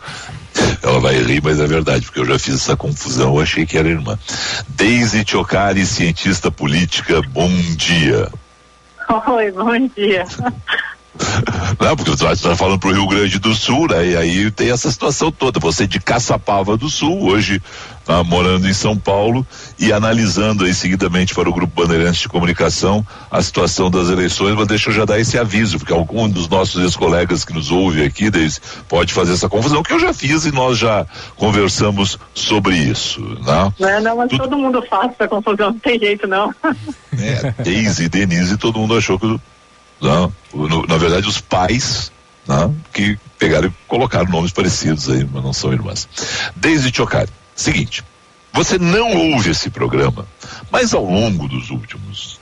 Ela 0.82 1.00
vai 1.00 1.22
rir, 1.22 1.42
mas 1.44 1.60
é 1.60 1.68
verdade, 1.68 2.06
porque 2.06 2.20
eu 2.20 2.26
já 2.26 2.40
fiz 2.40 2.56
essa 2.56 2.76
confusão, 2.76 3.36
eu 3.36 3.42
achei 3.42 3.66
que 3.66 3.78
era 3.78 3.88
irmã. 3.88 4.18
Deise 4.68 5.24
Chocari, 5.26 5.86
cientista 5.86 6.50
política, 6.50 7.22
bom 7.30 7.50
dia. 7.76 8.30
Oi, 9.28 9.52
bom 9.52 9.88
dia. 9.96 10.26
Não, 11.80 11.96
porque 11.96 12.12
você 12.12 12.26
está 12.28 12.56
falando 12.56 12.80
para 12.80 12.90
o 12.90 12.94
Rio 12.94 13.08
Grande 13.08 13.40
do 13.40 13.54
Sul, 13.54 13.88
né? 13.88 14.08
E 14.08 14.18
aí 14.18 14.52
tem 14.52 14.72
essa 14.72 14.90
situação 14.92 15.32
toda. 15.32 15.60
Você 15.60 15.88
de 15.88 16.00
Caçapava 16.00 16.78
do 16.78 16.90
Sul, 16.90 17.24
hoje 17.24 17.62
tá 18.06 18.24
morando 18.24 18.68
em 18.68 18.74
São 18.74 18.98
Paulo 18.98 19.46
e 19.78 19.92
analisando 19.92 20.64
aí 20.64 20.74
seguidamente 20.74 21.36
para 21.36 21.50
o 21.50 21.54
Grupo 21.54 21.82
Bandeirantes 21.82 22.22
de 22.22 22.30
Comunicação 22.30 23.06
a 23.30 23.42
situação 23.42 23.92
das 23.92 24.10
eleições, 24.10 24.56
mas 24.56 24.66
deixa 24.66 24.90
eu 24.90 24.94
já 24.94 25.04
dar 25.04 25.20
esse 25.20 25.38
aviso, 25.38 25.78
porque 25.78 25.92
algum 25.92 26.30
dos 26.30 26.48
nossos 26.48 26.82
ex-colegas 26.82 27.44
que 27.44 27.54
nos 27.54 27.70
ouve 27.70 28.06
aqui 28.06 28.30
Deise, 28.30 28.62
pode 28.88 29.14
fazer 29.14 29.34
essa 29.34 29.50
confusão, 29.50 29.84
que 29.84 29.92
eu 29.92 30.00
já 30.00 30.14
fiz 30.14 30.46
e 30.46 30.54
nós 30.54 30.78
já 30.78 31.06
conversamos 31.36 32.18
sobre 32.34 32.78
isso, 32.78 33.22
né? 33.46 33.74
Não, 33.78 33.90
é, 33.90 34.00
não 34.00 34.16
mas 34.16 34.30
Tudo... 34.30 34.44
todo 34.44 34.58
mundo 34.58 34.82
faz 34.90 35.12
essa 35.12 35.28
confusão, 35.28 35.72
não 35.72 35.80
tem 35.80 36.00
jeito 36.00 36.26
não. 36.28 36.56
É, 37.20 37.62
Deise 37.62 38.06
e 38.06 38.10
Denise, 38.10 38.56
todo 38.58 38.80
mundo 38.80 38.96
achou 38.96 39.20
que 39.20 39.38
no, 40.00 40.88
na 40.88 40.98
verdade, 40.98 41.28
os 41.28 41.40
pais 41.42 42.12
não, 42.48 42.76
que 42.94 43.20
pegaram 43.38 43.68
e 43.68 43.74
colocaram 43.88 44.30
nomes 44.30 44.52
parecidos 44.52 45.10
aí, 45.10 45.28
mas 45.32 45.44
não 45.44 45.54
são 45.54 45.74
irmãs. 45.74 46.08
Desde 46.56 46.96
Chocari, 46.96 47.30
seguinte, 47.56 48.04
você 48.54 48.80
não 48.80 49.34
ouve 49.34 49.52
esse 49.52 49.70
programa, 49.70 50.26
mas 50.72 50.94
ao 50.94 51.04
longo 51.04 51.48
dos 51.48 51.70
últimos 51.70 52.40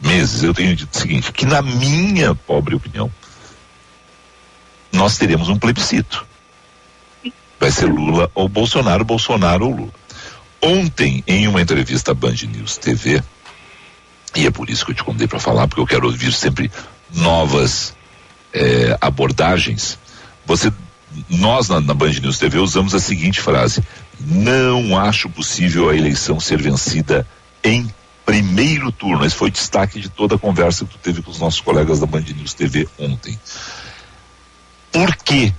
meses 0.00 0.42
eu 0.42 0.54
tenho 0.54 0.74
dito 0.74 0.94
o 0.94 0.98
seguinte, 0.98 1.32
que 1.32 1.44
na 1.44 1.60
minha 1.60 2.34
pobre 2.34 2.74
opinião, 2.74 3.12
nós 4.90 5.18
teremos 5.18 5.48
um 5.48 5.58
plebiscito. 5.58 6.26
Vai 7.60 7.70
ser 7.70 7.86
Lula 7.86 8.30
ou 8.34 8.48
Bolsonaro, 8.48 9.04
Bolsonaro 9.04 9.66
ou 9.66 9.74
Lula. 9.74 9.94
Ontem, 10.62 11.22
em 11.26 11.46
uma 11.46 11.60
entrevista 11.60 12.12
à 12.12 12.14
Band 12.14 12.36
News 12.48 12.76
TV, 12.78 13.22
e 14.34 14.46
é 14.46 14.50
por 14.50 14.68
isso 14.68 14.84
que 14.84 14.92
eu 14.92 14.96
te 14.96 15.04
convidei 15.04 15.26
para 15.26 15.40
falar, 15.40 15.66
porque 15.66 15.80
eu 15.80 15.86
quero 15.86 16.06
ouvir 16.06 16.32
sempre 16.32 16.70
novas 17.12 17.94
é, 18.52 18.96
abordagens. 19.00 19.98
Você, 20.46 20.72
nós 21.28 21.68
na, 21.68 21.80
na 21.80 21.94
Band 21.94 22.12
News 22.12 22.38
TV 22.38 22.58
usamos 22.58 22.94
a 22.94 23.00
seguinte 23.00 23.40
frase: 23.40 23.82
não 24.20 24.98
acho 24.98 25.28
possível 25.28 25.88
a 25.88 25.96
eleição 25.96 26.38
ser 26.40 26.60
vencida 26.60 27.26
em 27.62 27.92
primeiro 28.24 28.92
turno. 28.92 29.24
Esse 29.24 29.36
foi 29.36 29.48
o 29.48 29.52
destaque 29.52 30.00
de 30.00 30.08
toda 30.08 30.34
a 30.34 30.38
conversa 30.38 30.84
que 30.84 30.92
tu 30.92 30.98
teve 30.98 31.22
com 31.22 31.30
os 31.30 31.38
nossos 31.38 31.60
colegas 31.60 32.00
da 32.00 32.06
Band 32.06 32.20
News 32.20 32.54
TV 32.54 32.86
ontem. 32.98 33.38
Por 34.92 35.16
quê? 35.16 35.52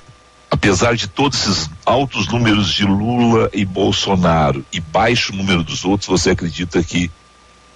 Apesar 0.51 0.95
de 0.95 1.07
todos 1.07 1.39
esses 1.39 1.69
altos 1.85 2.27
números 2.27 2.73
de 2.73 2.83
Lula 2.83 3.49
e 3.53 3.63
Bolsonaro 3.63 4.65
e 4.73 4.79
baixo 4.79 5.33
número 5.33 5.63
dos 5.63 5.85
outros, 5.85 6.07
você 6.07 6.31
acredita 6.31 6.83
que 6.83 7.11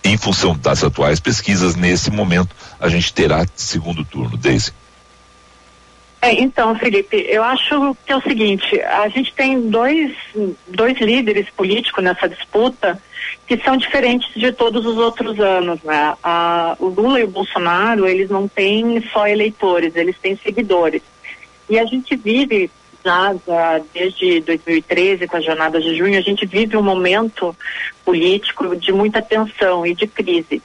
em 0.03 0.17
função 0.17 0.57
das 0.57 0.83
atuais 0.83 1.19
pesquisas, 1.19 1.75
nesse 1.75 2.11
momento, 2.11 2.55
a 2.79 2.89
gente 2.89 3.13
terá 3.13 3.45
segundo 3.55 4.03
turno. 4.03 4.37
Deise. 4.37 4.73
É, 6.21 6.31
então, 6.41 6.73
Felipe, 6.77 7.17
eu 7.29 7.43
acho 7.43 7.97
que 8.05 8.11
é 8.13 8.15
o 8.15 8.21
seguinte, 8.21 8.79
a 8.81 9.09
gente 9.09 9.33
tem 9.33 9.69
dois, 9.69 10.13
dois 10.69 10.97
líderes 11.01 11.49
políticos 11.49 12.01
nessa 12.01 12.29
disputa 12.29 12.97
que 13.45 13.57
são 13.57 13.75
diferentes 13.75 14.33
de 14.33 14.51
todos 14.53 14.85
os 14.85 14.97
outros 14.97 15.37
anos, 15.39 15.81
né? 15.83 16.13
A, 16.23 16.77
o 16.79 16.87
Lula 16.87 17.19
e 17.19 17.25
o 17.25 17.27
Bolsonaro, 17.27 18.07
eles 18.07 18.29
não 18.29 18.47
têm 18.47 19.03
só 19.11 19.27
eleitores, 19.27 19.97
eles 19.97 20.17
têm 20.17 20.37
seguidores. 20.37 21.01
E 21.69 21.77
a 21.77 21.85
gente 21.85 22.15
vive 22.15 22.71
desde 23.93 24.41
2013, 24.41 25.27
com 25.27 25.37
as 25.37 25.45
jornadas 25.45 25.83
de 25.83 25.95
junho, 25.95 26.17
a 26.17 26.21
gente 26.21 26.45
vive 26.45 26.77
um 26.77 26.83
momento 26.83 27.55
político 28.05 28.75
de 28.75 28.91
muita 28.91 29.21
tensão 29.21 29.85
e 29.85 29.93
de 29.93 30.07
crise. 30.07 30.61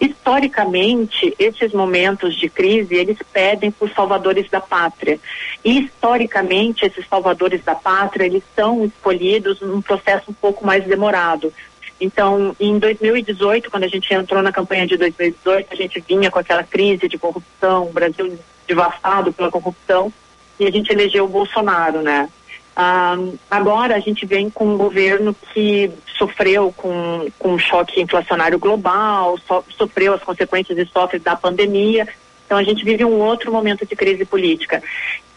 Historicamente, 0.00 1.34
esses 1.38 1.72
momentos 1.72 2.34
de 2.34 2.48
crise, 2.48 2.94
eles 2.94 3.18
pedem 3.32 3.70
por 3.70 3.88
salvadores 3.90 4.50
da 4.50 4.60
pátria. 4.60 5.18
E 5.64 5.84
historicamente, 5.84 6.84
esses 6.84 7.06
salvadores 7.06 7.62
da 7.62 7.74
pátria, 7.74 8.26
eles 8.26 8.42
são 8.54 8.84
escolhidos 8.84 9.60
num 9.60 9.80
processo 9.80 10.30
um 10.30 10.34
pouco 10.34 10.66
mais 10.66 10.84
demorado. 10.84 11.52
Então, 12.00 12.54
em 12.58 12.78
2018, 12.78 13.70
quando 13.70 13.84
a 13.84 13.88
gente 13.88 14.12
entrou 14.12 14.42
na 14.42 14.52
campanha 14.52 14.86
de 14.86 14.96
2018, 14.96 15.68
a 15.72 15.76
gente 15.76 16.04
vinha 16.06 16.30
com 16.30 16.38
aquela 16.38 16.64
crise 16.64 17.08
de 17.08 17.16
corrupção, 17.16 17.84
o 17.84 17.92
Brasil 17.92 18.36
devastado 18.66 19.32
pela 19.32 19.50
corrupção, 19.50 20.12
e 20.58 20.66
a 20.66 20.70
gente 20.70 20.92
elegeu 20.92 21.24
o 21.24 21.28
Bolsonaro, 21.28 22.02
né? 22.02 22.28
Ah, 22.76 23.16
agora 23.50 23.94
a 23.94 24.00
gente 24.00 24.26
vem 24.26 24.50
com 24.50 24.74
um 24.74 24.76
governo 24.76 25.34
que 25.52 25.90
sofreu 26.18 26.72
com, 26.76 27.28
com 27.38 27.54
um 27.54 27.58
choque 27.58 28.00
inflacionário 28.00 28.58
global, 28.58 29.38
so, 29.38 29.64
sofreu 29.76 30.14
as 30.14 30.22
consequências 30.22 30.76
e 30.76 30.86
sofre 30.86 31.18
da 31.18 31.36
pandemia. 31.36 32.08
Então 32.44 32.58
a 32.58 32.64
gente 32.64 32.84
vive 32.84 33.04
um 33.04 33.20
outro 33.20 33.52
momento 33.52 33.86
de 33.86 33.94
crise 33.94 34.24
política. 34.24 34.82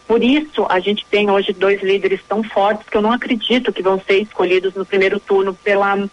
Por 0.06 0.22
isso 0.22 0.66
a 0.68 0.80
gente 0.80 1.06
tem 1.06 1.30
hoje 1.30 1.52
dois 1.52 1.80
líderes 1.82 2.20
tão 2.28 2.42
fortes 2.42 2.88
que 2.88 2.96
eu 2.96 3.02
não 3.02 3.12
acredito 3.12 3.72
que 3.72 3.82
vão 3.82 4.00
ser 4.00 4.18
escolhidos 4.20 4.74
no 4.74 4.84
primeiro 4.84 5.20
turno 5.20 5.54
pela, 5.54 6.08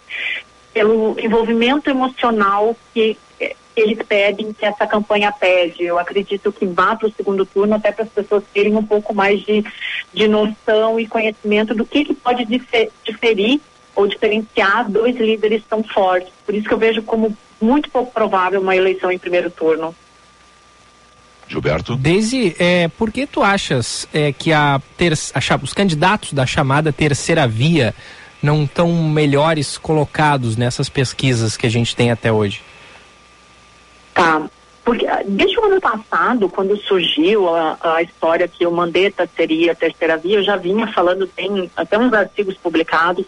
pelo 0.73 1.15
envolvimento 1.19 1.89
emocional 1.89 2.75
que 2.93 3.17
eles 3.75 3.97
pedem, 4.07 4.53
que 4.53 4.65
essa 4.65 4.87
campanha 4.87 5.31
pede. 5.31 5.83
Eu 5.83 5.99
acredito 5.99 6.51
que 6.51 6.65
vá 6.65 6.95
para 6.95 7.07
o 7.07 7.13
segundo 7.13 7.45
turno 7.45 7.75
até 7.75 7.91
para 7.91 8.05
as 8.05 8.09
pessoas 8.09 8.43
terem 8.53 8.75
um 8.75 8.85
pouco 8.85 9.13
mais 9.13 9.41
de, 9.41 9.63
de 10.13 10.27
noção 10.27 10.99
e 10.99 11.07
conhecimento 11.07 11.75
do 11.75 11.85
que, 11.85 12.05
que 12.05 12.13
pode 12.13 12.45
diferir 12.45 13.59
ou 13.95 14.07
diferenciar 14.07 14.89
dois 14.89 15.15
líderes 15.15 15.63
tão 15.69 15.83
fortes. 15.83 16.31
Por 16.45 16.53
isso 16.53 16.67
que 16.67 16.73
eu 16.73 16.77
vejo 16.77 17.01
como 17.03 17.35
muito 17.61 17.89
pouco 17.89 18.11
provável 18.11 18.61
uma 18.61 18.75
eleição 18.75 19.11
em 19.11 19.17
primeiro 19.17 19.49
turno. 19.49 19.95
Gilberto? 21.47 21.95
Daisy, 21.95 22.55
é, 22.57 22.87
por 22.87 23.11
que 23.11 23.27
tu 23.27 23.43
achas 23.43 24.07
é, 24.13 24.31
que 24.31 24.51
a 24.51 24.81
ter, 24.97 25.13
a, 25.13 25.55
os 25.61 25.73
candidatos 25.73 26.33
da 26.33 26.45
chamada 26.45 26.91
terceira 26.91 27.47
via 27.47 27.93
não 28.41 28.63
estão 28.63 28.91
melhores 29.03 29.77
colocados 29.77 30.57
nessas 30.57 30.89
pesquisas 30.89 31.55
que 31.55 31.67
a 31.67 31.69
gente 31.69 31.95
tem 31.95 32.11
até 32.11 32.31
hoje? 32.31 32.61
Tá. 34.15 34.49
Porque 34.83 35.05
ah, 35.05 35.21
desde 35.25 35.59
o 35.59 35.65
ano 35.65 35.81
passado, 35.81 36.47
quando 36.47 36.77
surgiu 36.77 37.53
a, 37.53 37.77
a 37.81 38.01
história 38.01 38.47
que 38.47 38.65
o 38.65 38.71
Mandetta 38.71 39.29
seria 39.35 39.73
a 39.73 39.75
terceira 39.75 40.15
via, 40.15 40.37
eu 40.37 40.43
já 40.43 40.55
vinha 40.55 40.87
falando, 40.87 41.27
tem 41.27 41.69
até 41.75 41.99
uns 41.99 42.13
artigos 42.13 42.55
publicados 42.55 43.25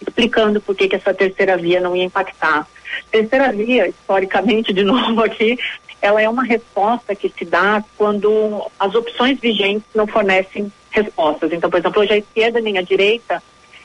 explicando 0.00 0.60
por 0.60 0.76
que, 0.76 0.88
que 0.88 0.96
essa 0.96 1.14
terceira 1.14 1.56
via 1.56 1.80
não 1.80 1.96
ia 1.96 2.04
impactar. 2.04 2.68
Terceira 3.10 3.52
via, 3.52 3.88
historicamente, 3.88 4.72
de 4.72 4.82
novo 4.84 5.22
aqui, 5.22 5.58
ela 6.02 6.20
é 6.20 6.28
uma 6.28 6.44
resposta 6.44 7.14
que 7.14 7.32
se 7.36 7.44
dá 7.44 7.82
quando 7.96 8.66
as 8.78 8.94
opções 8.94 9.38
vigentes 9.38 9.88
não 9.94 10.06
fornecem 10.06 10.72
respostas. 10.90 11.52
Então, 11.52 11.70
por 11.70 11.78
exemplo, 11.78 12.02
hoje 12.02 12.12
a 12.12 12.18
esquerda 12.18 12.60
nem 12.60 12.78
a 12.78 12.82
direita, 12.82 13.42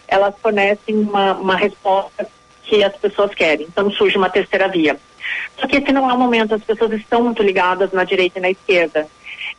elas 0.08 0.34
fornecem 0.42 0.96
uma, 0.96 1.34
uma 1.34 1.56
resposta 1.56 2.28
que 2.64 2.84
as 2.84 2.96
pessoas 2.96 3.34
querem. 3.34 3.68
Então 3.68 3.90
surge 3.92 4.18
uma 4.18 4.30
terceira 4.30 4.68
via. 4.68 4.98
Só 5.60 5.68
que 5.68 5.78
esse 5.78 5.92
não 5.92 6.10
é 6.10 6.14
o 6.14 6.20
momento, 6.20 6.56
as 6.56 6.64
pessoas 6.64 6.92
estão 6.94 7.24
muito 7.24 7.42
ligadas 7.42 7.92
na 7.92 8.04
direita 8.04 8.40
e 8.40 8.42
na 8.42 8.50
esquerda. 8.50 9.08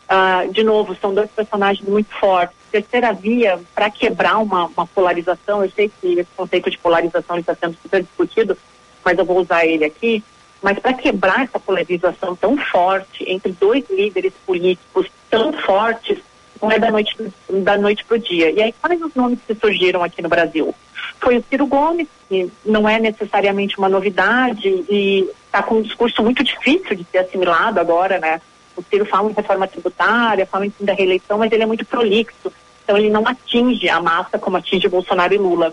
Uh, 0.08 0.52
de 0.52 0.62
novo, 0.62 0.96
são 1.00 1.14
dois 1.14 1.30
personagens 1.30 1.86
muito 1.86 2.12
fortes. 2.14 2.56
Terceira 2.70 3.12
via, 3.12 3.58
para 3.74 3.90
quebrar 3.90 4.38
uma, 4.38 4.66
uma, 4.66 4.86
polarização, 4.86 5.64
eu 5.64 5.70
sei 5.70 5.90
que 6.00 6.20
esse 6.20 6.30
conceito 6.36 6.70
de 6.70 6.78
polarização 6.78 7.38
está 7.38 7.54
sendo 7.54 7.76
super 7.80 8.02
discutido, 8.02 8.56
mas 9.04 9.18
eu 9.18 9.24
vou 9.24 9.40
usar 9.40 9.64
ele 9.64 9.84
aqui. 9.84 10.22
Mas 10.62 10.78
para 10.78 10.92
quebrar 10.94 11.44
essa 11.44 11.58
polarização 11.58 12.34
tão 12.36 12.56
forte 12.56 13.24
entre 13.28 13.52
dois 13.52 13.84
líderes 13.90 14.32
políticos 14.44 15.06
tão 15.30 15.52
fortes, 15.52 16.18
não 16.60 16.70
é 16.70 16.78
da 16.78 16.90
noite 16.90 17.16
da 17.48 17.76
noite 17.76 18.04
para 18.04 18.16
o 18.16 18.20
dia. 18.20 18.50
E 18.50 18.62
aí 18.62 18.74
quais 18.80 19.00
os 19.00 19.14
nomes 19.14 19.38
que 19.46 19.54
surgiram 19.54 20.02
aqui 20.02 20.22
no 20.22 20.28
Brasil? 20.28 20.74
Foi 21.20 21.36
o 21.36 21.44
Ciro 21.48 21.66
Gomes, 21.66 22.08
que 22.28 22.50
não 22.64 22.88
é 22.88 22.98
necessariamente 22.98 23.78
uma 23.78 23.88
novidade 23.88 24.68
e 24.68 25.28
está 25.46 25.62
com 25.62 25.76
um 25.76 25.82
discurso 25.82 26.22
muito 26.22 26.44
difícil 26.44 26.96
de 26.96 27.06
ser 27.10 27.18
assimilado 27.18 27.80
agora, 27.80 28.18
né? 28.18 28.40
O 28.76 28.82
Ciro 28.82 29.06
fala 29.06 29.30
em 29.30 29.34
reforma 29.34 29.66
tributária, 29.66 30.46
fala 30.46 30.66
em 30.66 30.70
fim 30.70 30.84
da 30.84 30.92
reeleição, 30.92 31.38
mas 31.38 31.50
ele 31.50 31.62
é 31.62 31.66
muito 31.66 31.84
prolixo. 31.84 32.52
Então 32.84 32.96
ele 32.96 33.10
não 33.10 33.26
atinge 33.26 33.88
a 33.88 34.00
massa 34.00 34.38
como 34.38 34.56
atinge 34.56 34.88
Bolsonaro 34.88 35.34
e 35.34 35.38
Lula. 35.38 35.72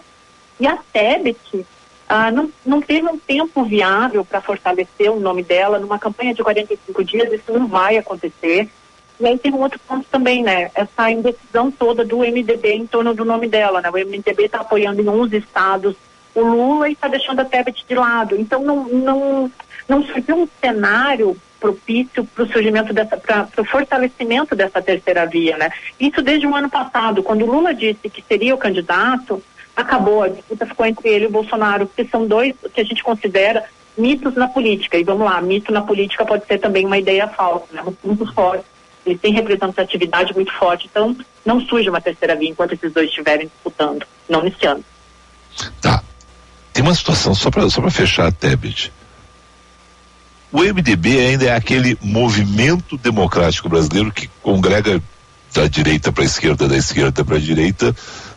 E 0.59 0.65
a 0.65 0.77
Tebet 0.91 1.65
ah, 2.07 2.31
não, 2.31 2.51
não 2.65 2.81
teve 2.81 3.07
um 3.07 3.17
tempo 3.17 3.63
viável 3.63 4.23
para 4.23 4.41
fortalecer 4.41 5.11
o 5.11 5.19
nome 5.19 5.41
dela 5.41 5.79
numa 5.79 5.97
campanha 5.97 6.33
de 6.33 6.43
45 6.43 7.03
dias, 7.03 7.31
isso 7.31 7.51
não 7.51 7.67
vai 7.67 7.97
acontecer. 7.97 8.69
E 9.19 9.27
aí 9.27 9.37
tem 9.37 9.53
um 9.53 9.61
outro 9.61 9.79
ponto 9.87 10.05
também, 10.09 10.43
né? 10.43 10.71
Essa 10.73 11.11
indecisão 11.11 11.71
toda 11.71 12.03
do 12.03 12.19
MDB 12.19 12.73
em 12.73 12.87
torno 12.87 13.13
do 13.13 13.23
nome 13.23 13.47
dela, 13.47 13.81
né? 13.81 13.89
O 13.89 13.93
MDB 13.93 14.45
está 14.45 14.61
apoiando 14.61 15.01
em 15.01 15.09
uns 15.09 15.31
estados 15.31 15.95
o 16.35 16.41
Lula 16.41 16.89
e 16.89 16.93
está 16.93 17.07
deixando 17.07 17.39
a 17.39 17.45
Tebet 17.45 17.85
de 17.87 17.95
lado. 17.95 18.35
Então 18.35 18.63
não, 18.63 18.87
não, 18.87 19.51
não 19.87 20.03
surgiu 20.03 20.35
um 20.35 20.47
cenário 20.59 21.37
propício 21.59 22.25
para 22.25 22.43
o 22.43 22.47
surgimento 22.47 22.91
dessa, 22.91 23.15
para 23.15 23.47
o 23.57 23.63
fortalecimento 23.63 24.55
dessa 24.55 24.81
terceira 24.81 25.25
via, 25.25 25.57
né? 25.57 25.71
Isso 25.99 26.21
desde 26.21 26.45
o 26.45 26.55
ano 26.55 26.69
passado, 26.69 27.23
quando 27.23 27.43
o 27.43 27.51
Lula 27.51 27.73
disse 27.73 28.09
que 28.09 28.21
seria 28.21 28.53
o 28.53 28.57
candidato, 28.57 29.41
acabou, 29.75 30.23
a 30.23 30.27
disputa 30.27 30.65
ficou 30.65 30.85
entre 30.85 31.07
ele 31.07 31.25
e 31.25 31.27
o 31.27 31.31
Bolsonaro, 31.31 31.87
que 31.87 32.03
são 32.05 32.27
dois 32.27 32.53
que 32.73 32.81
a 32.81 32.83
gente 32.83 33.01
considera 33.01 33.63
mitos 33.97 34.35
na 34.35 34.47
política. 34.47 34.97
E 34.97 35.03
vamos 35.03 35.23
lá, 35.23 35.41
mito 35.41 35.71
na 35.71 35.81
política 35.81 36.25
pode 36.25 36.45
ser 36.45 36.57
também 36.57 36.85
uma 36.85 36.97
ideia 36.97 37.27
falsa, 37.27 37.67
né? 37.71 37.81
Muito 38.03 38.31
forte. 38.33 38.65
Eles 39.05 39.19
têm 39.19 39.33
representatividade 39.33 40.33
muito 40.33 40.51
forte, 40.53 40.87
então 40.89 41.15
não 41.45 41.59
surge 41.61 41.89
uma 41.89 42.01
terceira 42.01 42.35
via 42.35 42.49
enquanto 42.49 42.73
esses 42.73 42.91
dois 42.91 43.09
estiverem 43.09 43.47
disputando, 43.47 44.05
não 44.29 44.41
nesse 44.41 44.65
ano. 44.65 44.83
Tá. 45.81 46.03
Tem 46.71 46.83
uma 46.83 46.95
situação, 46.95 47.35
só 47.35 47.51
para 47.51 47.69
só 47.69 47.87
fechar 47.89 48.31
Tebet 48.31 48.91
o 50.53 50.61
MDB 50.61 51.19
ainda 51.19 51.45
é 51.45 51.55
aquele 51.55 51.97
movimento 51.99 52.95
democrático 52.95 53.67
brasileiro 53.67 54.11
que 54.11 54.29
congrega 54.43 55.01
da 55.51 55.67
direita 55.67 56.11
para 56.11 56.21
a 56.21 56.27
esquerda, 56.27 56.67
da 56.67 56.77
esquerda 56.77 57.25
para 57.25 57.37
a 57.37 57.39
direita, 57.39 57.93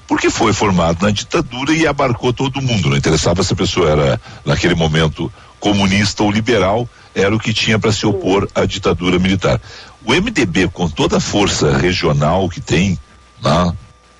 porque 0.08 0.30
foi 0.30 0.54
formado 0.54 1.04
na 1.04 1.10
ditadura 1.10 1.74
e 1.74 1.86
abarcou 1.86 2.32
todo 2.32 2.62
mundo. 2.62 2.88
Não 2.88 2.96
interessava 2.96 3.42
se 3.42 3.52
a 3.52 3.56
pessoa 3.56 3.90
era, 3.90 4.20
naquele 4.46 4.74
momento, 4.74 5.30
comunista 5.60 6.22
ou 6.22 6.30
liberal, 6.30 6.88
era 7.14 7.34
o 7.34 7.38
que 7.38 7.52
tinha 7.52 7.78
para 7.78 7.92
se 7.92 8.06
opor 8.06 8.48
à 8.54 8.64
ditadura 8.64 9.18
militar. 9.18 9.60
O 10.06 10.12
MDB, 10.14 10.68
com 10.68 10.88
toda 10.88 11.16
a 11.16 11.20
força 11.20 11.76
regional 11.76 12.48
que 12.48 12.60
tem, 12.60 12.96
né, 13.42 13.72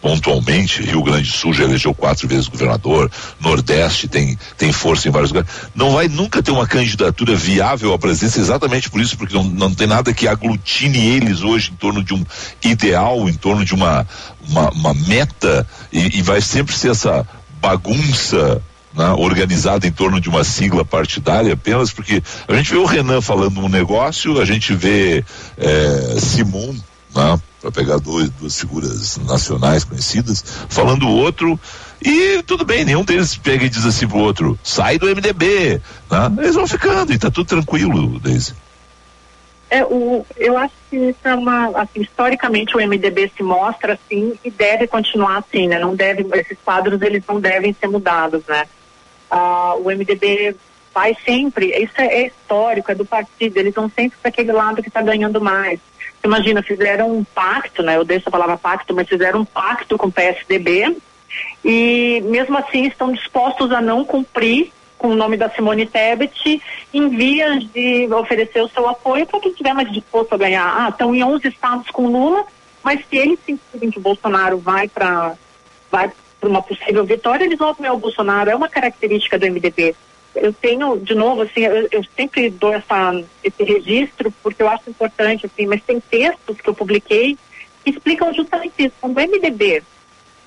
pontualmente, 0.03 0.83
Rio 0.83 1.03
Grande 1.03 1.31
do 1.31 1.37
Sul 1.37 1.53
já 1.53 1.63
elegeu 1.63 1.95
quatro 1.95 2.27
vezes 2.27 2.49
governador, 2.49 3.11
Nordeste 3.41 4.09
tem, 4.09 4.37
tem 4.59 4.73
força 4.73 5.07
em 5.07 5.13
vários 5.13 5.31
lugares. 5.31 5.49
Não 5.77 5.93
vai 5.93 6.09
nunca 6.09 6.43
ter 6.43 6.51
uma 6.51 6.67
candidatura 6.67 7.37
viável 7.37 7.93
à 7.93 7.99
presidência 7.99 8.41
exatamente 8.41 8.91
por 8.91 9.01
isso, 9.01 9.17
porque 9.17 9.35
não, 9.35 9.45
não 9.45 9.73
tem 9.73 9.87
nada 9.87 10.13
que 10.13 10.27
aglutine 10.27 10.99
eles 10.99 11.43
hoje 11.43 11.71
em 11.71 11.77
torno 11.77 12.03
de 12.03 12.15
um 12.15 12.25
ideal, 12.65 13.29
em 13.29 13.35
torno 13.35 13.65
de 13.65 13.73
uma, 13.73 14.07
uma, 14.49 14.71
uma 14.71 14.95
meta, 14.95 15.65
e, 15.93 16.19
e 16.19 16.23
vai 16.23 16.41
sempre 16.41 16.75
ser 16.75 16.91
essa 16.91 17.25
bagunça 17.61 18.61
né, 18.97 19.11
organizada 19.11 19.87
em 19.87 19.93
torno 19.93 20.21
de 20.21 20.29
uma 20.29 20.43
sigla 20.43 20.85
partidária 20.85 21.53
apenas 21.53 21.93
porque 21.93 22.23
a 22.49 22.55
gente 22.55 22.71
vê 22.71 22.79
o 22.79 22.87
Renan 22.87 23.21
falando 23.21 23.61
um 23.61 23.69
negócio, 23.69 24.41
a 24.41 24.45
gente 24.45 24.75
vê 24.75 25.25
é, 25.59 26.17
Simon 26.19 26.75
né, 27.15 27.41
para 27.61 27.71
pegar 27.71 27.99
dois, 27.99 28.31
duas 28.31 28.59
figuras 28.59 29.19
nacionais 29.19 29.85
conhecidas, 29.85 30.45
falando 30.69 31.09
outro, 31.09 31.59
e 32.03 32.43
tudo 32.45 32.65
bem, 32.65 32.85
nenhum 32.85 33.05
deles 33.05 33.37
pega 33.37 33.65
e 33.65 33.69
diz 33.69 33.85
assim 33.85 34.07
pro 34.07 34.19
outro, 34.19 34.59
sai 34.63 34.99
do 34.99 35.07
MDB, 35.07 35.81
né? 36.11 36.33
eles 36.39 36.55
vão 36.55 36.67
ficando 36.67 37.13
e 37.13 37.19
tá 37.19 37.31
tudo 37.31 37.47
tranquilo, 37.47 38.21
Deise. 38.21 38.55
É, 39.69 39.85
o, 39.85 40.25
eu 40.37 40.57
acho 40.57 40.75
que 40.89 40.97
isso 40.97 41.19
é 41.25 41.35
uma, 41.35 41.71
assim, 41.81 42.03
historicamente 42.03 42.77
o 42.77 42.81
MDB 42.81 43.33
se 43.37 43.43
mostra 43.43 43.95
assim 43.95 44.39
e 44.45 44.51
deve 44.51 44.87
continuar 44.87 45.39
assim, 45.39 45.67
né? 45.67 45.77
Não 45.77 45.97
deve, 45.97 46.25
esses 46.39 46.57
quadros 46.65 47.03
eles 47.03 47.25
não 47.27 47.41
devem 47.41 47.75
ser 47.79 47.89
mudados, 47.89 48.45
né? 48.47 48.65
O 49.81 49.91
MDB 49.91 50.57
vai 50.95 51.17
sempre, 51.25 51.67
isso 51.77 51.95
é, 51.99 52.07
é 52.07 52.27
histórico, 52.27 52.91
é 52.91 52.95
do 52.95 53.05
partido, 53.05 53.57
eles 53.59 53.75
vão 53.75 53.91
sempre 53.91 54.19
para 54.19 54.31
aquele 54.31 54.53
lado 54.53 54.83
que 54.83 54.89
está 54.89 55.03
ganhando 55.03 55.41
mais 55.41 55.79
imagina, 56.27 56.63
fizeram 56.63 57.11
um 57.11 57.25
pacto, 57.25 57.83
né? 57.83 57.97
Eu 57.97 58.05
deixo 58.05 58.29
a 58.29 58.33
palavra 58.33 58.57
pacto, 58.57 58.95
mas 58.95 59.09
fizeram 59.09 59.41
um 59.41 59.45
pacto 59.45 59.97
com 59.97 60.09
o 60.09 60.13
PSDB 60.13 60.97
e 61.65 62.23
mesmo 62.27 62.57
assim 62.59 62.87
estão 62.87 63.13
dispostos 63.13 63.73
a 63.73 63.81
não 63.81 64.05
cumprir 64.05 64.73
com 64.99 65.09
o 65.09 65.15
nome 65.15 65.37
da 65.37 65.51
Simone 65.51 65.87
Tebet 65.87 66.63
em 66.93 67.09
vias 67.09 67.65
de 67.71 68.09
oferecer 68.13 68.63
o 68.63 68.69
seu 68.69 68.89
apoio 68.89 69.27
para 69.27 69.41
quem 69.41 69.51
estiver 69.51 69.75
mais 69.75 69.91
disposto 69.93 70.33
a 70.35 70.39
ganhar. 70.39 70.67
Ah, 70.67 70.89
estão 70.89 71.15
em 71.15 71.23
11 71.23 71.49
estados 71.49 71.91
com 71.91 72.09
Lula, 72.09 72.45
mas 72.83 73.01
se 73.09 73.17
eles 73.17 73.39
sentirem 73.45 73.91
que 73.91 74.01
Bolsonaro 74.01 74.59
vai 74.59 74.89
para 74.89 75.35
vai 75.91 76.11
para 76.47 76.51
uma 76.51 76.63
possível 76.63 77.05
vitória, 77.05 77.45
eles 77.45 77.59
vão 77.59 77.71
apoiar 77.71 77.93
o 77.93 77.99
Bolsonaro. 77.99 78.51
É 78.51 78.55
uma 78.55 78.69
característica 78.69 79.39
do 79.39 79.47
MDB 79.47 79.95
eu 80.39 80.53
tenho, 80.53 80.99
de 80.99 81.15
novo, 81.15 81.43
assim, 81.43 81.61
eu, 81.61 81.89
eu, 81.91 82.05
sempre 82.15 82.51
dou 82.51 82.73
essa, 82.73 83.25
esse 83.43 83.63
registro 83.63 84.31
porque 84.43 84.63
eu 84.63 84.69
acho 84.69 84.91
importante, 84.91 85.47
assim, 85.47 85.67
mas 85.67 85.83
tem 85.83 85.99
textos 85.99 86.61
que 86.61 86.69
eu 86.69 86.75
publiquei 86.75 87.39
que 87.83 87.91
explicam 87.91 88.35
justamente 88.35 88.75
isso. 88.79 88.93
Quando 89.01 89.17
o 89.17 89.21
MDB 89.21 89.83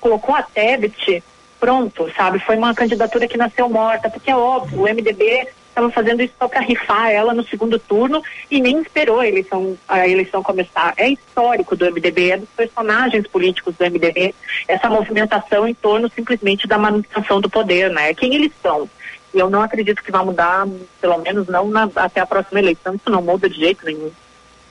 colocou 0.00 0.34
a 0.34 0.42
Tebet, 0.42 1.24
pronto, 1.58 2.08
sabe, 2.16 2.38
foi 2.38 2.56
uma 2.56 2.72
candidatura 2.72 3.26
que 3.26 3.36
nasceu 3.36 3.68
morta, 3.68 4.08
porque 4.08 4.30
é 4.30 4.36
óbvio, 4.36 4.80
o 4.80 4.84
MDB 4.84 5.48
estava 5.80 5.90
fazendo 5.90 6.22
isso 6.22 6.34
só 6.38 6.46
para 6.46 6.60
rifar 6.60 7.10
ela 7.10 7.32
no 7.32 7.44
segundo 7.44 7.78
turno 7.78 8.22
e 8.50 8.60
nem 8.60 8.80
esperou 8.80 9.20
a 9.20 9.28
eleição, 9.28 9.76
a 9.88 10.06
eleição 10.06 10.42
começar. 10.42 10.92
É 10.96 11.08
histórico 11.08 11.74
do 11.74 11.90
MDB, 11.90 12.30
é 12.30 12.36
dos 12.38 12.48
personagens 12.50 13.26
políticos 13.26 13.74
do 13.76 13.84
MDB, 13.84 14.34
essa 14.68 14.90
movimentação 14.90 15.66
em 15.66 15.74
torno 15.74 16.10
simplesmente 16.14 16.66
da 16.66 16.78
manutenção 16.78 17.40
do 17.40 17.48
poder, 17.48 17.90
né? 17.90 18.12
Quem 18.14 18.34
eles 18.34 18.52
são? 18.62 18.88
E 19.32 19.38
eu 19.38 19.48
não 19.48 19.62
acredito 19.62 20.02
que 20.02 20.12
vai 20.12 20.24
mudar, 20.24 20.66
pelo 21.00 21.18
menos 21.18 21.46
não 21.46 21.68
na, 21.68 21.88
até 21.96 22.20
a 22.20 22.26
próxima 22.26 22.58
eleição. 22.58 22.94
Isso 22.94 23.08
não 23.08 23.22
muda 23.22 23.48
de 23.48 23.56
jeito 23.56 23.84
nenhum. 23.84 24.10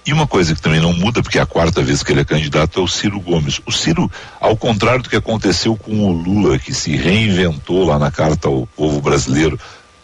E 0.05 0.14
uma 0.14 0.26
coisa 0.26 0.55
que 0.55 0.62
também 0.62 0.80
não 0.80 0.91
muda, 0.93 1.22
porque 1.22 1.38
é 1.38 1.41
a 1.41 1.45
quarta 1.45 1.82
vez 1.82 2.01
que 2.01 2.12
ele 2.12 2.22
é 2.22 2.26
candidato, 2.26 2.80
é 2.80 2.84
o 2.84 2.88
Ciro 2.88 3.20
Gomes. 3.20 3.62
O 3.66 3.72
Ciro, 3.72 4.10
ao 4.39 4.57
contrário 4.57 5.03
do 5.03 5.10
que 5.10 5.16
aconteceu 5.16 5.76
com 5.76 5.91
o 5.91 6.12
Lula, 6.12 6.57
que 6.57 6.74
se 6.74 6.95
reinventou 6.95 7.86
lá 7.86 7.99
na 7.99 8.10
carta 8.10 8.47
ao 8.47 8.68
povo 8.76 9.01
brasileiro, 9.01 9.60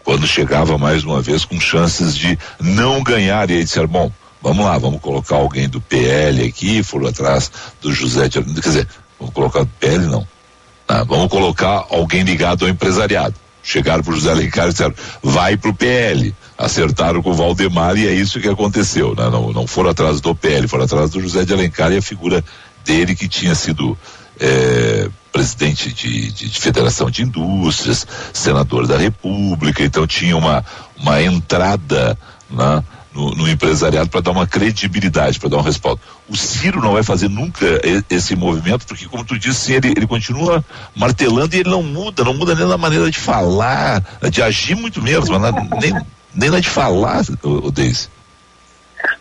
quando 0.05 0.25
chegava 0.25 0.77
mais 0.77 1.03
uma 1.03 1.21
vez 1.21 1.43
com 1.43 1.59
chances 1.59 2.15
de 2.15 2.39
não 2.61 3.03
ganhar, 3.03 3.49
e 3.49 3.55
aí 3.55 3.63
disseram, 3.65 3.87
bom, 3.87 4.11
vamos 4.41 4.63
lá, 4.63 4.77
vamos 4.77 5.01
colocar 5.01 5.35
alguém 5.35 5.67
do 5.67 5.81
PL 5.81 6.45
aqui, 6.45 6.81
foram 6.81 7.07
atrás 7.07 7.51
do 7.81 7.91
José 7.91 8.29
de 8.29 8.41
quer 8.41 8.61
dizer, 8.61 8.87
vamos 9.19 9.33
colocar 9.33 9.59
do 9.61 9.71
PL 9.79 10.05
não, 10.05 10.25
ah, 10.87 11.03
vamos 11.03 11.27
colocar 11.27 11.87
alguém 11.89 12.23
ligado 12.23 12.63
ao 12.63 12.69
empresariado 12.69 13.35
chegaram 13.65 14.03
para 14.03 14.13
o 14.13 14.15
José 14.15 14.31
Alencar 14.31 14.67
e 14.67 14.71
disseram, 14.71 14.93
vai 15.23 15.57
para 15.57 15.71
o 15.71 15.73
PL. 15.73 16.33
Acertaram 16.57 17.21
com 17.21 17.31
o 17.31 17.33
Valdemar 17.33 17.97
e 17.97 18.07
é 18.07 18.13
isso 18.13 18.39
que 18.39 18.47
aconteceu. 18.47 19.13
Né? 19.15 19.27
Não, 19.29 19.51
não 19.51 19.67
foram 19.67 19.89
atrás 19.89 20.21
do 20.21 20.33
PL, 20.35 20.67
foram 20.67 20.85
atrás 20.85 21.09
do 21.09 21.19
José 21.19 21.43
de 21.43 21.51
Alencar 21.51 21.91
e 21.91 21.97
a 21.97 22.01
figura 22.01 22.45
dele 22.85 23.15
que 23.15 23.27
tinha 23.27 23.55
sido 23.55 23.97
é, 24.39 25.09
presidente 25.31 25.91
de, 25.93 26.31
de, 26.31 26.49
de, 26.49 26.59
Federação 26.59 27.09
de 27.09 27.23
Indústrias, 27.23 28.07
senador 28.33 28.87
da 28.87 28.97
República, 28.97 29.83
então 29.83 30.07
tinha 30.07 30.35
uma, 30.35 30.63
uma 30.97 31.21
entrada 31.21 32.17
né, 32.49 32.83
no, 33.13 33.31
no 33.31 33.49
empresariado 33.49 34.09
para 34.09 34.21
dar 34.21 34.31
uma 34.31 34.45
credibilidade, 34.45 35.39
para 35.39 35.49
dar 35.49 35.57
um 35.57 35.61
respaldo. 35.61 36.01
O 36.29 36.35
Ciro 36.35 36.81
não 36.81 36.93
vai 36.93 37.03
fazer 37.03 37.29
nunca 37.29 37.65
esse 38.09 38.35
movimento, 38.35 38.85
porque, 38.85 39.07
como 39.07 39.23
tu 39.23 39.39
disse, 39.39 39.73
ele, 39.73 39.89
ele 39.89 40.05
continua 40.05 40.63
martelando 40.93 41.55
e 41.55 41.59
ele 41.59 41.69
não 41.69 41.81
muda, 41.81 42.23
não 42.23 42.33
muda 42.33 42.53
nem 42.53 42.67
na 42.67 42.77
maneira 42.77 43.09
de 43.09 43.19
falar, 43.19 44.03
de 44.29 44.41
agir 44.41 44.75
muito 44.75 45.01
menos, 45.01 45.29
mas 45.29 45.41
na, 45.41 45.51
nem, 45.51 45.93
nem 46.33 46.49
na 46.49 46.59
de 46.59 46.69
falar, 46.69 47.23
o, 47.41 47.67
o 47.67 47.71
Deise. 47.71 48.09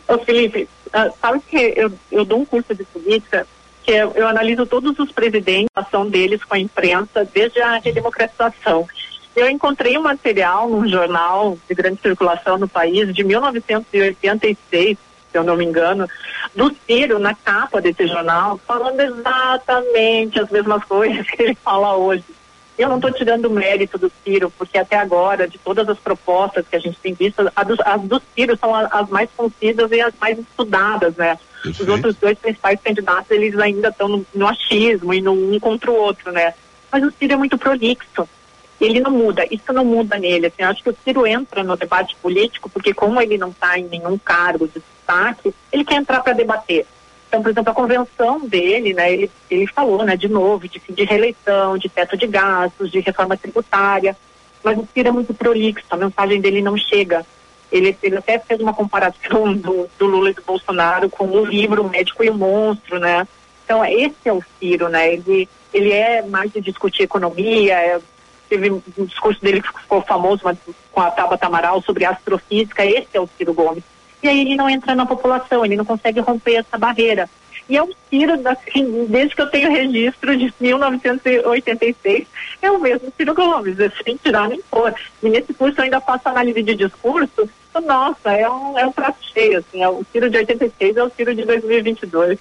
Ô 0.09 0.19
Felipe, 0.19 0.69
uh, 0.89 1.13
sabe 1.21 1.41
que 1.49 1.75
eu, 1.77 1.93
eu 2.11 2.25
dou 2.25 2.41
um 2.41 2.45
curso 2.45 2.75
de 2.75 2.85
política 2.85 3.47
que 3.85 3.93
eu, 3.93 4.13
eu 4.15 4.27
analiso 4.27 4.67
todos 4.67 4.99
os 4.99 5.13
presidentes, 5.13 5.71
a 5.75 5.81
ação 5.81 6.09
deles 6.09 6.43
com 6.43 6.55
a 6.55 6.59
imprensa, 6.59 7.29
desde 7.33 7.61
a 7.61 7.79
redemocratização. 7.79 8.89
Eu 9.37 9.49
encontrei 9.51 9.99
um 9.99 10.03
material 10.03 10.69
num 10.69 10.89
jornal 10.89 11.59
de 11.69 11.75
grande 11.75 12.01
circulação 12.01 12.57
no 12.57 12.69
país 12.69 13.13
de 13.13 13.23
1986, 13.23 14.97
se 15.31 15.39
eu 15.39 15.43
não 15.43 15.57
me 15.57 15.65
engano, 15.65 16.09
do 16.55 16.75
Ciro 16.87 17.19
na 17.19 17.35
capa 17.35 17.81
desse 17.81 18.07
jornal, 18.07 18.59
falando 18.67 19.01
exatamente 19.01 20.41
as 20.41 20.49
mesmas 20.51 20.85
coisas 20.85 21.27
que 21.31 21.43
ele 21.43 21.55
fala 21.57 21.97
hoje. 21.97 22.25
Eu 22.77 22.89
não 22.89 22.97
estou 22.97 23.13
tirando 23.13 23.47
o 23.47 23.51
mérito 23.51 23.97
do 23.97 24.11
Ciro, 24.25 24.51
porque 24.51 24.77
até 24.77 24.97
agora, 24.97 25.47
de 25.47 25.59
todas 25.59 25.89
as 25.89 25.99
propostas 25.99 26.67
que 26.69 26.75
a 26.75 26.81
gente 26.81 26.99
tem 26.99 27.15
visto, 27.15 27.51
as 27.55 27.67
do, 27.67 27.77
as 27.85 28.03
do 28.03 28.23
Ciro 28.35 28.57
são 28.59 28.75
as, 28.75 28.93
as 28.93 29.09
mais 29.09 29.31
concisas 29.37 29.91
e 29.93 30.01
as 30.01 30.13
mais 30.21 30.39
estudadas, 30.39 31.15
né? 31.17 31.39
Os 31.65 31.89
outros 31.89 32.17
dois 32.17 32.37
principais 32.37 32.79
candidatos, 32.81 33.31
eles 33.31 33.57
ainda 33.59 33.89
estão 33.89 34.09
no, 34.09 34.27
no 34.35 34.47
achismo 34.47 35.15
e 35.15 35.21
no 35.21 35.33
um 35.33 35.59
contra 35.61 35.91
o 35.91 35.95
outro, 35.95 36.33
né? 36.33 36.53
Mas 36.91 37.05
o 37.05 37.13
Ciro 37.13 37.35
é 37.35 37.37
muito 37.37 37.57
prolixo. 37.57 38.29
Ele 38.81 39.01
não 39.01 39.13
muda, 39.13 39.47
isso 39.51 39.73
não 39.73 39.85
muda 39.85 40.19
nele. 40.19 40.47
Assim, 40.47 40.63
acho 40.63 40.83
que 40.83 40.91
o 40.91 40.97
Ciro 41.05 41.27
entra 41.27 41.63
no 41.63 41.77
debate 41.77 42.17
político 42.17 42.69
porque, 42.69 42.93
como 42.93 43.21
ele 43.21 43.39
não 43.39 43.49
está 43.51 43.79
em 43.79 43.85
nenhum 43.85 44.19
cargo 44.19 44.67
de 44.67 44.81
destaque, 44.81 45.55
ele 45.73 45.85
quer 45.85 45.95
entrar 45.95 46.21
para 46.21 46.33
debater. 46.33 46.87
Então, 47.35 47.43
por 47.43 47.51
exemplo, 47.51 47.73
a 47.73 47.75
convenção 47.75 48.47
dele, 48.47 48.95
né, 48.95 49.13
ele, 49.13 49.31
ele 49.51 49.67
falou, 49.67 50.05
né, 50.05 50.17
de 50.17 50.29
novo, 50.29 50.69
de, 50.69 50.81
de 50.89 51.03
reeleição, 51.03 51.77
de 51.77 51.89
teto 51.89 52.17
de 52.17 52.29
gastos, 52.29 52.93
de 52.93 53.01
reforma 53.01 53.37
tributária, 53.37 54.17
mas 54.63 54.79
o 54.79 54.87
Ciro 54.95 55.09
é 55.09 55.11
muito 55.11 55.35
prolixo, 55.35 55.85
a 55.91 55.97
mensagem 55.97 56.41
dele 56.41 56.63
não 56.63 56.77
chega. 56.77 57.27
Ele, 57.73 57.97
ele 58.05 58.19
até 58.19 58.39
fez 58.39 58.61
uma 58.61 58.73
comparação 58.73 59.53
do, 59.53 59.91
do 59.99 60.07
Lula 60.07 60.31
e 60.31 60.35
do 60.35 60.43
Bolsonaro 60.43 61.11
com 61.11 61.27
o 61.27 61.45
livro 61.45 61.83
O 61.83 61.91
Médico 61.91 62.23
e 62.23 62.31
o 62.31 62.35
Monstro, 62.35 63.01
né? 63.01 63.27
Então, 63.65 63.85
esse 63.85 64.15
é 64.27 64.33
o 64.33 64.45
Ciro, 64.61 64.89
né? 64.89 65.13
Ele, 65.15 65.49
ele 65.73 65.91
é 65.91 66.23
mais 66.23 66.53
de 66.53 66.61
discutir 66.61 67.03
economia, 67.03 67.75
é, 67.75 68.01
teve 68.49 68.71
um 68.71 68.81
discurso 69.07 69.43
dele 69.43 69.61
que 69.61 69.81
ficou 69.81 70.01
famoso 70.03 70.43
mas, 70.45 70.57
com 70.93 71.01
a 71.01 71.11
Tabata 71.11 71.47
Amaral 71.47 71.83
sobre 71.83 72.05
astrofísica, 72.05 72.87
esse 72.87 73.09
é 73.13 73.21
o 73.21 73.29
Ciro 73.37 73.53
Gomes 73.53 73.83
e 74.25 74.29
aí 74.29 74.41
ele 74.41 74.57
não 74.57 74.71
entra 74.71 74.95
na 74.95 75.05
população, 75.05 75.65
ele 75.65 75.77
não 75.77 75.85
consegue 75.85 76.19
romper 76.19 76.55
essa 76.55 76.79
barreira. 76.79 77.29
E 77.69 77.77
é 77.77 77.83
um 77.83 77.91
Ciro, 78.11 78.35
assim, 78.47 79.07
desde 79.09 79.35
que 79.35 79.43
eu 79.43 79.51
tenho 79.51 79.71
registro 79.71 80.37
de 80.37 80.53
1986, 80.59 82.27
é 82.63 82.71
o 82.71 82.81
mesmo 82.81 83.13
Ciro 83.17 83.35
Gomes, 83.35 83.77
sem 84.03 84.17
tirar 84.17 84.49
nem 84.49 84.61
pôr. 84.71 84.95
E 85.23 85.29
nesse 85.29 85.53
curso 85.53 85.79
eu 85.79 85.85
ainda 85.85 86.01
faço 86.01 86.29
análise 86.29 86.63
de 86.63 86.75
discurso, 86.75 87.49
então, 87.71 87.83
nossa, 87.83 88.33
é 88.33 88.49
um, 88.49 88.79
é 88.79 88.87
um 88.87 88.93
prato 88.93 89.19
cheio, 89.33 89.59
assim, 89.59 89.83
é 89.83 89.89
o 89.89 90.05
Ciro 90.11 90.31
de 90.31 90.39
86 90.39 90.97
é 90.97 91.03
o 91.03 91.11
Ciro 91.11 91.35
de 91.35 91.45
2022. 91.45 92.39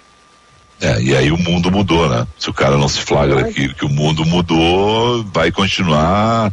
É, 0.80 1.00
e 1.00 1.16
aí 1.16 1.30
o 1.30 1.38
mundo 1.38 1.70
mudou, 1.70 2.08
né? 2.08 2.26
Se 2.38 2.50
o 2.50 2.54
cara 2.54 2.76
não 2.76 2.88
se 2.88 3.00
flagra 3.00 3.40
aqui 3.40 3.72
que 3.74 3.84
o 3.84 3.88
mundo 3.88 4.24
mudou, 4.24 5.22
vai 5.24 5.52
continuar 5.52 6.52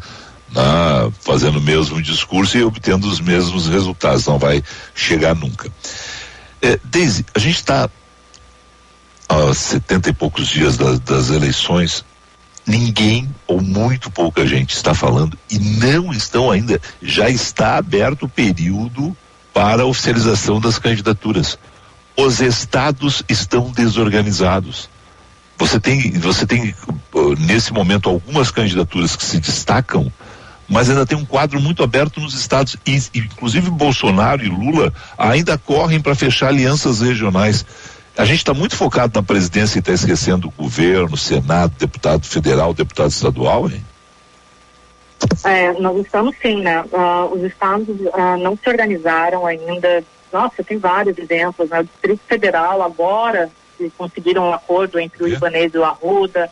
né, 0.52 1.12
fazendo 1.22 1.60
o 1.60 1.62
mesmo 1.62 2.02
discurso 2.02 2.58
e 2.58 2.64
obtendo 2.64 3.08
os 3.08 3.20
mesmos 3.20 3.68
resultados, 3.68 4.26
não 4.26 4.38
vai 4.38 4.64
chegar 4.94 5.36
nunca. 5.36 5.72
É, 6.62 6.80
Deise, 6.84 7.26
a 7.34 7.40
gente 7.40 7.56
está 7.56 7.90
há 9.28 9.54
setenta 9.54 10.10
e 10.10 10.14
poucos 10.14 10.48
dias 10.48 10.78
das, 10.78 11.00
das 11.00 11.30
eleições, 11.30 12.04
ninguém 12.68 13.34
ou 13.48 13.62
muito 13.62 14.12
pouca 14.12 14.46
gente 14.46 14.76
está 14.76 14.94
falando 14.94 15.38
e 15.50 15.58
não 15.58 16.12
estão 16.12 16.52
ainda, 16.52 16.80
já 17.02 17.30
está 17.30 17.78
aberto 17.78 18.24
o 18.24 18.30
período 18.30 19.16
para 19.54 19.84
a 19.84 19.86
oficialização 19.86 20.60
das 20.60 20.78
candidaturas. 20.78 21.58
Os 22.16 22.42
estados 22.42 23.24
estão 23.28 23.72
desorganizados. 23.72 24.90
Você 25.58 25.80
tem, 25.80 26.12
você 26.12 26.46
tem 26.46 26.76
nesse 27.40 27.72
momento 27.72 28.10
algumas 28.10 28.52
candidaturas 28.52 29.16
que 29.16 29.24
se 29.24 29.40
destacam 29.40 30.12
mas 30.72 30.90
ainda 30.90 31.06
tem 31.06 31.18
um 31.18 31.26
quadro 31.26 31.60
muito 31.60 31.84
aberto 31.84 32.22
nos 32.22 32.34
estados 32.34 32.78
e 32.88 32.96
inclusive 33.14 33.70
Bolsonaro 33.70 34.42
e 34.42 34.48
Lula 34.48 34.94
ainda 35.18 35.58
correm 35.58 36.00
para 36.00 36.16
fechar 36.16 36.48
alianças 36.48 37.02
regionais. 37.02 37.66
A 38.18 38.24
gente 38.24 38.38
está 38.38 38.54
muito 38.54 38.76
focado 38.76 39.20
na 39.20 39.22
presidência 39.22 39.78
e 39.78 39.80
está 39.80 39.92
esquecendo 39.92 40.48
o 40.48 40.52
governo, 40.52 41.18
Senado, 41.18 41.74
deputado 41.78 42.26
federal, 42.26 42.74
deputado 42.74 43.10
estadual, 43.10 43.70
hein? 43.70 43.84
É, 45.44 45.74
nós 45.74 46.06
estamos 46.06 46.36
sim, 46.42 46.62
né? 46.62 46.84
Uh, 46.84 47.36
os 47.36 47.44
estados 47.44 47.90
uh, 47.90 48.38
não 48.42 48.58
se 48.58 48.70
organizaram 48.70 49.46
ainda. 49.46 50.04
Nossa, 50.32 50.64
tem 50.64 50.78
vários 50.78 51.18
exemplos, 51.18 51.70
né? 51.70 51.82
O 51.82 51.84
Distrito 51.84 52.22
Federal 52.28 52.82
agora 52.82 53.50
conseguiram 53.98 54.50
um 54.50 54.54
acordo 54.54 55.00
entre 55.00 55.24
o 55.24 55.28
é. 55.28 55.32
Ibanez 55.32 55.74
e 55.74 55.78
o 55.78 55.84
Arruda 55.84 56.50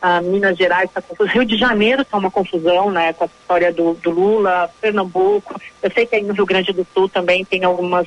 a 0.00 0.20
Minas 0.20 0.56
Gerais 0.56 0.88
está 0.88 1.02
confuso, 1.02 1.30
Rio 1.30 1.44
de 1.44 1.56
Janeiro 1.56 2.02
está 2.02 2.16
uma 2.16 2.30
confusão, 2.30 2.90
né, 2.90 3.12
com 3.12 3.24
a 3.24 3.26
história 3.26 3.72
do, 3.72 3.94
do, 3.94 4.10
Lula, 4.10 4.70
Pernambuco. 4.80 5.60
Eu 5.82 5.90
sei 5.90 6.06
que 6.06 6.16
aí 6.16 6.22
no 6.22 6.32
Rio 6.32 6.46
Grande 6.46 6.72
do 6.72 6.86
Sul 6.94 7.08
também 7.08 7.44
tem 7.44 7.64
algumas 7.64 8.06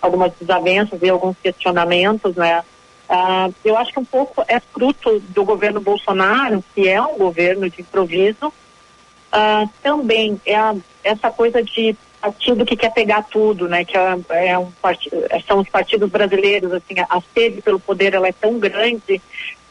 algumas 0.00 0.32
desavenças 0.38 1.00
e 1.02 1.08
alguns 1.08 1.36
questionamentos, 1.42 2.36
né. 2.36 2.62
Ah, 3.08 3.48
eu 3.64 3.76
acho 3.76 3.92
que 3.92 3.98
um 3.98 4.04
pouco 4.04 4.44
é 4.46 4.60
fruto 4.60 5.20
do 5.30 5.44
governo 5.44 5.80
Bolsonaro, 5.80 6.62
que 6.74 6.88
é 6.88 7.00
um 7.00 7.16
governo 7.16 7.68
de 7.68 7.80
improviso. 7.80 8.52
Ah, 9.32 9.66
também 9.82 10.40
é 10.44 10.54
a, 10.54 10.74
essa 11.02 11.30
coisa 11.30 11.62
de 11.62 11.96
partido 12.20 12.64
que 12.64 12.76
quer 12.76 12.92
pegar 12.92 13.22
tudo, 13.24 13.68
né? 13.68 13.84
Que 13.84 13.96
é, 13.96 14.50
é 14.50 14.58
um 14.58 14.70
partido, 14.70 15.16
são 15.46 15.60
os 15.60 15.68
partidos 15.68 16.10
brasileiros, 16.10 16.72
assim, 16.72 16.94
a 16.98 17.20
sede 17.34 17.60
pelo 17.60 17.80
poder 17.80 18.14
ela 18.14 18.28
é 18.28 18.32
tão 18.32 18.58
grande 18.58 19.20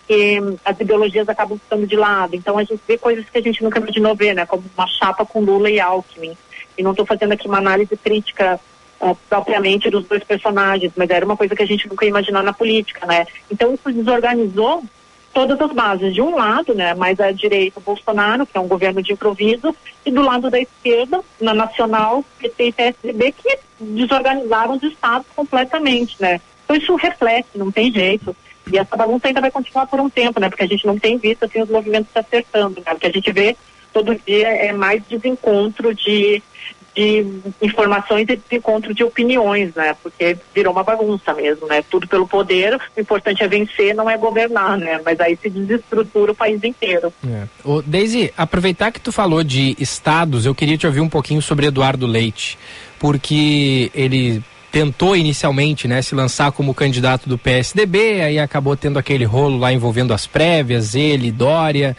que 0.08 0.39
as 0.64 0.80
ideologias 0.80 1.28
acabam 1.30 1.58
ficando 1.58 1.88
de 1.88 1.95
lado. 1.95 2.36
Então 2.36 2.58
a 2.58 2.64
gente 2.64 2.82
vê 2.88 2.97
coisas 2.97 3.30
que 3.30 3.38
a 3.38 3.41
gente 3.41 3.64
nunca 3.64 3.80
imaginou 3.80 4.16
ver, 4.16 4.34
né? 4.34 4.45
Como 4.45 4.64
uma 4.76 4.88
chapa 4.88 5.26
com 5.26 5.39
Lula 5.41 5.70
e 5.70 5.80
Alckmin. 5.80 6.38
E 6.78 6.84
não 6.84 6.91
estou 6.91 7.06
fazendo 7.06 7.34
aqui 7.34 7.47
uma 7.47 7.60
análise 7.60 7.95
crítica 7.95 8.60
uh, 8.99 9.16
propriamente 9.30 9.89
dos 9.89 10.06
dois 10.06 10.24
personagens, 10.24 10.91
mas 10.95 11.10
era 11.10 11.26
uma 11.26 11.38
coisa 11.38 11.56
que 11.56 11.64
a 11.64 11.68
gente 11.68 11.88
nunca 11.88 12.06
ia 12.06 12.10
imaginar 12.10 12.43
na 12.43 12.54
política, 12.54 13.06
né? 13.06 13.26
Então 13.49 13.74
isso 13.74 13.91
desorganizou 13.91 14.84
todas 15.34 15.60
as 15.60 15.72
bases. 15.72 16.14
De 16.14 16.22
um 16.22 16.36
lado, 16.36 16.74
né, 16.74 16.93
mais 16.93 17.20
à 17.20 17.32
direita, 17.32 17.80
Bolsonaro, 17.80 18.45
que 18.45 18.58
é 18.58 18.62
um 18.62 18.68
governo 18.68 19.01
de 19.01 19.14
improviso, 19.14 19.76
e 20.06 20.12
do 20.12 20.22
lado 20.22 20.49
da 20.49 20.60
esquerda, 20.60 21.22
na 21.41 21.54
Nacional, 21.54 22.24
PT 22.39 22.68
e 22.68 22.72
PSDB, 22.72 23.32
que 23.32 23.60
desorganizaram 23.80 24.76
os 24.76 24.84
estados 24.84 25.28
completamente, 25.36 26.16
né? 26.20 26.39
Então 26.64 26.76
isso 26.76 26.95
reflete, 26.95 27.49
não 27.56 27.72
tem 27.72 27.91
jeito. 27.91 28.36
E 28.72 28.78
essa 28.78 28.95
bagunça 28.95 29.28
ainda 29.28 29.41
vai 29.41 29.51
continuar 29.51 29.88
por 29.88 29.99
um 29.99 30.09
tempo, 30.09 30.39
né? 30.39 30.49
Porque 30.49 30.64
a 30.64 30.68
gente 30.68 30.86
não 30.86 30.97
tem 30.97 31.18
visto 31.18 31.43
assim 31.43 31.61
os 31.61 31.70
movimentos 31.70 32.11
se 32.11 32.20
acertando, 32.20 32.82
né? 32.86 32.95
Que 32.99 33.07
a 33.07 33.11
gente 33.11 33.32
vê 33.32 33.55
todo 33.91 34.20
dia 34.26 34.47
é 34.47 34.74
mais 34.74 35.03
desencontro 35.07 35.93
de, 35.93 36.41
de 36.95 37.26
informações 37.61 38.28
e 38.28 38.36
desencontro 38.36 38.93
de 38.93 39.03
opiniões, 39.03 39.76
né? 39.76 39.95
Porque 40.01 40.38
virou 40.53 40.74
uma 40.74 40.84
bagunça 40.84 41.34
mesmo, 41.34 41.68
né? 41.68 41.84
Tudo 41.89 42.07
pelo 42.07 42.28
poder, 42.28 42.80
o 42.97 42.99
importante 42.99 43.43
é 43.43 43.47
vencer, 43.47 43.93
não 43.93 44.09
é 44.09 44.18
governar, 44.18 44.78
né? 44.78 44.99
Mas 45.05 45.20
aí 45.20 45.38
se 45.39 45.49
desestrutura 45.49 46.32
o 46.32 46.36
país 46.36 46.64
inteiro. 46.64 47.14
É. 47.28 47.47
O 47.64 47.82
Daisy, 47.82 48.34
aproveitar 48.36 48.91
que 48.91 48.99
tu 48.99 49.11
falou 49.11 49.43
de 49.43 49.76
estados, 49.80 50.45
eu 50.45 50.55
queria 50.55 50.78
te 50.78 50.88
ouvir 50.88 51.01
um 51.01 51.09
pouquinho 51.09 51.41
sobre 51.41 51.68
Eduardo 51.68 52.07
Leite, 52.07 52.57
porque 52.97 53.91
ele 53.93 54.43
tentou 54.74 55.15
inicialmente 55.15 55.88
né, 55.88 56.01
se 56.01 56.15
lançar 56.15 56.51
como 56.51 56.74
candidato 56.74 57.30
do 57.30 57.38
PSDB, 57.38 58.21
aí 58.21 58.39
acabou 58.39 58.76
tendo 58.76 58.97
aquele 58.97 59.24
rolo 59.24 59.59
lá 59.59 59.71
envolvendo 59.71 60.11
as 60.15 60.26
prévias, 60.26 60.95
ele, 60.95 61.32
Dória. 61.32 61.95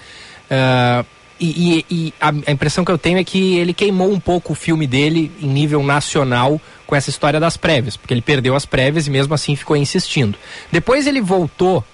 Uh, 0.47 1.07
e, 1.39 1.79
e, 1.79 1.87
e 1.89 2.15
a, 2.21 2.31
a, 2.49 2.51
impressão 2.51 2.85
que 2.85 2.91
eu 2.91 2.99
tenho 2.99 3.19
é 3.19 3.23
que 3.23 3.57
ele 3.59 3.73
queimou 3.73 4.11
um 4.11 4.19
pouco 4.19 4.55
o 4.55 4.57
filme 4.57 4.89
dele 4.89 5.31
em 5.41 5.47
nível 5.47 5.85
nacional 5.85 6.61
com 6.85 6.97
essa 6.97 7.11
história 7.11 7.39
das 7.39 7.57
prévias, 7.57 7.97
porque 7.97 8.13
ele 8.13 8.21
perdeu 8.21 8.57
as 8.57 8.67
prévias 8.67 9.07
e 9.07 9.11
mesmo 9.11 9.33
assim 9.35 9.55
ficou 9.55 9.77
insistindo. 9.77 10.37
Depois 10.73 11.07
ele 11.07 11.21
voltou, 11.21 11.85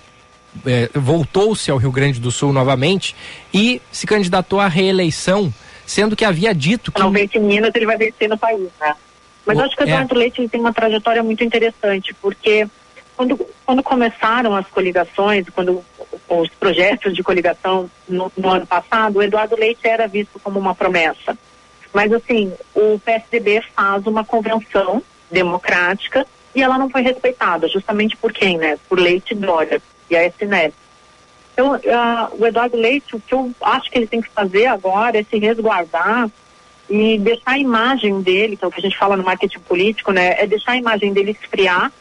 é, 0.64 0.88
voltou-se 0.94 1.70
ao 1.70 1.76
Rio 1.76 1.92
Grande 1.92 2.18
do 2.18 2.30
Sul 2.30 2.54
novamente 2.54 3.14
e 3.52 3.82
se 3.92 4.06
candidatou 4.06 4.58
à 4.58 4.66
reeleição, 4.66 5.52
sendo 5.84 6.16
que 6.16 6.24
havia 6.24 6.54
dito 6.54 6.90
que. 6.90 7.00
Não 7.00 7.12
vence 7.12 7.36
em 7.36 7.42
Minas, 7.42 7.70
ele 7.74 7.84
vai 7.84 7.98
vencer 7.98 8.30
no 8.30 8.38
país, 8.38 8.66
né? 8.80 8.94
Mas 9.51 9.59
eu 9.59 9.64
acho 9.64 9.76
que 9.76 9.82
o 9.82 9.86
Eduardo 9.86 10.14
é. 10.14 10.18
Leite 10.18 10.48
tem 10.48 10.61
uma 10.61 10.72
trajetória 10.72 11.22
muito 11.22 11.42
interessante, 11.42 12.14
porque 12.14 12.68
quando, 13.16 13.46
quando 13.66 13.82
começaram 13.82 14.55
as 14.55 14.66
coligações, 14.68 15.46
quando 15.51 15.84
os 16.28 16.48
projetos 16.51 17.14
de 17.14 17.22
coligação 17.22 17.90
no, 18.09 18.32
no, 18.36 18.48
ano 18.48 18.66
passado, 18.66 19.18
o 19.18 19.22
Eduardo 19.22 19.57
Leite 19.57 19.86
era 19.86 20.07
visto 20.07 20.38
como 20.38 20.59
uma 20.59 20.74
promessa. 20.74 21.36
Mas, 21.92 22.12
assim, 22.12 22.53
o 22.74 22.98
PSDB 23.01 23.62
faz 23.74 24.07
uma 24.07 24.24
convenção 24.24 25.03
democrática 25.30 26.24
e 26.55 26.62
ela 26.62 26.78
não 26.78 26.88
foi 26.88 27.03
respeitada, 27.03 27.68
justamente 27.68 28.16
por 28.16 28.32
quem, 28.32 28.57
né? 28.57 28.78
Por 28.88 28.98
Leite 28.98 29.34
Dória 29.34 29.82
e 30.09 30.16
a 30.16 30.26
SNES. 30.26 30.72
Então, 31.53 31.74
uh, 31.74 32.36
o 32.38 32.46
Eduardo 32.46 32.76
Leite, 32.76 33.16
o 33.16 33.20
que 33.20 33.34
eu 33.34 33.51
acho 33.61 33.90
que 33.90 33.98
ele 33.98 34.07
tem 34.07 34.20
que 34.20 34.30
fazer 34.30 34.66
agora 34.66 35.18
é 35.18 35.22
se 35.22 35.38
resguardar 35.38 36.30
e 36.91 37.18
deixar 37.18 37.53
a 37.53 37.59
imagem 37.59 38.20
dele, 38.20 38.57
que 38.57 38.64
é 38.64 38.68
o 38.68 38.70
que 38.70 38.80
a 38.80 38.82
gente 38.82 38.99
fala 38.99 39.16
no 39.16 39.22
marketing 39.22 39.61
político, 39.61 40.11
né, 40.11 40.34
é 40.36 40.47
deixar 40.47 40.72
a 40.72 40.76
imagem 40.76 41.12
dele 41.12 41.30
esfriar 41.30 41.93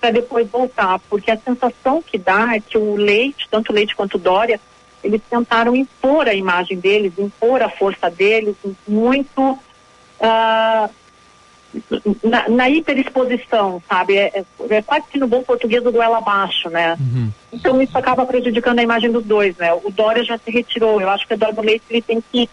para 0.00 0.10
depois 0.10 0.48
voltar, 0.48 0.98
porque 1.10 1.30
a 1.30 1.36
sensação 1.36 2.00
que 2.00 2.16
dá 2.16 2.56
é 2.56 2.60
que 2.60 2.78
o 2.78 2.96
Leite, 2.96 3.46
tanto 3.50 3.70
o 3.70 3.74
Leite 3.74 3.94
quanto 3.94 4.14
o 4.14 4.18
Dória, 4.18 4.58
eles 5.04 5.20
tentaram 5.28 5.76
impor 5.76 6.26
a 6.28 6.34
imagem 6.34 6.78
deles, 6.78 7.12
impor 7.18 7.62
a 7.62 7.68
força 7.68 8.10
deles, 8.10 8.54
muito 8.86 9.40
uh, 9.52 10.90
na, 12.22 12.48
na 12.48 12.70
hiperexposição, 12.70 13.82
sabe? 13.88 14.16
É, 14.16 14.38
é, 14.38 14.44
é 14.76 14.82
quase 14.82 15.06
que 15.10 15.18
no 15.18 15.26
bom 15.26 15.42
português 15.42 15.84
o 15.84 15.92
goela 15.92 16.18
abaixo, 16.18 16.70
né? 16.70 16.96
Uhum. 16.98 17.30
Então 17.52 17.80
isso 17.82 17.96
acaba 17.96 18.24
prejudicando 18.24 18.78
a 18.78 18.82
imagem 18.82 19.10
dos 19.10 19.24
dois, 19.24 19.56
né? 19.56 19.72
O 19.72 19.90
Dória 19.90 20.24
já 20.24 20.38
se 20.38 20.50
retirou. 20.50 21.00
Eu 21.00 21.10
acho 21.10 21.26
que 21.26 21.34
o 21.34 21.36
Eduardo 21.36 21.60
Leite 21.60 21.84
ele 21.90 22.02
tem 22.02 22.22
que 22.32 22.48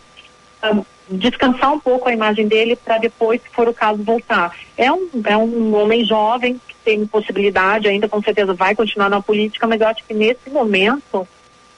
descansar 1.10 1.72
um 1.74 1.80
pouco 1.80 2.10
a 2.10 2.14
imagem 2.14 2.47
dele 2.47 2.76
para 2.76 2.97
depois, 2.97 3.41
se 3.41 3.49
for 3.49 3.68
o 3.68 3.74
caso, 3.74 4.03
voltar. 4.03 4.56
É 4.78 4.91
um, 4.91 5.10
é 5.26 5.38
um 5.38 5.76
homem 5.76 6.03
jovem 6.03 6.60
que 6.68 6.76
tem 6.84 7.06
possibilidade 7.06 7.88
ainda, 7.88 8.10
com 8.10 8.22
certeza 8.22 8.53
vai 8.53 8.76
continuar 8.76 9.10
na 9.10 9.22
política, 9.22 9.68
mas 9.68 9.82
eu 9.82 9.88
acho 9.88 10.03
que 10.03 10.14
nesse 10.14 10.49
momento 10.49 11.28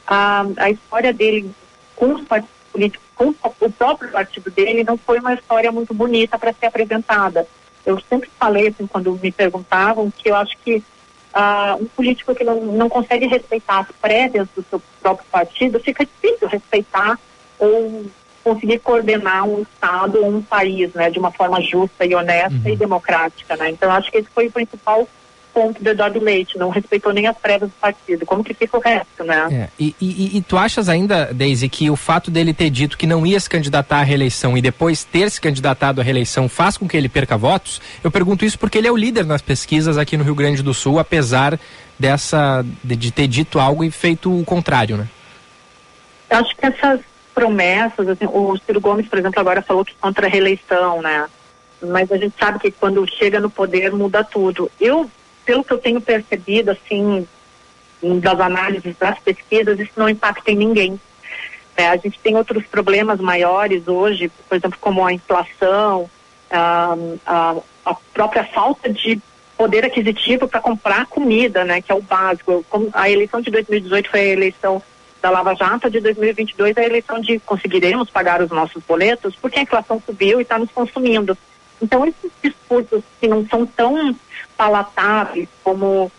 a, 0.06 0.46
a 0.58 0.70
história 0.70 1.12
dele 1.12 1.52
com 1.96 2.14
os 2.14 2.24
partidos 2.24 2.56
políticos, 2.72 3.08
com 3.16 3.34
o 3.62 3.72
próprio 3.72 4.12
partido 4.12 4.52
dele, 4.52 4.84
não 4.84 4.98
foi 4.98 5.20
uma 5.20 5.34
história 5.34 5.72
muito 5.72 5.94
bonita 5.94 6.38
para 6.38 6.54
ser 6.54 6.68
apresentada. 6.68 7.48
Eu 7.86 8.00
sempre 8.08 8.30
falei, 8.38 8.68
assim, 8.68 8.86
quando 8.86 9.20
me 9.22 9.32
perguntavam, 9.32 10.12
que 10.12 10.30
eu 10.30 10.36
acho 10.36 10.56
que 10.64 10.76
uh, 11.34 11.82
um 11.82 11.86
político 11.86 12.36
que 12.36 12.44
não, 12.44 12.64
não 12.66 12.90
consegue 12.90 13.26
respeitar 13.26 13.80
as 13.80 13.92
prévias 14.00 14.48
do 14.56 14.64
seu 14.70 14.82
próprio 15.02 15.28
partido, 15.32 15.80
fica 15.80 16.06
difícil 16.06 16.48
respeitar 16.48 17.18
ou 17.58 18.06
conseguir 18.48 18.80
coordenar 18.80 19.46
um 19.46 19.62
Estado 19.62 20.24
ou 20.24 20.38
um 20.38 20.42
país, 20.42 20.94
né, 20.94 21.10
de 21.10 21.20
uma 21.20 21.32
forma 21.32 21.62
justa 21.62 22.06
e 22.06 22.16
honesta 22.16 22.56
uhum. 22.64 22.74
e 22.74 22.78
democrática, 22.78 23.58
né. 23.58 23.70
Então, 23.70 23.92
acho 23.92 24.10
que 24.10 24.20
esse 24.20 24.30
foi 24.30 24.48
o 24.48 24.52
principal 24.52 25.08
ponto 25.54 25.84
do 25.84 25.90
Eduardo 25.90 26.20
Leite, 26.20 26.56
não 26.56 26.70
respeitou 26.70 27.12
nem 27.12 27.26
as 27.26 27.36
prévias 27.36 27.72
do 27.72 27.76
partido. 27.82 28.28
Como 28.28 28.44
que 28.44 28.54
fica 28.54 28.78
o 28.78 28.80
resto, 28.80 29.24
né? 29.24 29.48
É. 29.52 29.70
E, 29.80 29.96
e, 30.00 30.38
e, 30.38 30.42
tu 30.44 30.56
achas 30.56 30.88
ainda, 30.88 31.34
Deise, 31.34 31.68
que 31.68 31.90
o 31.90 31.96
fato 31.96 32.30
dele 32.30 32.54
ter 32.54 32.70
dito 32.70 32.96
que 32.96 33.08
não 33.08 33.26
ia 33.26 33.40
se 33.40 33.50
candidatar 33.50 33.98
à 33.98 34.04
reeleição 34.04 34.56
e 34.56 34.62
depois 34.62 35.04
ter 35.04 35.32
se 35.32 35.42
candidatado 35.42 36.00
à 36.00 36.04
reeleição 36.04 36.48
faz 36.48 36.78
com 36.78 36.88
que 36.88 36.96
ele 36.96 37.10
perca 37.10 37.36
votos? 37.36 37.82
Eu 38.04 38.12
pergunto 38.12 38.46
isso 38.46 38.60
porque 38.60 38.78
ele 38.78 38.88
é 38.88 38.92
o 38.92 38.96
líder 38.96 39.26
nas 39.26 39.42
pesquisas 39.42 39.98
aqui 39.98 40.16
no 40.16 40.24
Rio 40.24 40.36
Grande 40.36 40.62
do 40.62 40.76
Sul, 40.76 41.00
apesar 41.00 41.60
dessa 41.98 42.64
de, 42.84 42.96
de 42.96 43.12
ter 43.12 43.28
dito 43.28 43.60
algo 43.60 43.84
e 43.84 43.90
feito 43.90 44.40
o 44.40 44.46
contrário, 44.46 44.96
né? 44.96 45.08
Eu 46.30 46.38
acho 46.38 46.56
que 46.56 46.68
essas 46.68 47.00
promessas, 47.38 48.10
assim, 48.10 48.26
o 48.26 48.58
Ciro 48.58 48.82
Gomes, 48.82 49.08
por 49.08 49.20
exemplo, 49.20 49.40
agora 49.40 49.62
falou 49.62 49.86
que 49.86 49.94
contra 50.02 50.26
a 50.26 50.30
reeleição, 50.30 51.04
né? 51.04 51.30
Mas 51.80 52.12
a 52.12 52.18
gente 52.18 52.34
sabe 52.36 52.58
que 52.58 52.72
quando 52.72 53.08
chega 53.08 53.40
no 53.40 53.48
poder 53.48 53.92
muda 53.92 54.24
tudo. 54.24 54.72
Eu, 54.82 55.08
pelo 55.46 55.64
que 55.64 55.72
eu 55.72 55.78
tenho 55.78 56.02
percebido, 56.02 56.72
assim, 56.72 57.28
das 58.20 58.40
análises 58.40 58.98
das 58.98 59.20
pesquisas, 59.20 59.80
isso 59.80 59.92
não 59.96 60.10
impacta 60.10 60.50
em 60.50 60.56
ninguém. 60.56 61.00
É, 61.76 61.90
a 61.90 61.98
gente 61.98 62.18
tem 62.18 62.36
outros 62.36 62.66
problemas 62.66 63.20
maiores 63.20 63.88
hoje, 63.88 64.32
por 64.50 64.56
exemplo, 64.56 64.80
como 64.82 65.06
a 65.06 65.14
inflação, 65.14 66.10
a, 66.50 66.98
a, 67.24 67.56
a 67.86 67.96
própria 68.16 68.46
falta 68.46 68.92
de 68.92 69.22
poder 69.56 69.86
aquisitivo 69.86 70.48
para 70.48 70.60
comprar 70.60 71.06
comida, 71.06 71.64
né, 71.64 71.84
que 71.84 71.92
é 71.92 71.96
o 71.96 72.02
básico. 72.02 72.66
A 72.94 73.12
eleição 73.12 73.42
de 73.42 73.52
2018 73.52 74.10
foi 74.10 74.22
a 74.22 74.26
eleição 74.26 74.82
da 75.22 75.30
Lava 75.30 75.56
Jato 75.56 75.90
de 75.90 76.00
2022 76.00 76.78
é 76.78 76.82
a 76.82 76.86
eleição 76.86 77.20
de 77.20 77.40
conseguiremos 77.40 78.10
pagar 78.10 78.42
os 78.42 78.50
nossos 78.50 78.84
boletos 78.84 79.36
porque 79.36 79.60
a 79.60 79.64
inflação 79.64 80.02
subiu 80.06 80.40
e 80.40 80.44
está 80.44 80.58
nos 80.58 80.72
consumindo. 80.72 81.38
Então, 81.82 82.06
esses 82.06 82.32
discursos 82.42 83.04
que 83.20 83.28
não 83.28 83.46
são 83.48 83.66
tão 83.66 84.16
palatáveis 84.56 85.48
como 85.64 86.12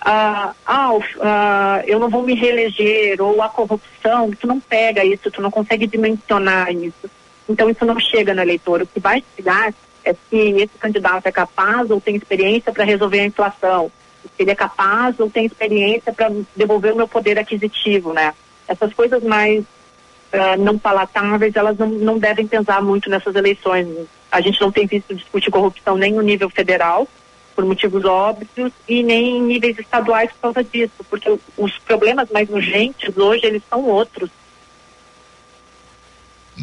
ah, 0.00 0.54
ah, 0.66 0.90
ah, 1.20 1.82
eu 1.86 1.98
não 1.98 2.08
vou 2.08 2.22
me 2.22 2.34
reeleger 2.34 3.20
ou 3.20 3.42
a 3.42 3.48
corrupção, 3.48 4.30
tu 4.30 4.46
não 4.46 4.60
pega 4.60 5.04
isso, 5.04 5.30
tu 5.30 5.40
não 5.40 5.50
consegue 5.50 5.86
dimensionar 5.86 6.72
isso. 6.72 7.10
Então, 7.48 7.70
isso 7.70 7.84
não 7.84 7.98
chega 7.98 8.34
no 8.34 8.42
eleitor. 8.42 8.82
O 8.82 8.86
que 8.86 9.00
vai 9.00 9.22
chegar 9.34 9.72
é 10.04 10.12
se 10.12 10.36
esse 10.36 10.78
candidato 10.78 11.26
é 11.26 11.32
capaz 11.32 11.90
ou 11.90 12.00
tem 12.00 12.16
experiência 12.16 12.72
para 12.72 12.84
resolver 12.84 13.20
a 13.20 13.26
inflação, 13.26 13.90
se 14.26 14.42
ele 14.42 14.50
é 14.50 14.54
capaz 14.54 15.18
ou 15.18 15.30
tem 15.30 15.46
experiência 15.46 16.12
para 16.12 16.30
devolver 16.54 16.92
o 16.92 16.96
meu 16.96 17.08
poder 17.08 17.38
aquisitivo, 17.38 18.12
né? 18.12 18.34
Essas 18.68 18.92
coisas 18.92 19.22
mais 19.22 19.60
uh, 19.60 20.58
não 20.58 20.78
palatáveis, 20.78 21.54
elas 21.56 21.76
não, 21.78 21.88
não 21.88 22.18
devem 22.18 22.46
pensar 22.46 22.82
muito 22.82 23.08
nessas 23.08 23.34
eleições. 23.34 23.88
A 24.30 24.40
gente 24.40 24.60
não 24.60 24.72
tem 24.72 24.86
visto 24.86 25.14
discutir 25.14 25.50
corrupção 25.50 25.96
nem 25.96 26.12
no 26.12 26.22
nível 26.22 26.50
federal, 26.50 27.06
por 27.54 27.64
motivos 27.64 28.04
óbvios, 28.04 28.72
e 28.86 29.02
nem 29.02 29.38
em 29.38 29.42
níveis 29.42 29.78
estaduais 29.78 30.30
por 30.32 30.52
causa 30.52 30.62
disso, 30.62 31.04
porque 31.08 31.38
os 31.56 31.78
problemas 31.78 32.28
mais 32.30 32.50
urgentes 32.50 33.16
hoje, 33.16 33.46
eles 33.46 33.62
são 33.68 33.84
outros. 33.84 34.28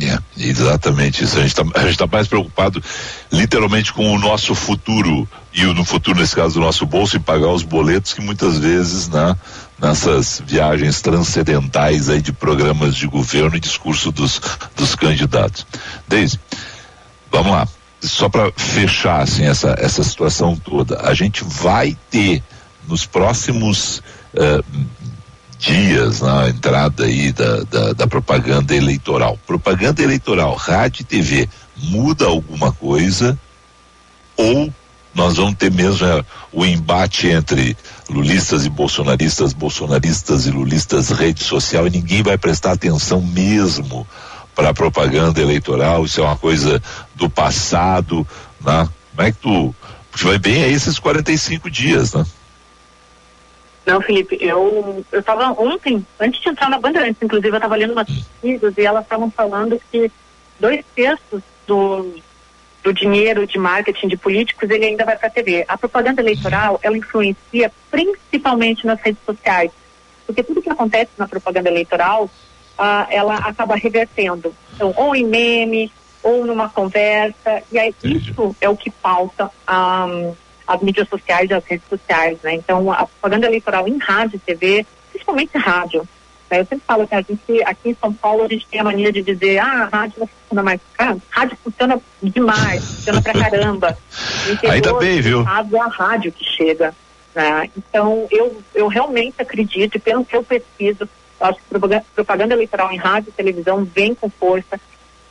É, 0.01 0.17
exatamente 0.37 1.23
isso. 1.23 1.37
A 1.37 1.41
gente 1.41 1.51
está 1.51 2.07
tá 2.07 2.11
mais 2.11 2.27
preocupado 2.27 2.83
literalmente 3.31 3.93
com 3.93 4.11
o 4.11 4.17
nosso 4.17 4.55
futuro 4.55 5.27
e 5.53 5.65
o, 5.65 5.73
no 5.73 5.85
futuro, 5.85 6.19
nesse 6.19 6.35
caso, 6.35 6.55
do 6.55 6.61
nosso 6.61 6.85
bolso 6.85 7.15
e 7.15 7.19
pagar 7.19 7.49
os 7.49 7.61
boletos 7.61 8.13
que 8.13 8.21
muitas 8.21 8.57
vezes, 8.57 9.07
né, 9.07 9.35
nessas 9.79 10.41
viagens 10.45 10.99
transcendentais 10.99 12.09
aí 12.09 12.21
de 12.21 12.33
programas 12.33 12.95
de 12.95 13.05
governo 13.05 13.55
e 13.55 13.59
discurso 13.59 14.11
dos, 14.11 14.41
dos 14.75 14.95
candidatos. 14.95 15.67
Deise, 16.07 16.39
vamos 17.31 17.51
lá. 17.51 17.67
Só 18.01 18.27
para 18.27 18.51
fechar 18.55 19.21
assim 19.21 19.45
essa, 19.45 19.75
essa 19.79 20.03
situação 20.03 20.55
toda, 20.55 21.01
a 21.07 21.13
gente 21.13 21.43
vai 21.43 21.95
ter 22.09 22.43
nos 22.87 23.05
próximos 23.05 23.99
uh, 24.33 24.63
dias 25.63 26.19
na 26.19 26.49
entrada 26.49 27.05
aí 27.05 27.31
da, 27.31 27.63
da, 27.63 27.93
da, 27.93 28.07
propaganda 28.07 28.75
eleitoral. 28.75 29.39
Propaganda 29.47 30.03
eleitoral, 30.03 30.55
rádio 30.55 31.03
e 31.03 31.05
TV, 31.05 31.49
muda 31.77 32.25
alguma 32.25 32.73
coisa 32.73 33.39
ou 34.35 34.71
nós 35.15 35.37
vamos 35.37 35.55
ter 35.55 35.71
mesmo 35.71 36.05
é, 36.05 36.25
o 36.51 36.65
embate 36.65 37.27
entre 37.27 37.77
lulistas 38.09 38.65
e 38.65 38.69
bolsonaristas, 38.69 39.53
bolsonaristas 39.53 40.47
e 40.47 40.51
lulistas 40.51 41.11
rede 41.11 41.43
social 41.43 41.87
e 41.87 41.91
ninguém 41.91 42.21
vai 42.21 42.37
prestar 42.37 42.73
atenção 42.73 43.21
mesmo 43.21 44.05
para 44.53 44.69
a 44.69 44.73
propaganda 44.73 45.41
eleitoral, 45.41 46.03
isso 46.03 46.19
é 46.19 46.23
uma 46.23 46.35
coisa 46.35 46.81
do 47.15 47.29
passado, 47.29 48.27
né? 48.59 48.89
Como 49.15 49.27
é 49.27 49.31
que 49.31 49.37
tu 49.37 49.73
vai 50.23 50.37
bem 50.37 50.63
aí 50.63 50.73
esses 50.73 50.99
45 50.99 51.71
dias, 51.71 52.13
né? 52.13 52.25
Não, 53.85 54.01
Felipe, 54.01 54.37
eu 54.39 55.05
eu 55.11 55.19
estava 55.19 55.51
ontem, 55.61 56.05
antes 56.19 56.41
de 56.41 56.49
entrar 56.49 56.69
na 56.69 56.79
Bandeirantes, 56.79 57.21
inclusive 57.21 57.49
eu 57.49 57.57
estava 57.57 57.75
lendo 57.75 57.91
umas 57.91 58.07
pesquisas 58.07 58.77
e 58.77 58.81
elas 58.81 59.03
estavam 59.03 59.29
falando 59.29 59.79
que 59.91 60.09
dois 60.59 60.85
terços 60.95 61.41
do, 61.67 62.15
do 62.81 62.93
dinheiro 62.93 63.45
de 63.45 63.57
marketing 63.57 64.07
de 64.07 64.17
políticos 64.17 64.69
ele 64.69 64.85
ainda 64.85 65.03
vai 65.03 65.17
para 65.17 65.27
a 65.27 65.31
TV. 65.31 65.65
A 65.67 65.77
propaganda 65.77 66.21
eleitoral 66.21 66.79
ela 66.81 66.97
influencia 66.97 67.71
principalmente 67.91 68.85
nas 68.85 69.01
redes 69.01 69.21
sociais, 69.25 69.71
porque 70.25 70.43
tudo 70.43 70.61
que 70.61 70.69
acontece 70.69 71.11
na 71.17 71.27
propaganda 71.27 71.69
eleitoral 71.69 72.29
ah, 72.77 73.05
ela 73.09 73.35
acaba 73.35 73.75
revertendo, 73.75 74.55
então 74.73 74.93
ou 74.95 75.13
em 75.13 75.25
memes 75.25 75.91
ou 76.23 76.45
numa 76.45 76.69
conversa 76.69 77.61
e 77.69 77.77
aí 77.77 77.93
isso 78.01 78.55
é 78.61 78.69
o 78.69 78.77
que 78.77 78.89
pauta 78.89 79.51
ah, 79.67 80.31
as 80.73 80.81
mídias 80.81 81.07
sociais 81.07 81.49
e 81.49 81.53
as 81.53 81.63
redes 81.65 81.87
sociais, 81.87 82.37
né? 82.43 82.55
Então, 82.55 82.91
a 82.91 83.05
propaganda 83.05 83.47
eleitoral 83.47 83.87
em 83.87 83.97
rádio 83.97 84.37
e 84.37 84.39
TV, 84.39 84.85
principalmente 85.11 85.57
rádio. 85.57 86.07
Né? 86.49 86.59
Eu 86.59 86.65
sempre 86.65 86.83
falo 86.85 87.07
que 87.07 87.15
a 87.15 87.21
gente, 87.21 87.63
aqui 87.63 87.89
em 87.89 87.97
São 87.99 88.13
Paulo, 88.13 88.43
a 88.43 88.47
gente 88.47 88.67
tem 88.67 88.79
a 88.79 88.83
mania 88.83 89.11
de 89.11 89.21
dizer, 89.21 89.59
ah, 89.59 89.89
a 89.91 89.97
rádio 89.97 90.19
não 90.19 90.27
funciona 90.27 90.63
mais. 90.63 90.81
Cara, 90.93 91.17
rádio 91.29 91.57
funciona 91.63 92.01
demais, 92.21 92.83
funciona 92.83 93.21
pra 93.21 93.33
caramba. 93.33 93.97
Ainda 94.69 94.93
bem, 94.95 95.21
viu? 95.21 95.41
É 95.41 95.79
a 95.79 95.87
rádio 95.87 96.31
que 96.31 96.43
chega. 96.43 96.93
Né? 97.35 97.69
Então, 97.77 98.27
eu, 98.31 98.61
eu 98.73 98.87
realmente 98.87 99.35
acredito, 99.39 99.95
e 99.95 99.99
pelo 99.99 100.25
que 100.25 100.35
eu 100.35 100.43
pesquiso, 100.43 101.07
eu 101.39 101.47
acho 101.47 101.59
que 101.59 102.03
propaganda 102.15 102.53
eleitoral 102.53 102.91
em 102.91 102.97
rádio 102.97 103.29
e 103.29 103.33
televisão 103.33 103.83
vem 103.83 104.13
com 104.13 104.29
força. 104.29 104.79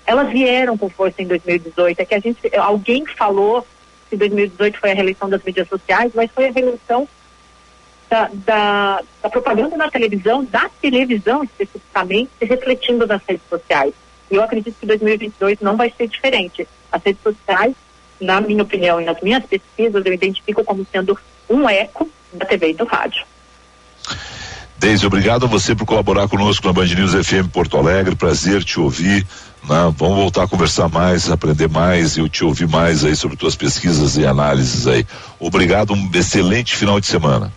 Elas 0.05 0.28
vieram 0.30 0.76
com 0.76 0.90
força 0.90 1.22
em 1.22 1.26
2018. 1.26 2.01
É 2.01 2.05
que 2.05 2.14
a 2.14 2.18
gente, 2.18 2.38
alguém 2.57 3.07
falou 3.07 3.64
que 4.13 4.17
2018 4.19 4.79
foi 4.79 4.91
a 4.91 4.95
reeleição 4.95 5.31
das 5.31 5.43
mídias 5.43 5.67
sociais, 5.69 6.13
mas 6.15 6.31
foi 6.31 6.49
a 6.49 6.53
reeleição 6.53 7.09
da, 8.11 8.29
da, 8.31 9.03
da, 9.23 9.31
propaganda 9.31 9.75
na 9.75 9.91
televisão, 9.91 10.45
da 10.45 10.69
televisão 10.83 11.43
especificamente, 11.43 12.31
refletindo 12.43 13.07
nas 13.07 13.23
redes 13.27 13.49
sociais. 13.49 13.95
E 14.31 14.35
eu 14.35 14.43
acredito 14.43 14.77
que 14.79 14.85
2022 14.85 15.61
não 15.61 15.79
vai 15.79 15.91
ser 15.97 16.09
diferente. 16.09 16.69
As 16.91 17.03
redes 17.03 17.23
sociais, 17.23 17.75
na 18.21 18.39
minha 18.43 18.63
opinião 18.63 19.01
e 19.01 19.05
nas 19.07 19.19
minhas 19.23 19.45
pesquisas, 19.47 20.05
eu 20.05 20.13
identifico 20.13 20.63
como 20.63 20.87
sendo 20.93 21.19
um 21.49 21.67
eco 21.67 22.07
da 22.35 22.45
TV 22.45 22.71
e 22.71 22.75
do 22.75 22.85
rádio. 22.85 23.25
Deise, 24.77 25.07
obrigado 25.07 25.47
a 25.47 25.49
você 25.49 25.75
por 25.75 25.87
colaborar 25.87 26.29
conosco 26.29 26.67
na 26.67 26.73
Band 26.75 26.87
News 26.87 27.13
FM 27.13 27.49
Porto 27.51 27.79
Alegre. 27.79 28.15
Prazer 28.15 28.63
te 28.63 28.79
ouvir. 28.79 29.27
Né? 29.69 29.95
Vamos 29.97 30.17
voltar 30.17 30.45
a 30.45 30.49
conversar 30.49 30.89
mais, 30.89 31.31
aprender 31.31 31.69
mais 31.69 32.17
e 32.17 32.21
eu 32.21 32.29
te 32.29 32.45
ouvir 32.45 32.69
mais 32.69 33.05
aí 33.05 33.15
sobre 33.15 33.37
tuas 33.37 33.55
pesquisas 33.55 34.17
e 34.17 34.27
análises 34.27 34.87
aí. 34.87 35.07
Obrigado, 35.39 35.93
um 35.95 36.11
excelente 36.15 36.75
final 36.77 36.99
de 37.01 37.07
semana. 37.07 37.53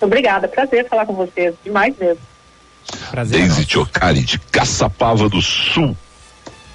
Obrigada, 0.00 0.46
prazer 0.46 0.86
falar 0.88 1.06
com 1.06 1.14
vocês, 1.14 1.54
demais 1.64 1.94
mesmo. 1.98 2.20
Prazer. 3.10 3.40
Deise 3.40 3.64
Tiocari, 3.64 4.22
de 4.22 4.38
Caçapava 4.38 5.28
do 5.28 5.40
Sul, 5.40 5.96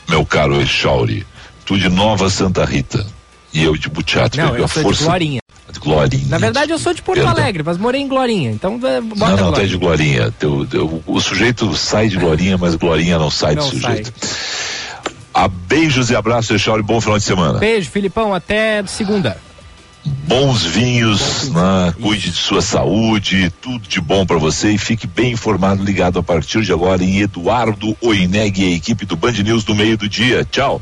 meu 0.08 0.26
caro 0.26 0.60
Echauri, 0.60 1.26
tu 1.66 1.78
de 1.78 1.88
Nova 1.90 2.30
Santa 2.30 2.66
Rita. 2.66 3.06
E 3.54 3.64
eu 3.64 3.76
de 3.76 3.90
Butiá, 3.90 4.30
tu 4.30 4.38
Não, 4.38 4.56
eu 4.56 4.66
a 4.66 4.68
sou 4.68 4.84
força. 4.84 5.00
de 5.02 5.06
Glorinha. 5.06 5.39
De 5.72 5.80
Glorinha. 5.80 6.26
Na 6.28 6.38
verdade, 6.38 6.72
eu 6.72 6.80
sou 6.80 6.94
de 6.94 7.02
Porto 7.02 7.20
Perdão. 7.20 7.34
Alegre, 7.36 7.62
mas 7.64 7.78
morei 7.78 8.02
em 8.02 8.08
Glorinha. 8.08 8.52
Então, 8.52 8.80
é, 8.84 9.00
bota 9.02 9.36
Não, 9.36 9.46
não, 9.46 9.54
tu 9.54 9.62
é 9.62 9.66
de 9.66 9.78
Glorinha. 9.78 10.32
Teu, 10.40 10.66
teu- 10.66 11.04
o 11.06 11.20
sujeito 11.22 11.76
sai 11.76 12.08
de 12.10 12.18
Glorinha, 12.18 12.58
mas 12.58 12.76
Glorinha 12.76 13.18
não 13.20 13.30
sai 13.30 13.56
do 13.56 13.62
Não 13.62 13.70
sujeito. 13.70 14.12
A 15.34 15.48
beijos 15.48 16.10
e 16.10 16.16
abraços, 16.16 16.52
Echauri, 16.52 16.82
bom 16.82 17.00
final 17.00 17.18
de 17.18 17.24
semana. 17.24 17.60
Beijo, 17.60 17.90
Filipão. 17.90 18.34
Até 18.34 18.84
segunda. 18.88 19.38
Bons 20.06 20.64
vinhos, 20.64 21.50
né? 21.50 21.94
cuide 22.02 22.32
de 22.32 22.38
sua 22.38 22.62
saúde, 22.62 23.52
tudo 23.62 23.88
de 23.88 24.00
bom 24.02 24.26
pra 24.26 24.38
você 24.38 24.72
e 24.72 24.78
fique 24.78 25.06
bem 25.06 25.34
informado, 25.34 25.84
ligado 25.84 26.18
a 26.18 26.24
partir 26.24 26.62
de 26.64 26.72
agora 26.72 27.04
em 27.04 27.20
Eduardo 27.20 27.96
Oineg 28.02 28.60
e 28.62 28.74
a 28.74 28.76
equipe 28.76 29.06
do 29.06 29.16
Band 29.18 29.34
News 29.34 29.64
do 29.64 29.76
meio 29.76 29.98
do 29.98 30.08
dia. 30.10 30.46
Tchau. 30.50 30.82